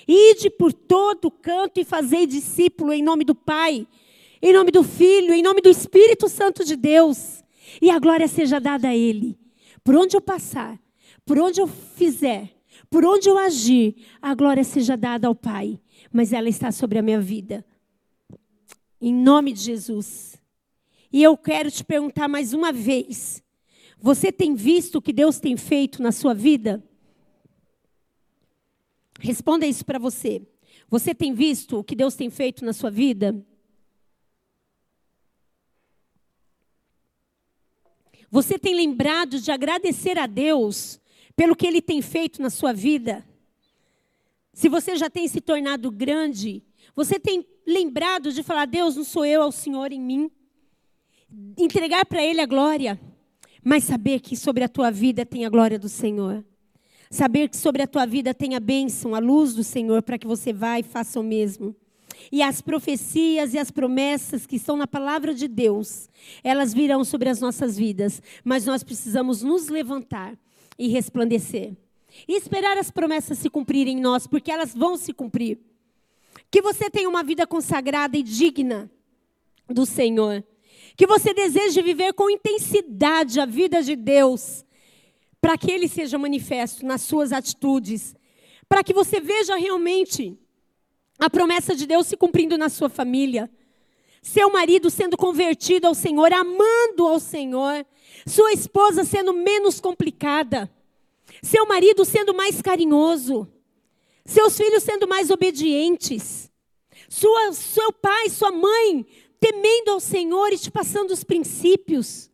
Ide 0.08 0.50
por 0.50 0.74
todo 0.74 1.32
canto 1.32 1.80
e 1.80 1.86
fazei 1.86 2.28
discípulo 2.28 2.92
em 2.92 3.04
nome 3.04 3.24
do 3.24 3.36
Pai, 3.36 3.88
em 4.42 4.54
nome 4.54 4.72
do 4.72 4.84
Filho, 4.84 5.34
em 5.34 5.42
nome 5.42 5.62
do 5.62 5.70
Espírito 5.70 6.28
Santo 6.28 6.64
de 6.64 6.76
Deus. 6.76 7.44
E 7.82 7.90
a 7.90 8.00
glória 8.00 8.28
seja 8.28 8.60
dada 8.60 8.90
a 8.90 8.96
Ele. 8.96 9.38
Por 9.84 9.96
onde 9.96 10.16
eu 10.16 10.22
passar, 10.22 10.80
por 11.26 11.40
onde 11.40 11.62
eu 11.62 11.68
fizer, 11.68 12.52
por 12.90 13.06
onde 13.06 13.30
eu 13.30 13.38
agir, 13.38 13.96
a 14.22 14.34
glória 14.36 14.64
seja 14.64 14.96
dada 14.96 15.28
ao 15.28 15.36
Pai. 15.36 15.80
Mas 16.12 16.34
ela 16.34 16.50
está 16.50 16.72
sobre 16.72 17.00
a 17.00 17.02
minha 17.02 17.20
vida. 17.20 17.66
Em 19.02 19.14
nome 19.14 19.54
de 19.54 19.62
Jesus. 19.62 20.40
E 21.12 21.24
eu 21.24 21.38
quero 21.38 21.72
te 21.72 21.84
perguntar 21.84 22.28
mais 22.28 22.54
uma 22.54 22.72
vez: 22.72 23.42
você 24.06 24.32
tem 24.32 24.54
visto 24.54 24.98
o 24.98 25.02
que 25.02 25.12
Deus 25.12 25.40
tem 25.40 25.58
feito 25.58 26.00
na 26.00 26.12
sua 26.12 26.32
vida? 26.32 26.84
Responda 29.20 29.66
isso 29.66 29.84
para 29.84 29.98
você. 29.98 30.44
Você 30.88 31.16
tem 31.16 31.34
visto 31.34 31.80
o 31.80 31.84
que 31.84 31.96
Deus 31.96 32.14
tem 32.14 32.30
feito 32.30 32.64
na 32.64 32.72
sua 32.72 32.92
vida? 32.92 33.36
Você 38.30 38.60
tem 38.60 38.76
lembrado 38.76 39.40
de 39.42 39.50
agradecer 39.50 40.20
a 40.20 40.28
Deus 40.28 41.02
pelo 41.36 41.56
que 41.56 41.66
Ele 41.66 41.82
tem 41.82 42.00
feito 42.00 42.44
na 42.44 42.52
sua 42.52 42.72
vida? 42.72 43.28
Se 44.54 44.70
você 44.70 44.96
já 44.98 45.10
tem 45.10 45.28
se 45.28 45.42
tornado 45.42 45.90
grande, 45.90 46.64
você 46.96 47.20
tem 47.20 47.44
lembrado 47.66 48.32
de 48.32 48.44
falar: 48.44 48.66
Deus, 48.66 48.96
não 48.96 49.04
sou 49.04 49.26
eu, 49.26 49.42
é 49.42 49.46
o 49.48 49.52
Senhor 49.52 49.92
em 49.92 50.00
mim? 50.00 50.32
Entregar 51.58 52.06
para 52.06 52.24
Ele 52.24 52.40
a 52.40 52.46
glória 52.46 53.02
mas 53.66 53.84
saber 53.84 54.20
que 54.20 54.38
sobre 54.38 54.64
a 54.64 54.70
tua 54.70 54.92
vida 54.92 55.26
tem 55.26 55.44
a 55.44 55.50
glória 55.50 55.80
do 55.80 55.90
Senhor. 55.90 56.46
Saber 57.10 57.50
que 57.50 57.58
sobre 57.58 57.82
a 57.82 57.88
tua 57.88 58.06
vida 58.06 58.32
tem 58.32 58.54
a 58.54 58.60
bênção, 58.60 59.16
a 59.16 59.20
luz 59.20 59.56
do 59.56 59.64
Senhor, 59.64 60.04
para 60.04 60.20
que 60.20 60.28
você 60.28 60.54
vá 60.54 60.80
e 60.80 60.84
faça 60.84 61.20
o 61.20 61.24
mesmo. 61.24 61.76
E 62.32 62.44
as 62.44 62.62
profecias 62.62 63.56
e 63.56 63.58
as 63.58 63.72
promessas 63.72 64.46
que 64.46 64.58
estão 64.58 64.78
na 64.78 64.86
palavra 64.86 65.34
de 65.34 65.48
Deus, 65.48 66.08
elas 66.44 66.76
virão 66.76 67.04
sobre 67.04 67.28
as 67.28 67.42
nossas 67.42 67.76
vidas, 67.76 68.22
mas 68.44 68.68
nós 68.68 68.84
precisamos 68.84 69.42
nos 69.42 69.68
levantar 69.68 70.38
e 70.78 70.88
resplandecer. 70.88 71.76
E 72.28 72.38
esperar 72.38 72.78
as 72.78 72.92
promessas 72.92 73.40
se 73.40 73.50
cumprirem 73.50 73.98
em 73.98 74.02
nós, 74.02 74.28
porque 74.28 74.52
elas 74.52 74.76
vão 74.76 74.96
se 74.96 75.12
cumprir. 75.12 75.58
Que 76.52 76.62
você 76.62 76.88
tenha 76.88 77.10
uma 77.10 77.24
vida 77.24 77.48
consagrada 77.48 78.16
e 78.16 78.22
digna 78.22 78.92
do 79.68 79.88
Senhor. 79.88 80.44
Que 80.96 81.06
você 81.06 81.34
deseje 81.34 81.82
viver 81.82 82.14
com 82.14 82.30
intensidade 82.30 83.40
a 83.40 83.46
vida 83.46 83.82
de 83.82 83.96
Deus, 83.96 84.66
para 85.42 85.58
que 85.58 85.72
Ele 85.72 85.88
seja 85.88 86.18
manifesto 86.18 86.86
nas 86.86 87.02
suas 87.02 87.32
atitudes, 87.32 88.16
para 88.68 88.84
que 88.84 88.94
você 88.94 89.20
veja 89.20 89.56
realmente 89.56 90.38
a 91.20 91.30
promessa 91.30 91.76
de 91.76 91.86
Deus 91.86 92.08
se 92.08 92.18
cumprindo 92.18 92.58
na 92.58 92.70
sua 92.70 92.90
família. 92.90 93.50
Seu 94.22 94.52
marido 94.52 94.90
sendo 94.90 95.16
convertido 95.16 95.86
ao 95.86 95.94
Senhor, 95.94 96.34
amando 96.34 97.06
ao 97.06 97.20
Senhor. 97.20 97.86
Sua 98.26 98.52
esposa 98.54 99.04
sendo 99.04 99.34
menos 99.34 99.80
complicada. 99.80 100.70
Seu 101.44 101.68
marido 101.68 102.04
sendo 102.04 102.34
mais 102.34 102.62
carinhoso. 102.62 103.48
Seus 104.26 104.58
filhos 104.58 104.82
sendo 104.82 105.08
mais 105.08 105.30
obedientes. 105.30 106.52
Sua, 107.08 107.54
seu 107.54 107.94
pai, 107.94 108.30
sua 108.30 108.52
mãe 108.52 109.06
temendo 109.46 109.92
ao 109.92 110.00
Senhor 110.00 110.52
e 110.52 110.58
te 110.58 110.72
passando 110.72 111.12
os 111.12 111.24
princípios. 111.24 112.32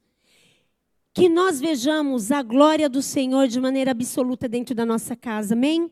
Que 1.13 1.27
nós 1.27 1.59
vejamos 1.59 2.31
a 2.31 2.41
glória 2.41 2.87
do 2.87 3.01
Senhor 3.01 3.49
de 3.49 3.59
maneira 3.59 3.91
absoluta 3.91 4.47
dentro 4.47 4.73
da 4.73 4.85
nossa 4.85 5.13
casa, 5.13 5.53
amém? 5.53 5.91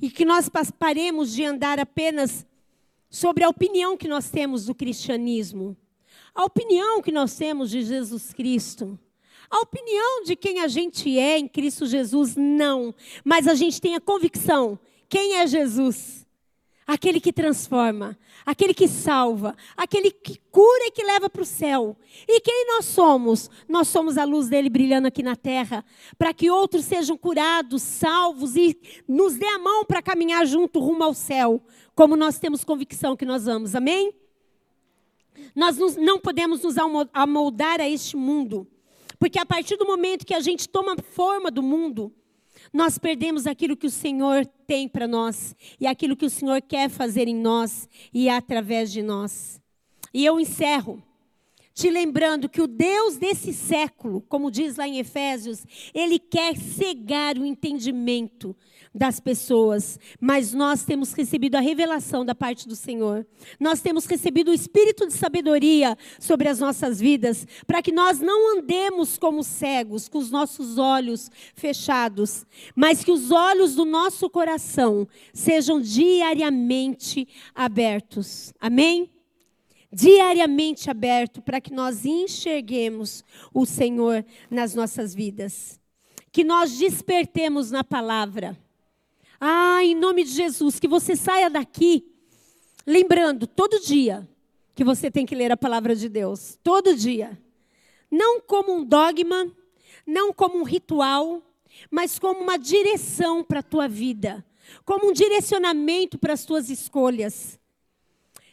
E 0.00 0.08
que 0.08 0.24
nós 0.24 0.48
paremos 0.78 1.34
de 1.34 1.44
andar 1.44 1.80
apenas 1.80 2.46
sobre 3.10 3.42
a 3.42 3.48
opinião 3.48 3.96
que 3.96 4.06
nós 4.06 4.30
temos 4.30 4.66
do 4.66 4.74
cristianismo, 4.74 5.76
a 6.32 6.44
opinião 6.44 7.02
que 7.02 7.10
nós 7.10 7.34
temos 7.36 7.68
de 7.70 7.82
Jesus 7.82 8.32
Cristo. 8.32 8.96
A 9.50 9.60
opinião 9.60 10.22
de 10.22 10.36
quem 10.36 10.60
a 10.60 10.68
gente 10.68 11.18
é 11.18 11.38
em 11.38 11.48
Cristo 11.48 11.86
Jesus, 11.86 12.36
não. 12.36 12.94
Mas 13.24 13.48
a 13.48 13.54
gente 13.54 13.80
tem 13.80 13.94
a 13.94 14.00
convicção: 14.00 14.78
quem 15.08 15.36
é 15.36 15.46
Jesus? 15.46 16.25
Aquele 16.86 17.20
que 17.20 17.32
transforma, 17.32 18.16
aquele 18.44 18.72
que 18.72 18.86
salva, 18.86 19.56
aquele 19.76 20.10
que 20.10 20.38
cura 20.52 20.86
e 20.86 20.90
que 20.92 21.02
leva 21.02 21.28
para 21.28 21.42
o 21.42 21.46
céu. 21.46 21.96
E 22.28 22.40
quem 22.40 22.66
nós 22.68 22.84
somos? 22.84 23.50
Nós 23.68 23.88
somos 23.88 24.16
a 24.16 24.24
luz 24.24 24.48
dele 24.48 24.70
brilhando 24.70 25.08
aqui 25.08 25.22
na 25.22 25.34
terra, 25.34 25.84
para 26.16 26.32
que 26.32 26.48
outros 26.48 26.84
sejam 26.84 27.16
curados, 27.16 27.82
salvos 27.82 28.54
e 28.54 28.78
nos 29.08 29.34
dê 29.34 29.46
a 29.46 29.58
mão 29.58 29.84
para 29.84 30.00
caminhar 30.00 30.46
junto 30.46 30.78
rumo 30.78 31.02
ao 31.02 31.12
céu, 31.12 31.60
como 31.94 32.16
nós 32.16 32.38
temos 32.38 32.62
convicção 32.62 33.16
que 33.16 33.24
nós 33.24 33.46
vamos. 33.46 33.74
Amém? 33.74 34.14
Nós 35.54 35.76
não 35.96 36.20
podemos 36.20 36.62
nos 36.62 36.76
amoldar 37.12 37.80
a 37.80 37.88
este 37.88 38.16
mundo, 38.16 38.66
porque 39.18 39.38
a 39.38 39.46
partir 39.46 39.76
do 39.76 39.86
momento 39.86 40.24
que 40.24 40.34
a 40.34 40.40
gente 40.40 40.68
toma 40.68 40.96
forma 40.96 41.50
do 41.50 41.62
mundo, 41.62 42.14
nós 42.72 42.98
perdemos 42.98 43.46
aquilo 43.46 43.76
que 43.76 43.86
o 43.86 43.90
Senhor 43.90 44.46
tem 44.66 44.88
para 44.88 45.06
nós 45.06 45.54
e 45.80 45.86
aquilo 45.86 46.16
que 46.16 46.26
o 46.26 46.30
Senhor 46.30 46.60
quer 46.62 46.88
fazer 46.88 47.28
em 47.28 47.34
nós 47.34 47.88
e 48.12 48.28
através 48.28 48.92
de 48.92 49.02
nós. 49.02 49.60
E 50.12 50.24
eu 50.24 50.40
encerro 50.40 51.02
te 51.76 51.90
lembrando 51.90 52.48
que 52.48 52.62
o 52.62 52.66
Deus 52.66 53.18
desse 53.18 53.52
século, 53.52 54.22
como 54.30 54.50
diz 54.50 54.76
lá 54.76 54.88
em 54.88 54.98
Efésios, 54.98 55.62
ele 55.92 56.18
quer 56.18 56.56
cegar 56.56 57.36
o 57.36 57.44
entendimento 57.44 58.56
das 58.94 59.20
pessoas, 59.20 60.00
mas 60.18 60.54
nós 60.54 60.86
temos 60.86 61.12
recebido 61.12 61.54
a 61.54 61.60
revelação 61.60 62.24
da 62.24 62.34
parte 62.34 62.66
do 62.66 62.74
Senhor. 62.74 63.26
Nós 63.60 63.82
temos 63.82 64.06
recebido 64.06 64.50
o 64.50 64.54
espírito 64.54 65.06
de 65.06 65.12
sabedoria 65.12 65.98
sobre 66.18 66.48
as 66.48 66.60
nossas 66.60 66.98
vidas, 66.98 67.46
para 67.66 67.82
que 67.82 67.92
nós 67.92 68.20
não 68.20 68.56
andemos 68.56 69.18
como 69.18 69.44
cegos, 69.44 70.08
com 70.08 70.16
os 70.16 70.30
nossos 70.30 70.78
olhos 70.78 71.30
fechados, 71.54 72.46
mas 72.74 73.04
que 73.04 73.12
os 73.12 73.30
olhos 73.30 73.74
do 73.74 73.84
nosso 73.84 74.30
coração 74.30 75.06
sejam 75.34 75.78
diariamente 75.78 77.28
abertos. 77.54 78.54
Amém? 78.58 79.10
Diariamente 79.92 80.90
aberto 80.90 81.40
para 81.40 81.60
que 81.60 81.72
nós 81.72 82.04
enxerguemos 82.04 83.24
o 83.52 83.64
Senhor 83.64 84.24
nas 84.50 84.74
nossas 84.74 85.14
vidas. 85.14 85.80
Que 86.30 86.44
nós 86.44 86.76
despertemos 86.76 87.70
na 87.70 87.82
palavra. 87.82 88.58
Ah, 89.40 89.82
em 89.82 89.94
nome 89.94 90.24
de 90.24 90.30
Jesus, 90.30 90.78
que 90.78 90.88
você 90.88 91.14
saia 91.16 91.48
daqui 91.48 92.12
lembrando 92.86 93.46
todo 93.46 93.80
dia 93.80 94.26
que 94.74 94.84
você 94.84 95.10
tem 95.10 95.26
que 95.26 95.34
ler 95.34 95.50
a 95.50 95.56
palavra 95.56 95.96
de 95.96 96.08
Deus, 96.08 96.58
todo 96.62 96.94
dia. 96.94 97.36
Não 98.10 98.40
como 98.40 98.72
um 98.74 98.84
dogma, 98.84 99.50
não 100.06 100.32
como 100.32 100.58
um 100.58 100.62
ritual, 100.62 101.42
mas 101.90 102.18
como 102.18 102.40
uma 102.40 102.58
direção 102.58 103.42
para 103.42 103.60
a 103.60 103.62
tua 103.62 103.88
vida, 103.88 104.44
como 104.84 105.08
um 105.08 105.12
direcionamento 105.12 106.18
para 106.18 106.34
as 106.34 106.44
tuas 106.44 106.68
escolhas. 106.68 107.58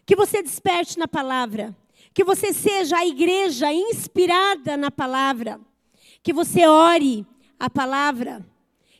Que 0.05 0.15
você 0.15 0.41
desperte 0.41 0.97
na 0.97 1.07
palavra. 1.07 1.75
Que 2.13 2.23
você 2.23 2.53
seja 2.53 2.97
a 2.97 3.05
igreja 3.05 3.71
inspirada 3.71 4.77
na 4.77 4.91
palavra. 4.91 5.59
Que 6.21 6.33
você 6.33 6.67
ore 6.67 7.25
a 7.59 7.69
palavra. 7.69 8.45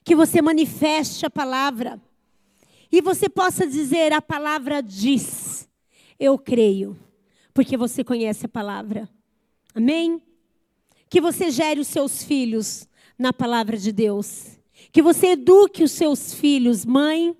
Que 0.03 0.15
você 0.15 0.41
manifeste 0.41 1.25
a 1.25 1.29
palavra. 1.29 2.01
E 2.91 3.01
você 3.01 3.27
possa 3.27 3.67
dizer: 3.67 4.13
a 4.13 4.21
palavra 4.21 4.81
diz. 4.81 5.69
Eu 6.19 6.37
creio. 6.37 6.97
Porque 7.53 7.77
você 7.77 8.03
conhece 8.03 8.45
a 8.45 8.49
palavra. 8.49 9.09
Amém? 9.75 10.21
Que 11.09 11.21
você 11.21 11.51
gere 11.51 11.79
os 11.79 11.87
seus 11.87 12.23
filhos 12.23 12.87
na 13.17 13.31
palavra 13.31 13.77
de 13.77 13.91
Deus. 13.91 14.57
Que 14.91 15.01
você 15.01 15.27
eduque 15.27 15.83
os 15.83 15.91
seus 15.91 16.33
filhos, 16.33 16.85
mãe. 16.85 17.35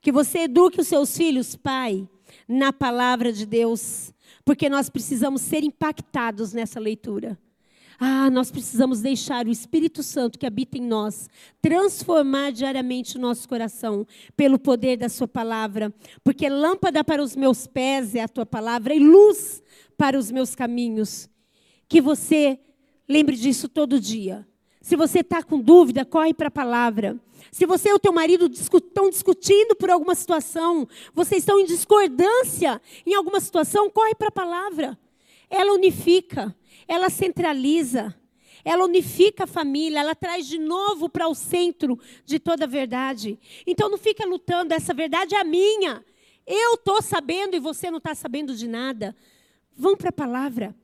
Que 0.00 0.12
você 0.12 0.40
eduque 0.40 0.80
os 0.80 0.86
seus 0.86 1.16
filhos, 1.16 1.56
pai 1.56 2.08
na 2.48 2.72
palavra 2.72 3.32
de 3.32 3.44
Deus, 3.44 4.14
porque 4.44 4.70
nós 4.70 4.88
precisamos 4.88 5.42
ser 5.42 5.62
impactados 5.62 6.52
nessa 6.52 6.80
leitura. 6.80 7.38
Ah, 8.00 8.30
nós 8.30 8.50
precisamos 8.50 9.00
deixar 9.00 9.44
o 9.46 9.50
Espírito 9.50 10.04
Santo 10.04 10.38
que 10.38 10.46
habita 10.46 10.78
em 10.78 10.82
nós 10.82 11.28
transformar 11.60 12.52
diariamente 12.52 13.16
o 13.16 13.20
nosso 13.20 13.48
coração 13.48 14.06
pelo 14.36 14.56
poder 14.56 14.96
da 14.96 15.08
Sua 15.08 15.26
palavra, 15.26 15.92
porque 16.22 16.48
lâmpada 16.48 17.02
para 17.02 17.20
os 17.20 17.34
meus 17.34 17.66
pés 17.66 18.14
é 18.14 18.22
a 18.22 18.28
Tua 18.28 18.46
palavra 18.46 18.94
e 18.94 19.00
luz 19.00 19.60
para 19.96 20.16
os 20.16 20.30
meus 20.30 20.54
caminhos. 20.54 21.28
Que 21.88 22.00
você 22.00 22.60
lembre 23.08 23.34
disso 23.34 23.68
todo 23.68 24.00
dia. 24.00 24.46
Se 24.88 24.96
você 24.96 25.18
está 25.18 25.42
com 25.42 25.60
dúvida, 25.60 26.02
corre 26.02 26.32
para 26.32 26.48
a 26.48 26.50
palavra. 26.50 27.20
Se 27.52 27.66
você 27.66 27.90
e 27.90 27.92
o 27.92 27.98
teu 27.98 28.10
marido 28.10 28.50
estão 28.50 29.10
discutindo 29.10 29.76
por 29.76 29.90
alguma 29.90 30.14
situação, 30.14 30.88
vocês 31.12 31.42
estão 31.42 31.60
em 31.60 31.66
discordância 31.66 32.80
em 33.04 33.12
alguma 33.12 33.38
situação, 33.38 33.90
corre 33.90 34.14
para 34.14 34.28
a 34.28 34.32
palavra. 34.32 34.98
Ela 35.50 35.74
unifica, 35.74 36.56
ela 36.88 37.10
centraliza, 37.10 38.14
ela 38.64 38.82
unifica 38.86 39.44
a 39.44 39.46
família, 39.46 40.00
ela 40.00 40.14
traz 40.14 40.46
de 40.46 40.58
novo 40.58 41.06
para 41.06 41.28
o 41.28 41.34
centro 41.34 41.98
de 42.24 42.38
toda 42.38 42.64
a 42.64 42.66
verdade. 42.66 43.38
Então 43.66 43.90
não 43.90 43.98
fica 43.98 44.24
lutando, 44.24 44.72
essa 44.72 44.94
verdade 44.94 45.34
é 45.34 45.40
a 45.42 45.44
minha. 45.44 46.02
Eu 46.46 46.76
estou 46.76 47.02
sabendo 47.02 47.54
e 47.54 47.60
você 47.60 47.90
não 47.90 47.98
está 47.98 48.14
sabendo 48.14 48.54
de 48.54 48.66
nada. 48.66 49.14
Vão 49.76 49.94
para 49.94 50.08
a 50.08 50.12
palavra. 50.12 50.74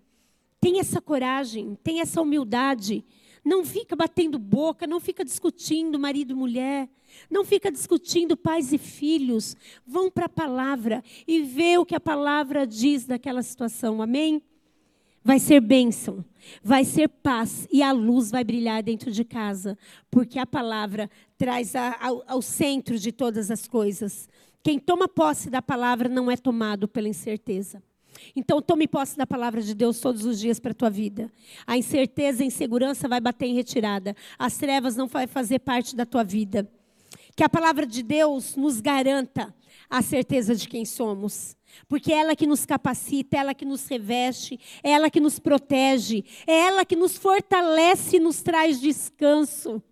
Tem 0.61 0.78
essa 0.78 1.00
coragem, 1.00 1.74
tem 1.82 2.02
essa 2.02 2.20
humildade. 2.20 3.02
Não 3.45 3.64
fica 3.64 3.95
batendo 3.95 4.38
boca, 4.38 4.86
não 4.86 4.99
fica 4.99 5.24
discutindo 5.24 5.99
marido 5.99 6.32
e 6.32 6.34
mulher, 6.34 6.88
não 7.30 7.45
fica 7.45 7.70
discutindo 7.70 8.36
pais 8.36 8.72
e 8.72 8.78
filhos. 8.78 9.57
Vão 9.86 10.11
para 10.11 10.26
a 10.26 10.30
palavra 10.30 11.05
e 11.26 11.42
vê 11.42 11.76
o 11.76 11.84
que 11.84 11.95
a 11.95 12.01
palavra 12.01 12.66
diz 12.66 13.05
daquela 13.05 13.42
situação. 13.42 14.01
Amém? 14.01 14.42
Vai 15.22 15.38
ser 15.38 15.61
bênção, 15.61 16.24
vai 16.62 16.84
ser 16.84 17.09
paz 17.09 17.66
e 17.72 17.82
a 17.82 17.92
luz 17.92 18.30
vai 18.30 18.45
brilhar 18.45 18.82
dentro 18.82 19.11
de 19.11 19.24
casa, 19.24 19.78
porque 20.11 20.38
a 20.38 20.45
palavra 20.45 21.11
traz 21.38 21.74
a, 21.74 21.97
ao, 21.99 22.22
ao 22.26 22.42
centro 22.42 22.99
de 22.99 23.11
todas 23.11 23.51
as 23.51 23.66
coisas. 23.66 24.28
Quem 24.62 24.78
toma 24.78 25.09
posse 25.09 25.49
da 25.49 25.62
palavra 25.62 26.09
não 26.09 26.30
é 26.30 26.36
tomado 26.36 26.86
pela 26.86 27.09
incerteza. 27.09 27.82
Então, 28.34 28.60
tome 28.60 28.86
posse 28.86 29.16
da 29.16 29.26
palavra 29.26 29.62
de 29.62 29.74
Deus 29.74 30.00
todos 30.00 30.24
os 30.24 30.40
dias 30.40 30.58
para 30.58 30.72
a 30.72 30.74
tua 30.74 30.90
vida. 30.90 31.30
A 31.66 31.76
incerteza 31.76 32.42
e 32.42 32.44
a 32.44 32.46
insegurança 32.46 33.08
vai 33.08 33.20
bater 33.20 33.46
em 33.46 33.54
retirada. 33.54 34.16
As 34.38 34.56
trevas 34.56 34.96
não 34.96 35.06
vai 35.06 35.26
fazer 35.26 35.60
parte 35.60 35.94
da 35.94 36.04
tua 36.04 36.24
vida. 36.24 36.68
Que 37.36 37.44
a 37.44 37.48
palavra 37.48 37.86
de 37.86 38.02
Deus 38.02 38.56
nos 38.56 38.80
garanta 38.80 39.54
a 39.90 40.02
certeza 40.02 40.54
de 40.54 40.68
quem 40.68 40.84
somos. 40.84 41.56
Porque 41.88 42.12
é 42.12 42.18
ela 42.18 42.36
que 42.36 42.46
nos 42.46 42.64
capacita, 42.64 43.36
é 43.36 43.40
ela 43.40 43.54
que 43.54 43.64
nos 43.64 43.86
reveste, 43.86 44.58
é 44.82 44.90
ela 44.90 45.10
que 45.10 45.20
nos 45.20 45.38
protege, 45.38 46.24
é 46.46 46.66
ela 46.66 46.84
que 46.84 46.94
nos 46.94 47.16
fortalece 47.16 48.16
e 48.16 48.20
nos 48.20 48.42
traz 48.42 48.80
descanso. 48.80 49.82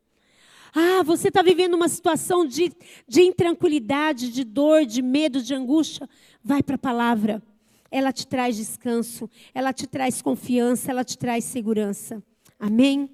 Ah, 0.75 1.03
você 1.03 1.29
está 1.29 1.43
vivendo 1.43 1.75
uma 1.75 1.89
situação 1.89 2.47
de, 2.47 2.73
de 3.07 3.23
intranquilidade, 3.23 4.31
de 4.31 4.43
dor, 4.43 4.87
de 4.87 5.03
medo, 5.03 5.43
de 5.43 5.55
angústia? 5.55 6.09
Vai 6.43 6.63
para 6.63 6.77
a 6.77 6.79
palavra 6.79 7.43
ela 7.93 8.13
te 8.13 8.27
traz 8.27 8.57
descanso, 8.57 9.31
ela 9.55 9.73
te 9.73 9.87
traz 9.87 10.23
confiança, 10.23 10.91
ela 10.91 11.05
te 11.05 11.17
traz 11.17 11.45
segurança. 11.45 12.23
Amém? 12.59 13.11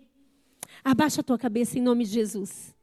Abaixa 0.85 1.21
a 1.21 1.25
tua 1.25 1.37
cabeça 1.37 1.79
em 1.79 1.83
nome 1.83 2.05
de 2.05 2.13
Jesus. 2.13 2.75